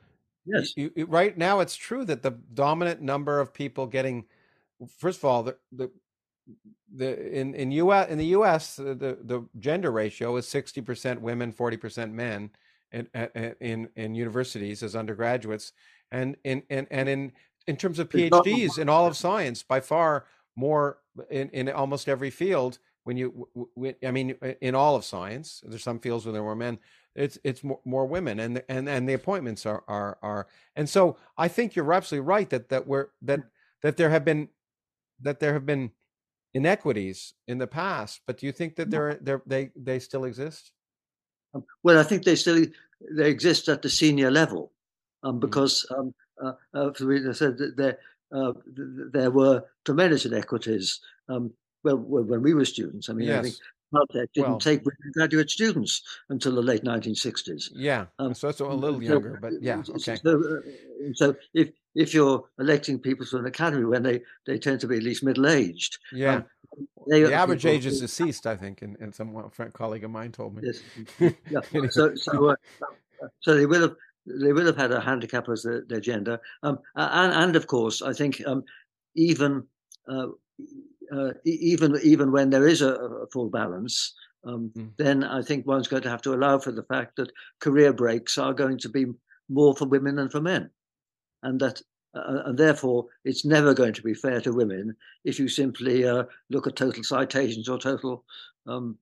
[0.46, 0.72] Yes.
[0.76, 4.24] You, you, right now, it's true that the dominant number of people getting,
[4.98, 5.90] first of all, the the,
[6.94, 8.08] the in in U.S.
[8.08, 8.78] in the U.S.
[8.78, 12.50] Uh, the the gender ratio is sixty percent women, forty percent men,
[12.92, 13.08] in
[13.60, 15.72] in in universities as undergraduates,
[16.12, 17.32] and in and and in
[17.66, 20.98] in terms of PhDs in all of science, by far more
[21.30, 22.78] in in almost every field.
[23.06, 23.48] When you,
[24.04, 24.30] I mean,
[24.60, 26.78] in all of science, there's some fields where there were men
[27.16, 30.46] it's it's more, more women and and and the appointments are are are
[30.76, 33.40] and so I think you're absolutely right that that we're that
[33.82, 34.48] that there have been
[35.20, 35.90] that there have been
[36.54, 40.72] inequities in the past but do you think that they're, they're they they still exist?
[41.54, 42.66] Um, well I think they still
[43.10, 44.72] they exist at the senior level
[45.22, 45.40] um, mm-hmm.
[45.40, 47.98] because um, uh, uh, I said that there
[48.32, 51.52] uh, there were tremendous inequities um,
[51.94, 53.08] well, when we were students.
[53.08, 53.38] I mean, yes.
[53.38, 53.56] I think
[53.94, 54.82] Caltech didn't well, take
[55.12, 57.70] graduate students until the late 1960s.
[57.74, 60.16] Yeah, um, so that's a little younger, so, but yeah, okay.
[60.16, 64.80] So, uh, so, if if you're electing people to an academy when they, they tend
[64.80, 66.44] to be at least middle aged, yeah, um,
[67.06, 70.62] the average age is deceased, I think, and, and some colleague of mine told me.
[70.64, 71.60] Yes, yeah.
[71.90, 72.56] so so uh,
[73.40, 73.96] so they will have
[74.26, 78.02] they will have had a handicap as their, their gender, um, and and of course,
[78.02, 78.64] I think um,
[79.14, 79.64] even.
[80.08, 80.28] Uh,
[81.12, 84.14] uh, even even when there is a, a full balance,
[84.44, 84.90] um, mm.
[84.96, 88.38] then I think one's going to have to allow for the fact that career breaks
[88.38, 89.06] are going to be
[89.48, 90.70] more for women than for men,
[91.42, 91.80] and that
[92.14, 96.24] uh, and therefore it's never going to be fair to women if you simply uh,
[96.50, 98.24] look at total citations or total
[98.66, 98.98] um,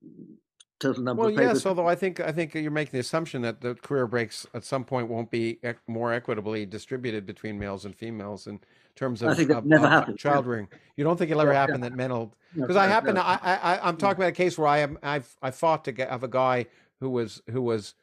[0.81, 1.59] total number well, of papers.
[1.59, 4.64] yes, although I think I think you're making the assumption that the career breaks at
[4.64, 8.60] some point won't be more equitably distributed between males and females in
[8.96, 10.68] terms of, I think that of, never of child rearing.
[10.96, 11.88] You don't think it'll ever yeah, happen yeah.
[11.88, 13.22] that men will because no, I happen no.
[13.22, 16.08] I, I I'm talking about a case where I am I've I fought to get
[16.08, 16.66] of a guy
[17.00, 17.94] who was who was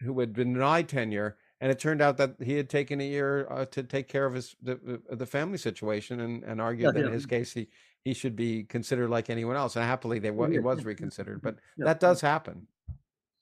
[0.00, 3.46] who had been denied tenure and it turned out that he had taken a year
[3.48, 7.06] uh, to take care of his the, the family situation and, and argued yeah, that
[7.06, 7.68] in his case he
[8.04, 9.76] he should be considered like anyone else.
[9.76, 11.84] And happily, they it was reconsidered, but yeah.
[11.84, 12.66] that does happen.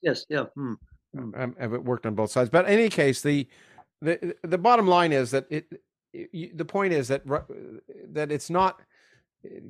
[0.03, 0.45] Yes, yeah.
[0.57, 0.77] Mm.
[1.17, 1.55] Mm.
[1.59, 3.49] I've worked on both sides, but in any case, the
[4.03, 5.83] the the bottom line is that it,
[6.13, 7.23] it the point is that
[8.13, 8.81] that it's not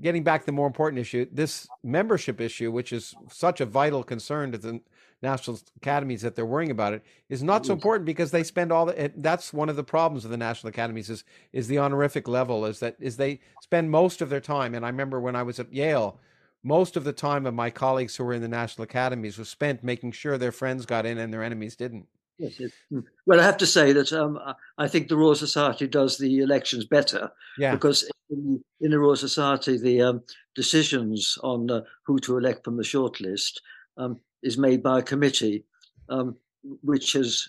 [0.01, 1.27] getting back to the more important issue.
[1.31, 4.81] This membership issue, which is such a vital concern to the
[5.23, 8.87] national academies that they're worrying about it is not so important because they spend all
[8.87, 12.65] the that's one of the problems of the national academies is is the honorific level
[12.65, 15.61] is that is they spend most of their time and i remember when i was
[15.61, 16.19] at yale
[16.63, 19.85] most of the time of my colleagues who were in the national academies was spent
[19.85, 22.07] making sure their friends got in and their enemies didn't
[22.41, 22.71] Yes, yes.
[22.91, 23.01] Hmm.
[23.27, 24.39] Well, I have to say that um,
[24.79, 27.31] I think the Royal Society does the elections better.
[27.59, 27.75] Yeah.
[27.75, 30.23] Because in, in the Royal Society, the um,
[30.55, 33.61] decisions on uh, who to elect from the shortlist
[33.99, 35.67] um, is made by a committee,
[36.09, 36.35] um,
[36.83, 37.47] which has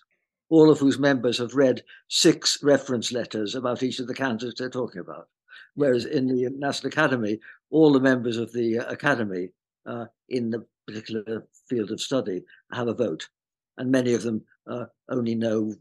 [0.50, 4.70] all of whose members have read six reference letters about each of the candidates they're
[4.70, 5.30] talking about.
[5.76, 7.40] Whereas in the National Academy,
[7.70, 9.52] all the members of the Academy
[9.86, 12.44] uh, in the particular field of study
[12.74, 13.30] have a vote,
[13.78, 15.76] and many of them uh, only know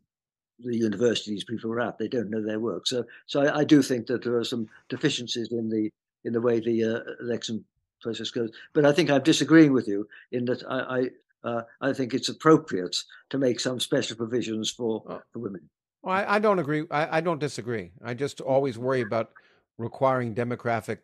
[0.58, 1.98] the universities people are at.
[1.98, 2.86] They don't know their work.
[2.86, 5.90] So, so I, I, do think that there are some deficiencies in the
[6.24, 7.64] in the way the uh, election
[8.02, 8.50] process goes.
[8.74, 11.08] But I think I'm disagreeing with you in that I
[11.44, 12.96] I, uh, I think it's appropriate
[13.30, 15.22] to make some special provisions for, oh.
[15.32, 15.68] for women.
[16.02, 16.84] Well, I, I don't agree.
[16.90, 17.92] I, I, don't disagree.
[18.04, 19.30] I just always worry about
[19.78, 20.98] requiring demographic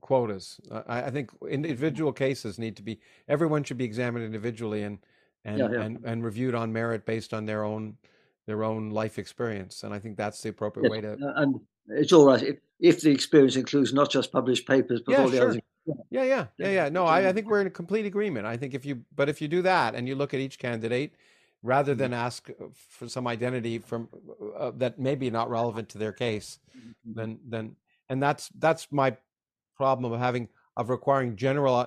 [0.00, 0.60] quotas.
[0.70, 3.00] I, I, think individual cases need to be.
[3.28, 4.98] Everyone should be examined individually and
[5.44, 5.82] and yeah, yeah.
[5.82, 7.96] and and reviewed on merit based on their own
[8.46, 9.82] their own life experience.
[9.84, 11.16] And I think that's the appropriate way to.
[11.36, 15.18] and it's all right if, if the experience includes not just published papers, but yeah,
[15.18, 15.50] all the sure.
[15.50, 15.60] other
[16.10, 16.88] Yeah, yeah, yeah, yeah.
[16.88, 18.46] No, I, I think we're in complete agreement.
[18.46, 21.14] I think if you, but if you do that and you look at each candidate,
[21.62, 24.08] rather than ask for some identity from
[24.58, 27.12] uh, that may be not relevant to their case, mm-hmm.
[27.14, 27.76] then then
[28.08, 29.16] and that's that's my
[29.76, 31.86] problem of having of requiring general uh,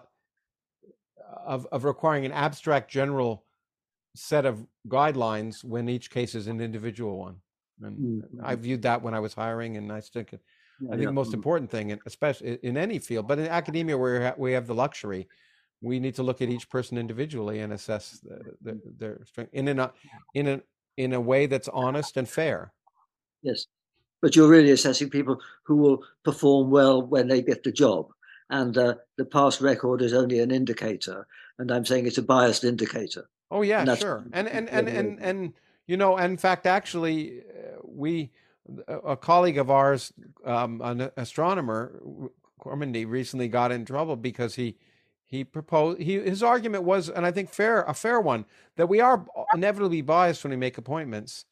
[1.45, 3.44] of of requiring an abstract general
[4.15, 7.35] set of guidelines when each case is an individual one.
[7.81, 8.39] And mm-hmm.
[8.43, 10.37] I viewed that when I was hiring, and I think yeah,
[10.87, 11.07] I think yeah.
[11.07, 11.35] the most mm-hmm.
[11.35, 15.27] important thing, especially in any field, but in academia where we have the luxury,
[15.81, 18.89] we need to look at each person individually and assess the, the, mm-hmm.
[18.97, 19.91] their strength in a
[20.33, 20.61] in a
[20.97, 22.71] in a way that's honest and fair.
[23.41, 23.67] Yes,
[24.21, 28.07] but you're really assessing people who will perform well when they get the job,
[28.49, 31.27] and uh, the past record is only an indicator.
[31.57, 33.29] And I'm saying it's a biased indicator.
[33.51, 34.26] Oh yeah, and sure.
[34.34, 35.53] And and and and and
[35.88, 38.31] you know, in fact, actually, uh, we
[38.88, 40.11] a colleague of ours,
[40.43, 42.01] um, an astronomer,
[42.59, 44.77] Kormendy, recently got in trouble because he
[45.26, 48.45] he proposed he his argument was, and I think fair a fair one,
[48.77, 51.45] that we are inevitably biased when we make appointments,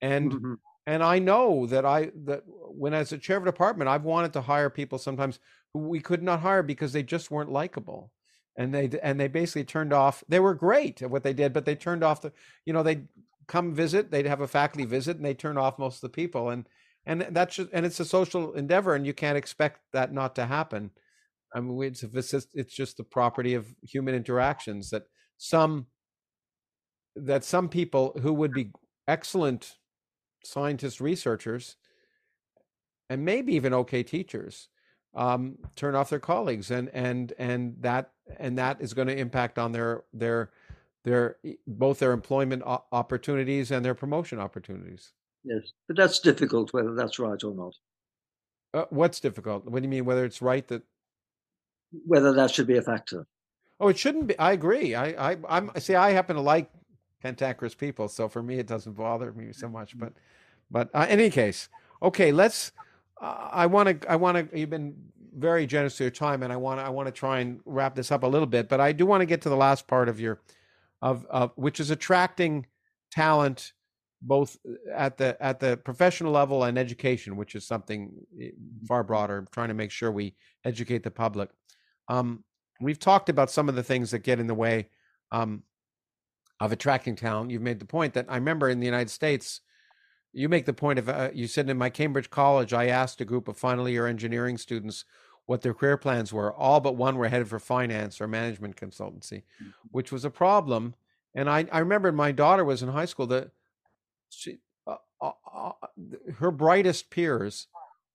[0.00, 0.54] and mm-hmm.
[0.86, 4.32] and I know that I that when as a chair of a department, I've wanted
[4.34, 5.40] to hire people sometimes
[5.72, 8.12] who we could not hire because they just weren't likable
[8.56, 10.24] and they and they basically turned off.
[10.28, 12.32] They were great at what they did, but they turned off the.
[12.64, 13.08] You know, they'd
[13.46, 16.50] come visit, they'd have a faculty visit, and they turn off most of the people,
[16.50, 16.68] and
[17.06, 20.46] and that's just, and it's a social endeavor, and you can't expect that not to
[20.46, 20.90] happen.
[21.54, 25.04] I mean, it's it's just, it's just the property of human interactions that
[25.38, 25.86] some
[27.16, 28.70] that some people who would be
[29.08, 29.76] excellent
[30.44, 31.76] scientists, researchers,
[33.08, 34.68] and maybe even okay teachers
[35.14, 39.58] um, turn off their colleagues, and and and that and that is going to impact
[39.58, 40.50] on their their
[41.04, 41.36] their
[41.66, 42.62] both their employment
[42.92, 45.12] opportunities and their promotion opportunities.
[45.44, 47.74] Yes, but that's difficult whether that's right or not.
[48.72, 49.64] Uh, what's difficult?
[49.64, 50.04] What do you mean?
[50.04, 50.82] Whether it's right that
[52.06, 53.26] whether that should be a factor?
[53.80, 54.38] Oh, it shouldn't be.
[54.38, 54.94] I agree.
[54.94, 55.94] I I I'm see.
[55.94, 56.70] I happen to like
[57.22, 59.98] cantankerous people, so for me, it doesn't bother me so much.
[59.98, 60.12] But
[60.70, 61.68] but uh, in any case,
[62.02, 62.30] okay.
[62.30, 62.72] Let's
[63.20, 64.10] I want to.
[64.10, 64.58] I want to.
[64.58, 64.94] You've been
[65.36, 66.80] very generous to your time, and I want.
[66.80, 68.68] I want to try and wrap this up a little bit.
[68.68, 70.40] But I do want to get to the last part of your,
[71.02, 72.66] of, of which is attracting
[73.10, 73.72] talent,
[74.22, 74.56] both
[74.94, 78.50] at the at the professional level and education, which is something eh,
[78.86, 79.46] far broader.
[79.52, 80.34] Trying to make sure we
[80.64, 81.50] educate the public.
[82.08, 82.44] Um,
[82.80, 84.88] we've talked about some of the things that get in the way
[85.32, 85.62] um,
[86.60, 87.50] of attracting talent.
[87.50, 89.60] You've made the point that I remember in the United States
[90.32, 93.24] you make the point of uh, you said in my Cambridge College, I asked a
[93.24, 95.04] group of final year engineering students
[95.46, 96.52] what their career plans were.
[96.54, 99.70] All but one were headed for finance or management consultancy, mm-hmm.
[99.90, 100.94] which was a problem.
[101.34, 103.50] And I, I remember my daughter was in high school that
[104.28, 105.72] she, uh, uh, uh,
[106.36, 107.66] her brightest peers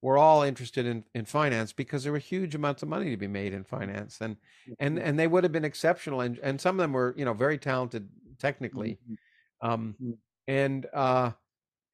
[0.01, 3.27] were all interested in, in finance because there were huge amounts of money to be
[3.27, 4.37] made in finance and
[4.79, 7.33] and and they would have been exceptional and and some of them were you know
[7.33, 9.67] very talented technically mm-hmm.
[9.67, 10.11] um mm-hmm.
[10.47, 11.31] and uh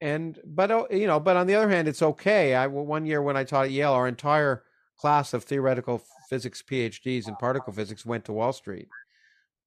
[0.02, 2.56] and but oh, you know but on the other hand it's okay.
[2.56, 4.64] I one year when i taught at yale our entire
[4.98, 8.88] class of theoretical physics phds in particle physics went to wall street.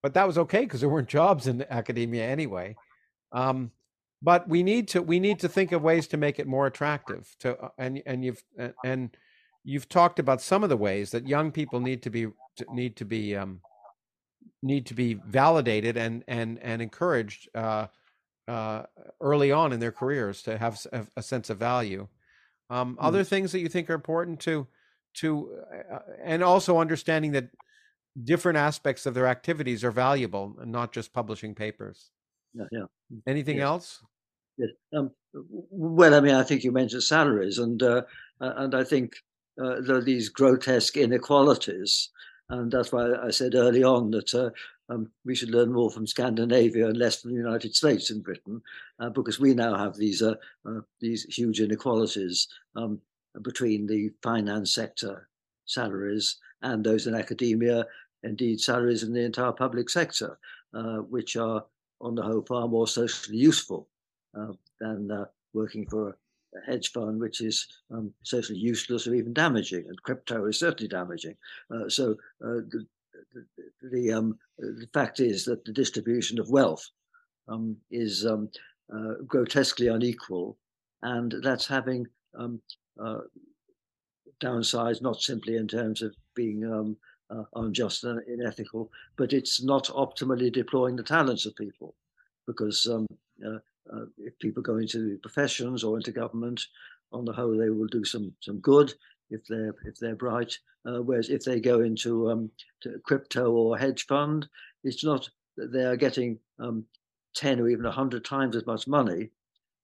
[0.03, 2.77] But that was okay because there weren't jobs in academia anyway.
[3.33, 3.71] Um,
[4.21, 7.35] but we need to we need to think of ways to make it more attractive
[7.41, 8.43] to uh, and and you've
[8.83, 9.17] and
[9.65, 12.29] you've talked about some of the ways that young people need to be
[12.73, 13.61] need to be um,
[14.63, 17.87] need to be validated and and and encouraged uh,
[18.49, 18.83] uh,
[19.21, 22.07] early on in their careers to have a, sense of value.
[22.71, 22.99] Um, mm.
[23.01, 24.67] Other things that you think are important to
[25.15, 25.51] to
[25.93, 27.49] uh, and also understanding that
[28.23, 32.11] different aspects of their activities are valuable and not just publishing papers.
[32.53, 32.85] Yeah, yeah.
[33.27, 34.03] Anything else?
[34.57, 34.71] Yes.
[34.97, 38.03] Um, well, I mean, I think you mentioned salaries, and uh,
[38.41, 39.15] and I think
[39.63, 42.11] uh, there are these grotesque inequalities,
[42.49, 44.51] and that's why I said early on that uh,
[44.89, 48.61] um, we should learn more from Scandinavia and less from the United States and Britain,
[48.99, 50.35] uh, because we now have these uh,
[50.67, 53.01] uh, these huge inequalities um,
[53.43, 55.29] between the finance sector
[55.65, 57.87] salaries and those in academia,
[58.23, 60.39] indeed salaries in the entire public sector,
[60.75, 61.65] uh, which are
[62.01, 63.89] on the whole far more socially useful
[64.39, 66.15] uh, than working for a
[66.67, 71.37] hedge fund, which is um, socially useless or even damaging, and crypto is certainly damaging.
[71.71, 72.13] Uh, so
[72.45, 72.87] uh, the,
[73.33, 76.89] the, the, um, the, fact is that the distribution of wealth
[77.49, 78.49] um, is um,
[78.95, 80.57] uh, grotesquely unequal,
[81.03, 82.07] and that's having
[82.39, 82.61] um,
[83.03, 83.21] uh,
[84.43, 86.97] downsides not simply in terms of being um,
[87.31, 91.95] uh, unjust and unethical, but it's not optimally deploying the talents of people,
[92.47, 93.59] because uh,
[93.93, 96.61] uh, if people go into professions or into government,
[97.13, 98.93] on the whole, they will do some some good.
[99.31, 100.59] if they're if they're bright.
[100.87, 102.51] Uh, whereas if they go into um,
[103.05, 104.47] crypto or hedge fund,
[104.83, 106.85] it's not that they are getting um,
[107.35, 109.31] ten or even hundred times as much money,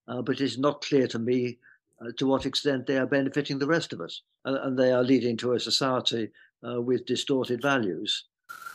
[0.08, 1.58] uh, but it's not clear to me
[2.02, 5.36] uh, to what extent they are benefiting the rest of us, and they are leading
[5.38, 6.30] to a society
[6.66, 8.24] uh, with distorted values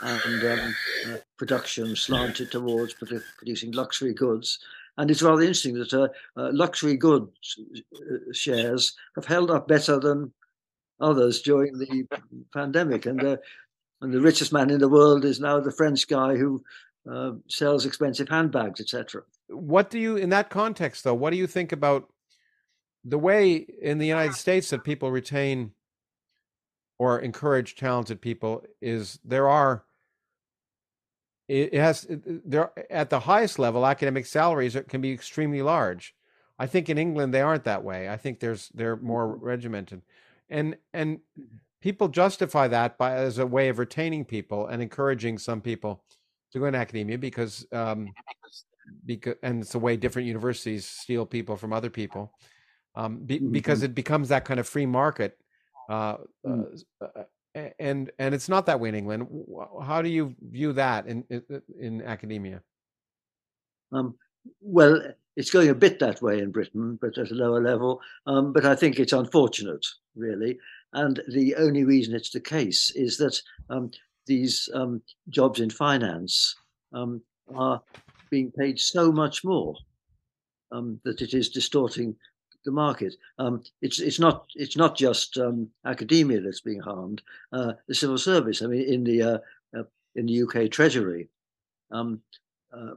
[0.02, 0.76] and um,
[1.08, 2.96] uh, production slanted towards
[3.38, 4.60] producing luxury goods.
[4.98, 6.08] And it's rather interesting that uh,
[6.40, 7.60] uh, luxury goods
[7.96, 10.34] uh, shares have held up better than
[11.00, 12.08] others during the
[12.54, 13.06] pandemic.
[13.06, 13.38] And, uh,
[14.02, 16.64] and the richest man in the world is now the French guy who
[17.10, 19.24] uh, sells expensive handbags, etc.
[19.48, 22.10] What do you, in that context, though, what do you think about
[23.04, 25.72] the way in the United States that people retain
[26.98, 29.84] or encourage talented people is there are
[31.48, 36.16] it has there at the highest level academic salaries can be extremely large
[36.58, 39.46] i think in england they aren't that way i think there's they're more mm-hmm.
[39.46, 40.02] regimented
[40.50, 41.58] and and mm-hmm.
[41.82, 46.04] people justify that by as a way of retaining people and encouraging some people
[46.52, 48.08] to go into academia because um
[49.06, 52.32] because and it's the way different universities steal people from other people
[52.96, 53.52] um be, mm-hmm.
[53.52, 55.38] because it becomes that kind of free market
[55.90, 56.82] uh, mm.
[57.02, 57.24] uh, uh
[57.80, 59.28] and and it's not that way in England.
[59.84, 61.24] How do you view that in
[61.80, 62.62] in, academia?
[63.92, 64.16] Um,
[64.62, 65.02] well,
[65.36, 68.02] it's going a bit that way in Britain, but at a lower level.
[68.28, 70.58] Um, but I think it's unfortunate, really.
[70.94, 73.92] And the only reason it's the case is that um,
[74.28, 76.56] these um, jobs in finance
[76.94, 77.22] um,
[77.54, 77.82] are
[78.30, 79.76] being paid so much more
[80.72, 82.16] um, that it is distorting
[82.66, 83.16] the market.
[83.40, 87.22] Um, it's it's not it's not just um, academia that's being harmed.
[87.54, 88.62] Uh, the civil service.
[88.62, 89.38] I mean, in the uh,
[89.78, 89.84] uh,
[90.16, 91.30] in the UK Treasury,
[91.92, 92.22] um,
[92.74, 92.96] uh,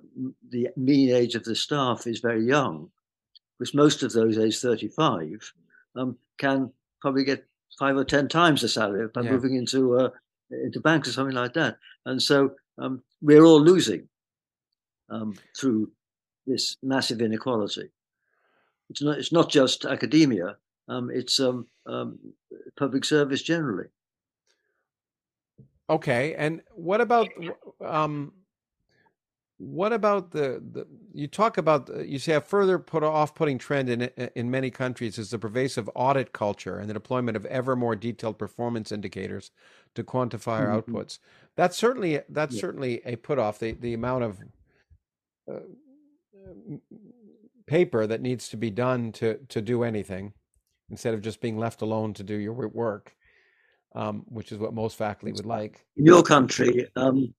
[0.50, 2.90] the mean age of the staff is very young,
[3.58, 5.52] because most of those aged 35
[5.96, 7.46] um, can probably get
[7.78, 9.30] five or ten times the salary by yeah.
[9.30, 10.10] moving into uh,
[10.50, 11.76] into banks or something like that.
[12.06, 14.08] And so um, we're all losing
[15.10, 15.90] um, through
[16.46, 17.90] this massive inequality.
[18.90, 20.56] It's not, it's not just academia,
[20.88, 22.18] um, it's um, um,
[22.76, 23.86] public service generally.
[25.90, 27.28] Okay, and what about
[27.84, 28.32] um,
[29.58, 34.02] what about the, the you talk about you say a further put off-putting trend in
[34.34, 38.38] in many countries is the pervasive audit culture and the deployment of ever more detailed
[38.38, 39.50] performance indicators
[39.94, 40.94] to quantify our mm-hmm.
[40.94, 41.18] outputs.
[41.56, 42.60] That's certainly that's yeah.
[42.60, 44.38] certainly a put off the the amount of
[45.50, 45.60] uh,
[47.68, 50.32] paper that needs to be done to to do anything
[50.90, 53.14] instead of just being left alone to do your work
[53.94, 55.84] um, which is what most faculty would like.
[55.96, 57.34] In your country um,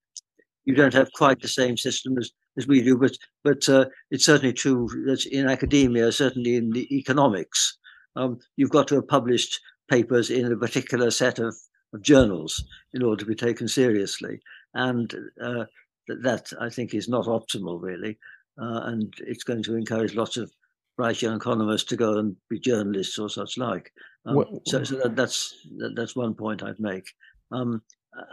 [0.66, 4.26] you don't have quite the same system as, as we do but but uh, it's
[4.26, 7.78] certainly true that in academia certainly in the economics
[8.16, 11.56] um, you've got to have published papers in a particular set of,
[11.94, 14.40] of journals in order to be taken seriously.
[14.74, 15.66] And uh,
[16.08, 18.18] that I think is not optimal really
[18.62, 20.52] uh, and it's going to encourage lots of
[20.98, 23.92] bright young economists to go and be journalists or such like.
[24.26, 27.06] Um, so, so that, that's that, that's one point I'd make.
[27.52, 27.82] Um,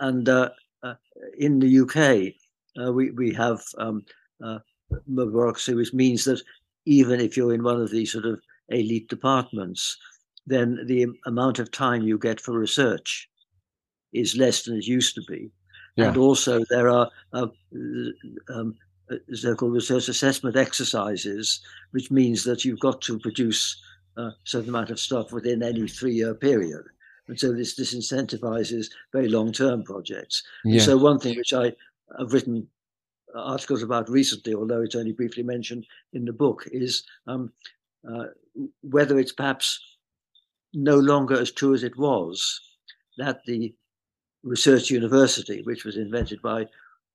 [0.00, 0.50] and uh,
[0.82, 0.94] uh,
[1.38, 2.34] in the UK,
[2.82, 4.04] uh, we we have um,
[4.44, 4.58] uh,
[5.14, 6.42] bureaucracy, which means that
[6.86, 9.96] even if you're in one of these sort of elite departments,
[10.46, 13.28] then the amount of time you get for research
[14.12, 15.50] is less than it used to be.
[15.96, 16.08] Yeah.
[16.08, 17.46] And also, there are uh,
[18.52, 18.74] um,
[19.32, 21.60] so-called research assessment exercises,
[21.92, 23.80] which means that you've got to produce
[24.16, 26.84] a certain amount of stuff within any three-year period.
[27.28, 30.42] And so this disincentivizes very long-term projects.
[30.64, 30.80] Yeah.
[30.80, 31.72] So one thing which I
[32.18, 32.68] have written
[33.34, 37.52] articles about recently, although it's only briefly mentioned in the book, is um,
[38.10, 38.26] uh,
[38.82, 39.80] whether it's perhaps
[40.72, 42.60] no longer as true as it was
[43.18, 43.74] that the
[44.42, 46.66] research university, which was invented by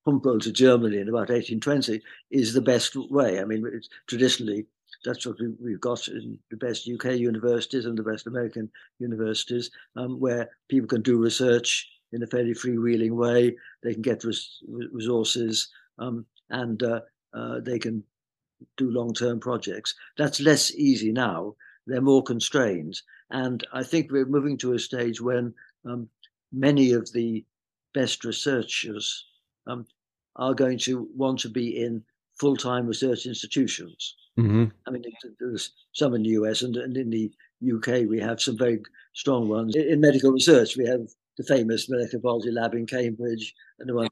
[0.06, 2.02] Humboldt to Germany in about 1820
[2.32, 3.40] is the best way.
[3.40, 3.64] I mean,
[4.08, 4.66] traditionally,
[5.06, 8.70] that's what we, have got in the best UK universities and the best American
[9.00, 13.56] universities, um, where people can do research in a fairly freewheeling way.
[13.84, 17.02] They can get res- resources um, and uh,
[17.34, 18.04] uh, they can
[18.78, 19.96] do long term projects.
[20.18, 21.56] That's less easy now.
[21.88, 23.02] They're more constrained.
[23.30, 25.54] And I think we're moving to a stage when
[25.86, 26.10] um,
[26.52, 27.46] many of the
[27.94, 29.26] best researchers
[29.68, 29.86] um,
[30.36, 32.04] are going to want to be in
[32.40, 34.16] full-time research institutions.
[34.40, 34.66] Mm-hmm.
[34.88, 35.04] I mean,
[35.40, 37.32] there's some in the US and, and, in the
[37.76, 38.82] UK we have some very
[39.14, 39.76] strong ones.
[39.76, 41.02] In, in medical research, we have
[41.38, 44.08] the famous molecular biology lab in Cambridge and the one,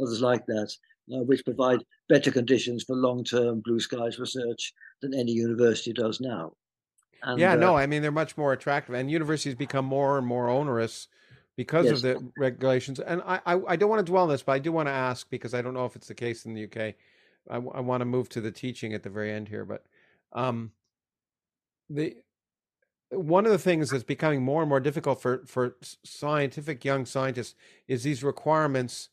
[0.00, 0.70] others like that,
[1.12, 6.52] uh, which provide better conditions for long-term blue skies research than any university does now.
[7.22, 10.26] And, yeah, uh, no, I mean they're much more attractive, and universities become more and
[10.26, 11.08] more onerous
[11.56, 11.98] because Yes.
[11.98, 13.00] of the regulations.
[13.00, 14.92] And I, I, I don't want to dwell on this, but I do want to
[14.92, 16.94] ask because I don't know if it's the case in the UK.
[17.48, 19.84] I want to move to the teaching at the very end here, but
[20.32, 20.72] um,
[21.88, 22.16] the
[23.10, 27.54] one of the things that's becoming more and more difficult for for scientific young scientists
[27.86, 29.10] is these requirements.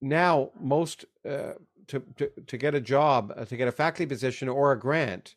[0.00, 1.52] Now, most uh,
[1.88, 5.34] to, to to get a job, uh, to get a faculty position or a grant,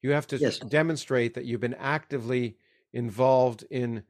[0.00, 0.58] you have to Yes.
[0.58, 2.56] demonstrate that you've been actively
[2.94, 4.04] involved in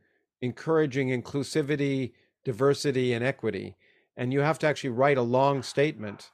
[0.44, 2.12] encouraging inclusivity,
[2.44, 3.76] diversity, and equity,
[4.16, 6.30] and you have to actually write a long statement.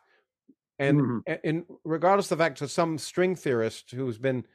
[0.78, 1.22] And Mhm.
[1.26, 4.46] a- and regardless of the fact that some string theorist who's been,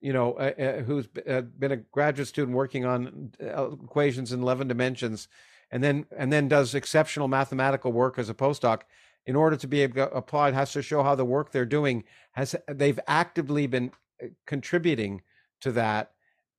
[0.00, 4.40] you know, uh, uh, who's uh, been a graduate student working on uh, equations in
[4.42, 5.28] eleven dimensions,
[5.70, 8.82] and then and then does exceptional mathematical work as a postdoc,
[9.26, 11.64] in order to be able to apply, it has to show how the work they're
[11.64, 15.22] doing has they've actively been uh, contributing
[15.60, 16.12] to that,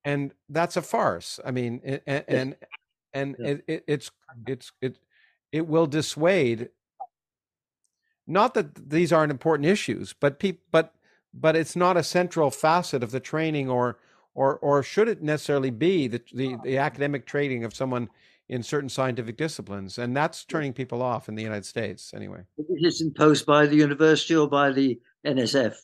[0.04, 1.40] and that's a farce.
[1.44, 2.56] I mean, a- a- and
[3.12, 3.46] and Yeah.
[3.48, 4.10] it, it, it's
[4.46, 4.98] it's it
[5.52, 6.70] it will dissuade.
[8.26, 10.94] Not that these aren't important issues, but peop, but
[11.32, 13.98] but it's not a central facet of the training, or
[14.34, 18.08] or or should it necessarily be the the, the academic training of someone
[18.48, 22.44] in certain scientific disciplines, and that's turning people off in the United States anyway.
[22.58, 25.74] It is imposed by the university or by the NSF.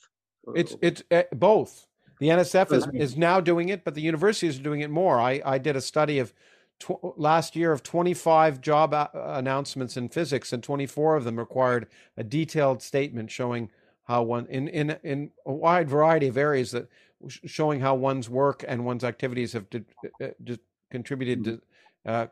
[0.55, 1.87] It's it's uh, both.
[2.21, 5.19] The NSF is, is now doing it, but the universities are doing it more.
[5.19, 6.33] I, I did a study of
[6.79, 11.89] tw- last year of 25 job a- announcements in physics, and 24 of them required
[12.19, 13.71] a detailed statement showing
[14.05, 16.89] how one in in in a wide variety of areas that
[17.29, 19.85] showing how one's work and one's activities have di-
[20.23, 20.57] uh,
[20.91, 21.61] contributed to
[22.07, 22.27] uh,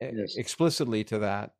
[0.00, 0.36] Yes.
[0.36, 1.54] explicitly to that.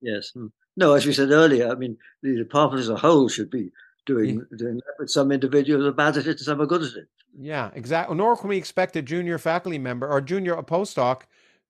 [0.00, 0.32] Yes.
[0.36, 0.50] Mm.
[0.76, 3.70] No, as we said earlier, I mean, the department as a whole should be
[4.08, 6.96] doing doing that, but some individuals are bad at it and some are good at
[6.96, 7.08] it.
[7.38, 8.16] Yeah, exactly.
[8.16, 11.22] Nor can we expect a junior faculty member or junior a postdoc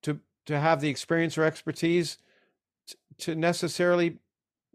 [0.03, 2.19] to to have the experience or expertise
[2.87, 4.19] t- to necessarily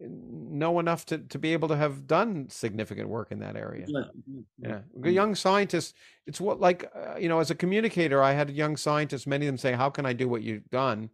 [0.00, 3.86] know enough to, to be able to have done significant work in that area.
[3.88, 4.04] Yeah.
[4.30, 5.14] Mm, Yeah, mm.
[5.14, 5.94] young scientists,
[6.26, 9.26] It's what like uh, you know, as a communicator, I had young scientists.
[9.26, 11.10] Many of them say, "How can I do what you've done?"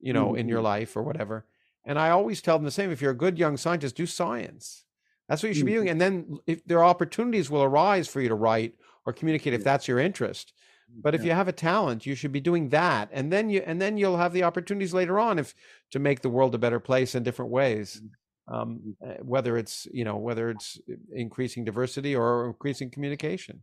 [0.00, 0.64] You know, in your Mhm.
[0.64, 1.44] life or whatever.
[1.84, 4.84] And I always tell them the same: if you're a good young scientist, do science.
[5.28, 5.74] That's what you should be Mhm.
[5.74, 5.88] doing.
[5.90, 8.74] And then, if there are opportunities, will arise for you to write
[9.06, 10.52] or communicate if that's your interest.
[11.02, 11.24] But if Yeah.
[11.24, 14.16] you have a talent, you should be doing that, and then you and then you'll
[14.18, 15.54] have the opportunities later on if
[15.92, 18.02] to make the world a better place in different ways.
[18.48, 20.80] Um, uh, whether it's you know whether it's
[21.12, 23.62] increasing diversity or increasing communication.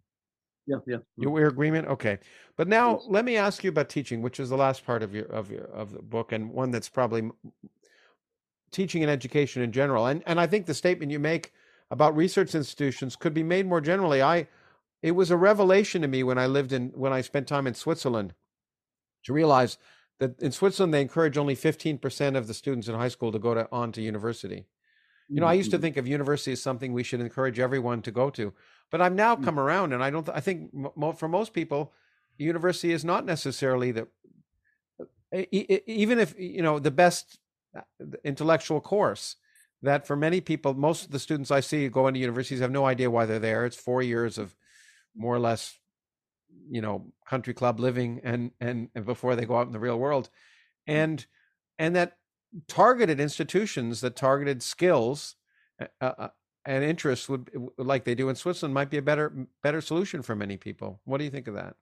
[0.67, 0.97] Yeah, yeah.
[1.17, 2.19] You we're agreement, okay.
[2.57, 3.07] But now Yes.
[3.07, 5.65] let me ask you about teaching, which is the last part of your of your
[5.65, 7.31] of the book, and one that's probably
[8.71, 10.05] teaching and education in general.
[10.07, 11.53] And and I think the statement you make
[11.91, 14.21] about research institutions could be made more generally.
[14.21, 14.47] I
[15.03, 17.73] it was a revelation to me when I lived in when I spent time in
[17.75, 18.33] Switzerland
[19.25, 19.77] to realize
[20.19, 23.53] that in Switzerland they encourage only 15% of the students in high school to go
[23.53, 24.67] to on to university.
[25.33, 25.81] You know, I used to Mhm.
[25.81, 28.53] think of university as something we should encourage everyone to go to,
[28.91, 29.43] but I've now Mm.
[29.43, 30.29] come around, and I don't.
[30.29, 31.93] I think mo- for most people,
[32.37, 34.07] university is not necessarily the
[35.33, 37.39] even if you know the best
[37.75, 37.81] uh,
[38.23, 39.35] intellectual course.
[39.81, 42.85] That for many people, most of the students I see go into universities have no
[42.85, 43.65] idea why they're there.
[43.65, 44.55] It's four years of
[45.15, 45.77] more or less,
[46.69, 49.99] you know, country club living, and and, and before they go out in the real
[49.99, 50.29] world,
[50.87, 51.25] and
[51.77, 52.17] and that
[52.67, 55.35] targeted institutions that targeted skills
[56.01, 56.29] uh,
[56.65, 60.35] and interests would like they do in Switzerland might be a better better solution for
[60.35, 60.99] many people.
[61.05, 61.75] What do you think of that?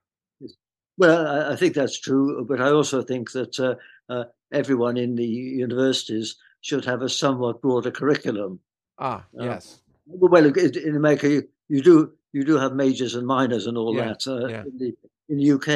[0.96, 3.74] Well, I, I think that's true, but I also think that uh,
[4.12, 8.58] uh, everyone in the universities should have a somewhat broader curriculum.
[8.98, 11.96] Ah, Uh, yes, Well, in in America, you, you do
[12.32, 14.26] you do have majors and minors and all Yeah, that.
[14.26, 14.64] Uh, yeah.
[14.70, 14.90] in, the,
[15.28, 15.68] in the UK,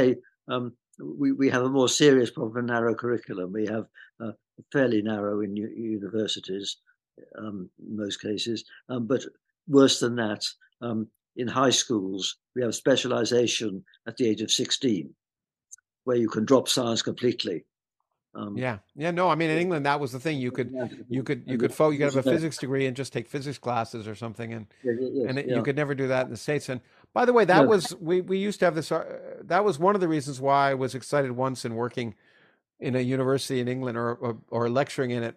[0.52, 0.72] um,
[1.22, 3.52] we, we have a more serious problem, a narrow curriculum.
[3.52, 3.86] We have
[4.22, 4.32] uh,
[4.72, 6.78] fairly narrow in u- universities,
[7.38, 9.22] um, in most cases, um, but
[9.68, 10.42] worse than that,
[10.80, 11.06] um,
[11.36, 15.14] in high schools, we have specialization at the age of 16,
[16.04, 17.64] where you can drop science completely.
[18.34, 19.10] Um, yeah, yeah.
[19.10, 20.38] No, I mean in England that was the thing.
[20.38, 20.72] You could
[21.08, 23.58] you could you could fo- you could have a physics degree and just take physics
[23.58, 25.56] classes or something, and Yeah, yeah, and it, yeah.
[25.56, 26.68] you could never do that in the states.
[26.68, 26.80] And
[27.14, 28.92] by the way, that was we we used to have this.
[28.92, 32.14] Uh, that was one of the reasons why I was excited once in working
[32.78, 35.36] in a university in England or or, or lecturing in it,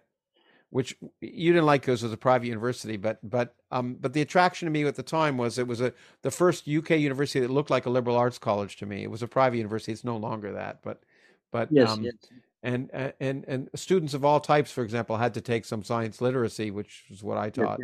[0.70, 2.98] which you didn't like because it was a private university.
[2.98, 5.94] But but um but the attraction to me at the time was it was a
[6.20, 9.02] the first UK university that looked like a liberal arts college to me.
[9.02, 9.92] It was a private university.
[9.92, 11.02] It's no longer that, but
[11.50, 12.14] but Yes, um, yes.
[12.62, 12.90] And
[13.20, 17.04] and and students of all types, for example, had to take some science literacy, which
[17.10, 17.80] is what I taught.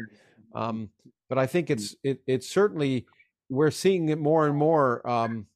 [0.55, 0.90] Um,
[1.28, 3.06] but I think it's it it's certainly
[3.50, 5.46] we're seeing it more and more um,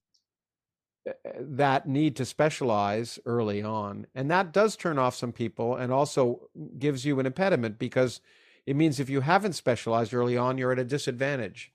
[1.38, 4.06] that need to specialize early on.
[4.14, 8.20] And that does turn off some people and also gives you an impediment because
[8.66, 11.72] it means if you haven't specialized early on, you're at a disadvantage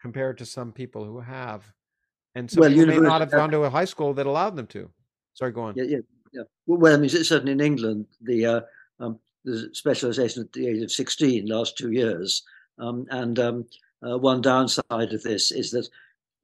[0.00, 1.72] compared to some people who have.
[2.34, 4.66] And some well, people may not have gone to a high school that allowed them
[4.68, 4.90] to.
[5.34, 5.74] Sorry, go on.
[5.76, 5.98] Yeah, yeah,
[6.32, 6.42] yeah.
[6.66, 8.60] Well, I mean, certainly in England, the, uh,
[9.00, 12.42] um, the specialization at the age of 16 last two years.
[12.78, 13.64] Um, and um,
[14.06, 15.88] uh, one downside of this is that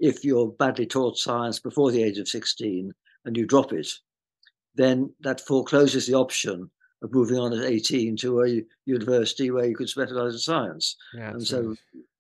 [0.01, 2.93] if you're badly taught science before the age of 16
[3.25, 3.89] and you drop it,
[4.75, 6.71] then that forecloses the option
[7.03, 10.97] of moving on at 18 to a university where you could specialize in science.
[11.15, 11.75] Yeah, and so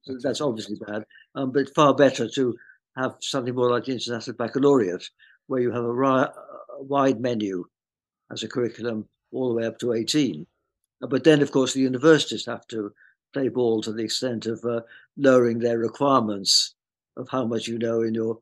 [0.07, 2.57] that's, that's obviously bad, um, but far better to
[2.97, 5.09] have something more like the International Baccalaureate,
[5.47, 6.33] where you have a,
[6.79, 7.65] a wide menu
[8.31, 10.47] as a curriculum all the way up to 18.
[11.01, 12.93] But then, of course, the universities have to
[13.33, 14.83] play ball to the extent of uh,
[15.17, 16.75] lowering their requirements
[17.17, 18.39] of how much you know in your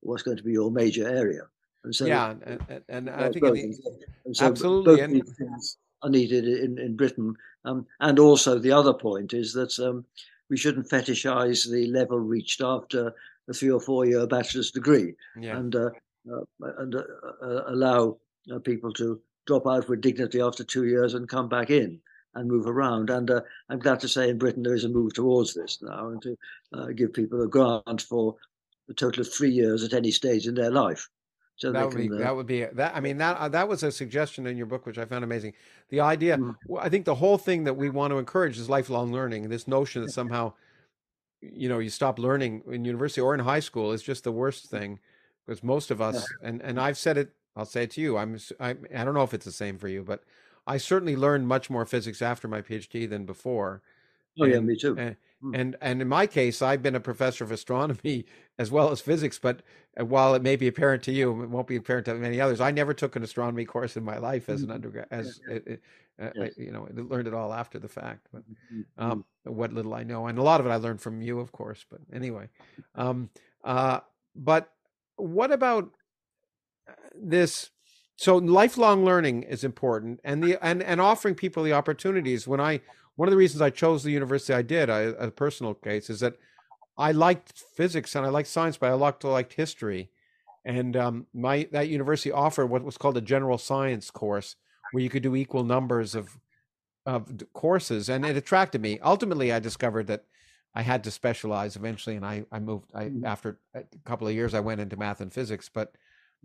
[0.00, 1.42] what's going to be your major area.
[1.84, 6.78] And so, yeah, and, and I think and so absolutely, and, things are needed in
[6.78, 7.34] in Britain.
[7.64, 10.04] Um, and also, the other point is that um,
[10.48, 13.12] we shouldn't fetishize the level reached after
[13.48, 15.56] a three or four year bachelor's degree, yeah.
[15.58, 15.90] and uh, uh,
[16.60, 17.02] and uh,
[17.42, 18.16] uh allow
[18.52, 22.00] uh, people to drop out with dignity after two years and come back in
[22.34, 23.10] and move around.
[23.10, 26.08] And uh, I'm glad to say in Britain there is a move towards this now
[26.08, 26.36] and to
[26.72, 28.36] uh, give people a grant for
[28.88, 31.08] a total of three years at any stage in their life.
[31.56, 32.96] So that would, can, be, uh, that would be that.
[32.96, 35.52] I mean that uh, that was a suggestion in your book, which I found amazing.
[35.88, 36.76] The idea, mm-hmm.
[36.78, 39.48] I think, the whole thing that we want to encourage is lifelong learning.
[39.48, 40.54] This notion that somehow,
[41.40, 44.68] you know, you stop learning in university or in high school is just the worst
[44.68, 44.98] thing,
[45.46, 46.48] because most of us, yeah.
[46.48, 48.16] and and I've said it, I'll say it to you.
[48.16, 50.22] I'm I, I don't know if it's the same for you, but
[50.66, 53.82] I certainly learned much more physics after my PhD than before.
[54.40, 54.96] Oh and, yeah, me too.
[54.98, 55.54] And, hmm.
[55.54, 58.24] and and in my case, I've been a professor of astronomy
[58.58, 59.38] as well as physics.
[59.38, 59.62] But
[59.98, 62.60] uh, while it may be apparent to you, it won't be apparent to many others.
[62.60, 64.74] I never took an astronomy course in my life as an mm-hmm.
[64.74, 65.06] undergrad.
[65.10, 65.72] As yeah, yeah.
[65.74, 65.82] It,
[66.20, 66.52] uh, yes.
[66.56, 68.28] I, you know, I learned it all after the fact.
[68.32, 68.82] But mm-hmm.
[68.98, 71.52] um, what little I know, and a lot of it I learned from you, of
[71.52, 71.84] course.
[71.90, 72.48] But anyway,
[72.94, 73.30] um,
[73.62, 74.00] uh,
[74.34, 74.73] but
[75.16, 75.90] what about
[76.88, 77.70] uh, this
[78.16, 82.46] so lifelong learning is important and the and and offering people the opportunities.
[82.46, 82.80] When i
[83.16, 86.20] one of the reasons i chose the university i did I, a personal case is
[86.20, 86.36] that
[86.96, 90.10] i liked physics and i liked science but i liked, liked history.
[90.66, 94.56] And um, my that university offered what was called a general science course
[94.92, 96.38] where you could do equal numbers of
[97.06, 98.98] of courses and it attracted me.
[99.00, 100.24] Ultimately i discovered that
[100.74, 103.24] i had to specialize eventually and i i moved i mm-hmm.
[103.24, 105.94] after a couple of years i went into math and physics but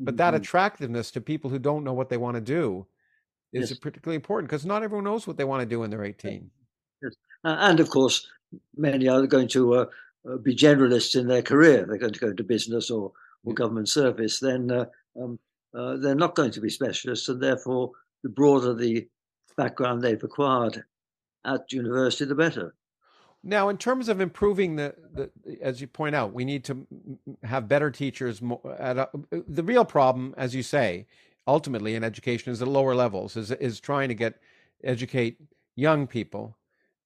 [0.02, 0.42] but that mm-hmm.
[0.42, 2.86] attractiveness to people who don't know what they want to do
[3.52, 3.80] is yes.
[3.80, 6.50] particularly important because not everyone knows what they want to do when they're 18
[7.02, 7.14] yes.
[7.44, 8.28] and of course
[8.76, 9.86] many are going to uh,
[10.30, 13.12] uh, be generalists in their career they're going to go into business or,
[13.44, 14.86] or government service then uh,
[15.22, 15.40] um,
[15.74, 17.92] uh, they're not going to be specialists and therefore
[18.24, 19.08] the broader the
[19.58, 20.84] background they've acquired
[21.46, 22.76] at university the better
[23.44, 25.30] now, in terms of improving the, the
[25.62, 26.86] as you point out, we need to
[27.44, 28.42] have better teachers.
[28.78, 31.08] At a, the real problem, as you say,
[31.48, 34.42] ultimately in education is at lower levels is is trying to get
[34.84, 35.38] educate
[35.76, 36.58] young people,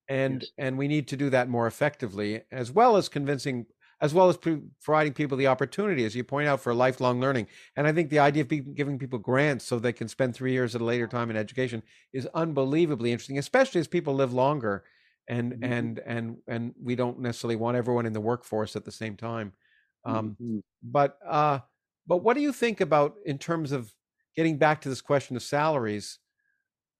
[0.08, 0.50] and yes.
[0.58, 3.66] and we need to do that more effectively, as well as convincing,
[4.00, 7.46] as well as providing people the opportunity, as you point out, for lifelong learning.
[7.76, 10.74] And I think the idea of giving people grants so they can spend three years
[10.74, 14.82] at a later time in education is unbelievably interesting, especially as people live longer
[15.28, 15.72] and mm-hmm.
[15.72, 19.52] and and and we don't necessarily want everyone in the workforce at the same time
[20.04, 20.58] um, mm-hmm.
[20.82, 21.58] but uh
[22.06, 23.94] but what do you think about in terms of
[24.36, 26.18] getting back to this question of salaries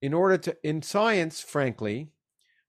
[0.01, 2.09] in order to in science frankly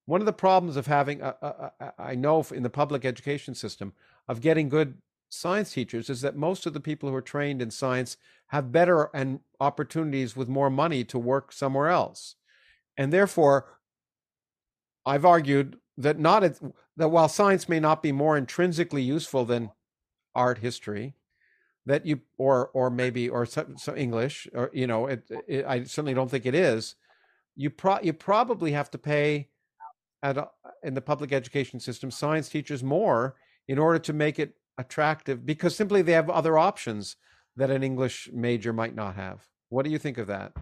[0.06, 3.56] one of the problems of having uh, uh, uh i know in the public education
[3.56, 3.94] system
[4.27, 4.95] of getting good
[5.30, 8.18] science teachers is that most of the people who are trained in science
[8.48, 12.36] have better and opportunities with more money to work somewhere else
[12.98, 13.74] and therefore
[15.06, 16.41] I've argued that not
[16.98, 19.72] that while science may not be more intrinsically useful than
[20.34, 21.15] art history,
[21.86, 25.84] that you or or maybe or some, some English or you know it, it, I
[25.84, 26.95] certainly don't think it is.
[27.56, 29.49] You pro you probably have to pay
[30.23, 30.49] at a,
[30.84, 33.36] in the public education system science teachers more
[33.68, 37.15] in order to make it attractive because simply they have other options
[37.56, 39.45] that an English major might not have.
[39.69, 40.53] What do you think of that?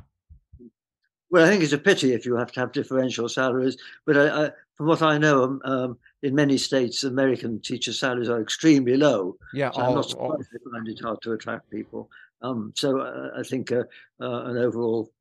[1.34, 3.76] Well, I think it's a pity if you have to have differential salaries.
[4.05, 8.30] But I, I, from what I know, um, um, in many states, American teacher salaries
[8.30, 9.35] are extremely low.
[9.51, 12.11] Yeah, so all, I'm not surprised they find it hard to attract people.
[12.43, 13.85] Um, so uh, I think uh,
[14.22, 15.11] uh, an overall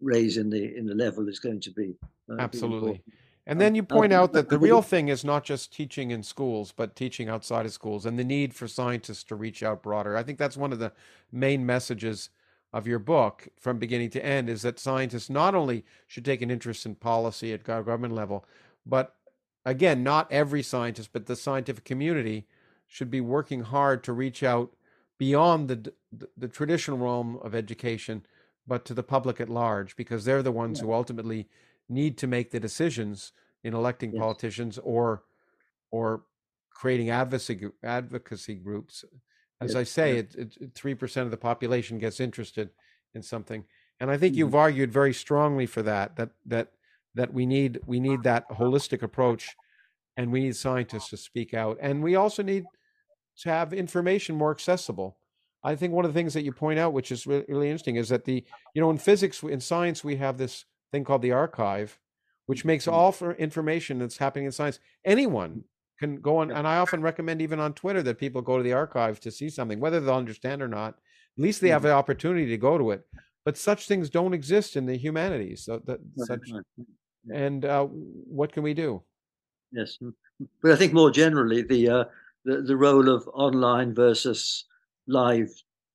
[0.00, 1.94] raise in the in the level is going to be
[2.30, 3.02] uh, absolutely.
[3.46, 6.72] And then you point out that the real thing is not just teaching in schools,
[6.74, 10.16] but teaching outside of schools and the need for scientists to reach out broader.
[10.16, 10.92] I think that's one of the
[11.30, 12.30] main messages
[12.74, 16.50] of your book from beginning to end is that scientists not only should take an
[16.50, 18.44] interest in policy at government level,
[18.84, 19.14] but
[19.64, 22.48] again, not every scientist, but the scientific community
[22.88, 24.74] should be working hard to reach out
[25.18, 28.26] beyond the, the, the traditional realm of education,
[28.66, 30.86] but to the public at large, because they're the ones yeah.
[30.86, 31.48] who ultimately
[31.88, 33.30] need to make the decisions
[33.62, 34.20] in electing yes.
[34.20, 35.22] politicians or
[35.92, 36.24] or
[36.70, 39.04] creating advocacy advocacy groups.
[39.60, 39.74] As.
[39.76, 40.26] I say,
[40.74, 42.70] three percent of the population gets interested
[43.14, 43.64] in something,
[44.00, 44.40] and I think mm-hmm.
[44.40, 46.16] you've argued very strongly for that.
[46.16, 46.72] That that
[47.14, 49.54] that we need we need that holistic approach,
[50.16, 52.64] and we need scientists to speak out, and we also need
[53.38, 55.16] to have information more accessible.
[55.62, 57.96] I think one of the things that you point out, which is really, really interesting,
[57.96, 58.44] is that the
[58.74, 61.96] you know in physics in science we have this thing called the arXiv,
[62.46, 62.94] which makes mm-hmm.
[62.94, 64.78] all for information that's happening in science.
[65.04, 65.64] Anyone
[65.98, 68.70] can go on, and I often recommend even on Twitter that people go to the
[68.70, 70.94] arXiv to see something, whether they'll understand or not.
[71.36, 71.88] At least they have mm-hmm.
[71.88, 73.06] the opportunity to go to it.
[73.44, 75.64] But such things don't exist in the humanities.
[75.64, 76.50] So that such,
[77.32, 79.02] and uh, what can we do?
[79.70, 79.98] Yes,
[80.62, 82.04] but I think more generally the uh,
[82.44, 84.64] the, the role of online versus
[85.06, 85.50] live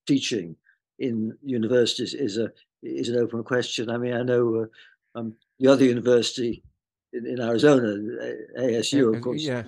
[0.05, 0.55] teaching
[0.99, 2.51] in universities is a
[2.84, 3.89] is an open question.
[3.89, 4.67] I mean, I know
[5.15, 6.63] uh, um, the other university
[7.14, 7.98] in, in, Arizona,
[8.57, 9.64] ASU, of course, yeah.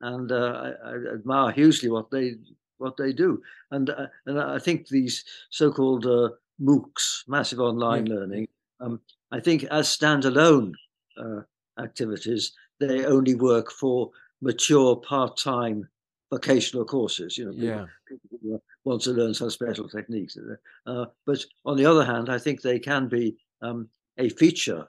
[0.00, 2.36] and uh, I, I, admire hugely what they
[2.78, 3.42] what they do.
[3.70, 6.30] And uh, and I think these so-called uh,
[6.60, 8.14] MOOCs, massive online yeah.
[8.14, 8.48] learning,
[8.80, 9.00] um,
[9.30, 10.72] I think as standalone
[11.20, 11.40] uh,
[11.80, 15.88] activities, they only work for mature part-time
[16.30, 17.36] vocational courses.
[17.36, 17.86] You know, people, yeah.
[18.08, 20.36] people want to learn some special techniques.
[20.86, 24.84] Uh, but on the other hand, I think they can be um, a feature uh,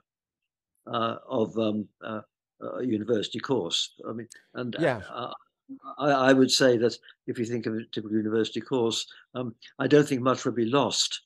[0.93, 2.21] of um, uh,
[2.61, 3.93] a university course.
[4.07, 5.01] I mean, and yeah.
[5.09, 5.33] Uh,
[5.99, 6.97] I, I, would say that
[7.27, 9.05] if you think of a typical university course,
[9.35, 11.21] um, I don't think much would be lost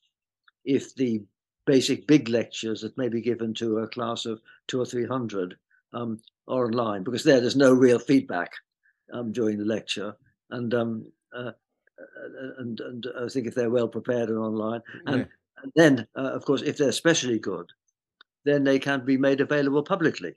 [0.65, 1.23] if the
[1.65, 5.55] basic big lectures that may be given to a class of two or three hundred
[5.93, 8.51] um, are online, because there there's no real feedback
[9.13, 10.13] um, during the lecture,
[10.49, 11.51] and um, uh,
[11.99, 15.25] uh, and and I think if they're well prepared and online, and, yeah.
[15.63, 17.71] and then uh, of course if they're especially good,
[18.45, 20.35] then they can be made available publicly.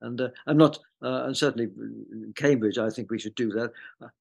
[0.00, 3.72] And uh, I'm not, uh, and certainly in Cambridge, I think we should do that.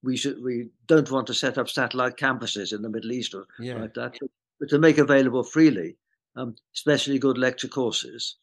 [0.03, 3.45] We should, we don't want to set up satellite campuses in the Middle East or
[3.59, 3.75] yeah.
[3.75, 4.17] like that,
[4.59, 5.95] but to make available freely,
[6.35, 8.35] um, especially good lecture courses.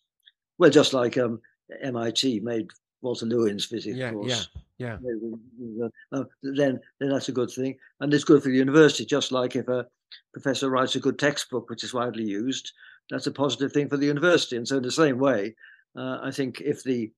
[0.58, 1.40] Well, just like um,
[1.80, 2.68] MIT made
[3.02, 4.48] Walter Lewin's physics yeah, course.
[4.78, 5.88] Yeah, yeah.
[6.12, 9.04] Uh, then, then that's a good thing, and it's good for the university.
[9.04, 9.86] Just like if a
[10.32, 12.72] professor writes a good textbook, which is widely used,
[13.10, 14.56] that's a positive thing for the university.
[14.56, 15.54] And so, in the same way,
[15.96, 17.10] uh, I think if the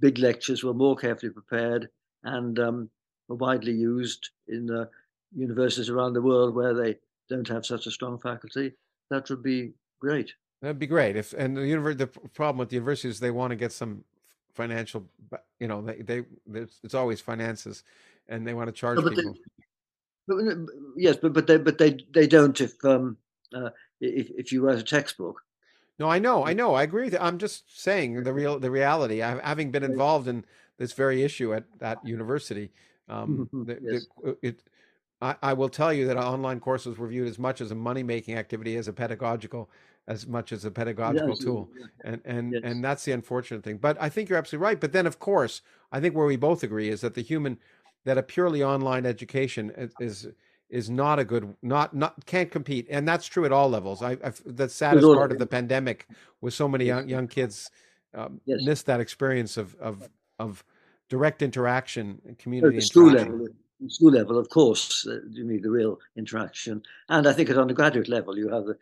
[0.00, 1.88] big lectures were more carefully prepared
[2.24, 2.90] and um,
[3.28, 4.86] were widely used in uh,
[5.34, 6.96] universities around the world where they
[7.28, 8.72] don't have such a strong faculty,
[9.10, 10.32] that would be great.
[10.60, 11.16] That'd be great.
[11.16, 14.04] If and the university, the problem with the university is they want to get some
[14.54, 15.06] financial,
[15.60, 17.84] you know, they they it's always finances,
[18.28, 19.34] and they want to charge no, people.
[19.34, 19.36] They,
[20.26, 20.36] but,
[20.96, 23.16] yes, but but they but they they don't if um
[23.54, 25.42] uh, if if you write a textbook.
[25.98, 27.04] No, I know, I know, I agree.
[27.04, 29.22] With I'm just saying the real the reality.
[29.22, 30.44] I, having been involved in
[30.76, 32.70] this very issue at that university,
[33.08, 34.06] um, mm-hmm, the, yes.
[34.22, 34.62] the, it.
[35.20, 38.04] I, I will tell you that online courses were viewed as much as a money
[38.04, 39.68] making activity as a pedagogical
[40.06, 41.68] as much as a pedagogical yes, tool
[42.04, 45.06] and and and that's the unfortunate thing but i think you're absolutely right but then
[45.06, 45.60] of course
[45.92, 47.58] i think where we both agree is that the human
[48.04, 50.28] that a purely online education is is
[50.70, 54.40] not a good not not can't compete and that's true at all levels i I've,
[54.44, 56.06] the saddest part of the pandemic
[56.40, 57.70] was so many young, young kids
[58.14, 58.60] um, yes.
[58.64, 60.08] missed that experience of of
[60.38, 60.64] of
[61.08, 63.46] direct interaction and community at school level
[63.88, 68.08] school level of course uh, you need the real interaction and i think at undergraduate
[68.08, 68.76] level you have the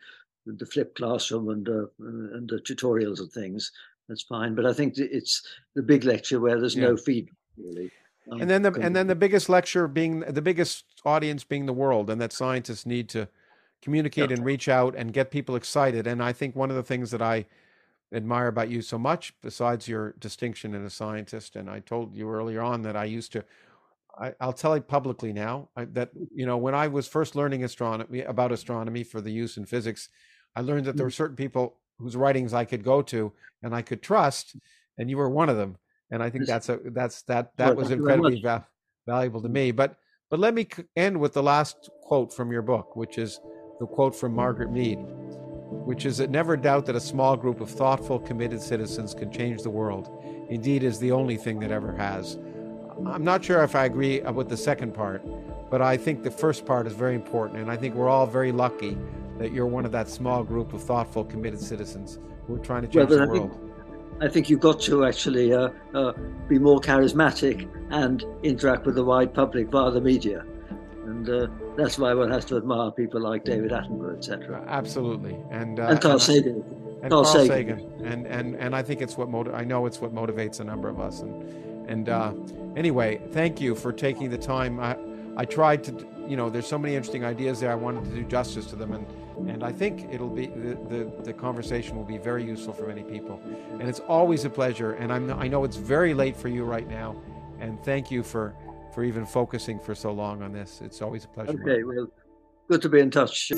[0.45, 3.71] the flipped classroom and uh, and the tutorials and things
[4.09, 5.41] that's fine but i think it's
[5.75, 6.85] the big lecture where there's yeah.
[6.85, 7.91] no feedback really
[8.31, 12.09] and then the and then the biggest lecture being the biggest audience being the world,
[12.09, 13.27] and that scientists need to
[13.81, 16.07] communicate and reach out and get people excited.
[16.07, 17.45] And I think one of the things that I
[18.11, 22.29] admire about you so much, besides your distinction in a scientist, and I told you
[22.29, 23.43] earlier on that I used to.
[24.19, 27.63] I, will tell it publicly now I, that you know when I was first learning
[27.63, 30.09] astronomy about astronomy for the use in physics,
[30.55, 31.21] I learned that there were mm.
[31.21, 33.31] certain people whose writings I could go to
[33.61, 34.55] and I could trust,
[34.97, 35.77] and you were one of them
[36.11, 38.65] and I think that's a that's that that was incredibly va-
[39.05, 39.71] valuable to me.
[39.71, 39.97] But
[40.29, 43.39] but let me end with the last quote from your book, which is
[43.79, 44.99] the quote from Margaret Mead.
[45.69, 49.61] which is that never doubt that a small group of thoughtful, committed citizens can change
[49.61, 50.09] the world.
[50.49, 52.37] Indeed, is the only thing that ever has.
[53.05, 55.21] I'm not sure if I agree uh, with the second part,
[55.69, 58.51] but I think the first part is very important, and I think we're all very
[58.51, 58.97] lucky
[59.37, 62.17] that you're one of that small group of thoughtful, committed citizens
[62.47, 63.66] who are trying to change well, the world.
[64.19, 66.13] I think you've got to actually uh, uh,
[66.47, 70.43] be more charismatic and interact with the wide public via the media.
[71.05, 74.63] And uh, that's why one has to admire people like David Attenborough, etc.
[74.67, 76.65] Absolutely, and uh, and Carl Sagan.
[77.01, 77.79] And Carl, Carl Sagan.
[77.79, 78.05] Sagan.
[78.05, 80.89] and and and I think it's what motiv- I know it's what motivates a number
[80.89, 81.21] of us.
[81.21, 82.33] And and uh,
[82.75, 84.79] anyway, thank you for taking the time.
[84.81, 84.97] I
[85.37, 85.93] I tried to,
[86.27, 87.71] you know, there's so many interesting ideas there.
[87.71, 89.05] I wanted to do justice to them, and
[89.45, 93.03] and I think it'll be the, the, the, conversation will be very useful for many
[93.03, 93.39] people.
[93.71, 94.93] And it's always a pleasure.
[94.93, 97.21] And I'm, I know it's very late for you right now.
[97.59, 98.55] And thank you for,
[98.93, 100.81] for even focusing for so long on this.
[100.83, 101.51] It's always a pleasure.
[101.51, 102.07] Okay, well,
[102.67, 103.51] good to be in touch.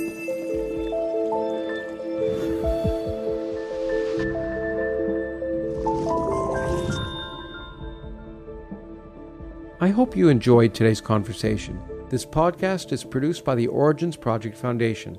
[9.81, 11.81] I hope you enjoyed today's conversation.
[12.10, 15.18] This podcast is produced by the Origins Project Foundation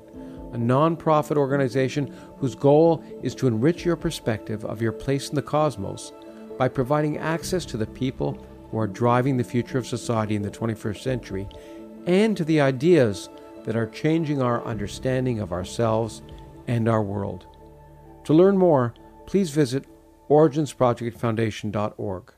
[0.53, 5.41] a nonprofit organization whose goal is to enrich your perspective of your place in the
[5.41, 6.11] cosmos
[6.57, 10.51] by providing access to the people who are driving the future of society in the
[10.51, 11.47] 21st century
[12.05, 13.29] and to the ideas
[13.63, 16.23] that are changing our understanding of ourselves
[16.67, 17.45] and our world.
[18.25, 18.93] To learn more,
[19.25, 19.85] please visit
[20.29, 22.33] originsprojectfoundation.org.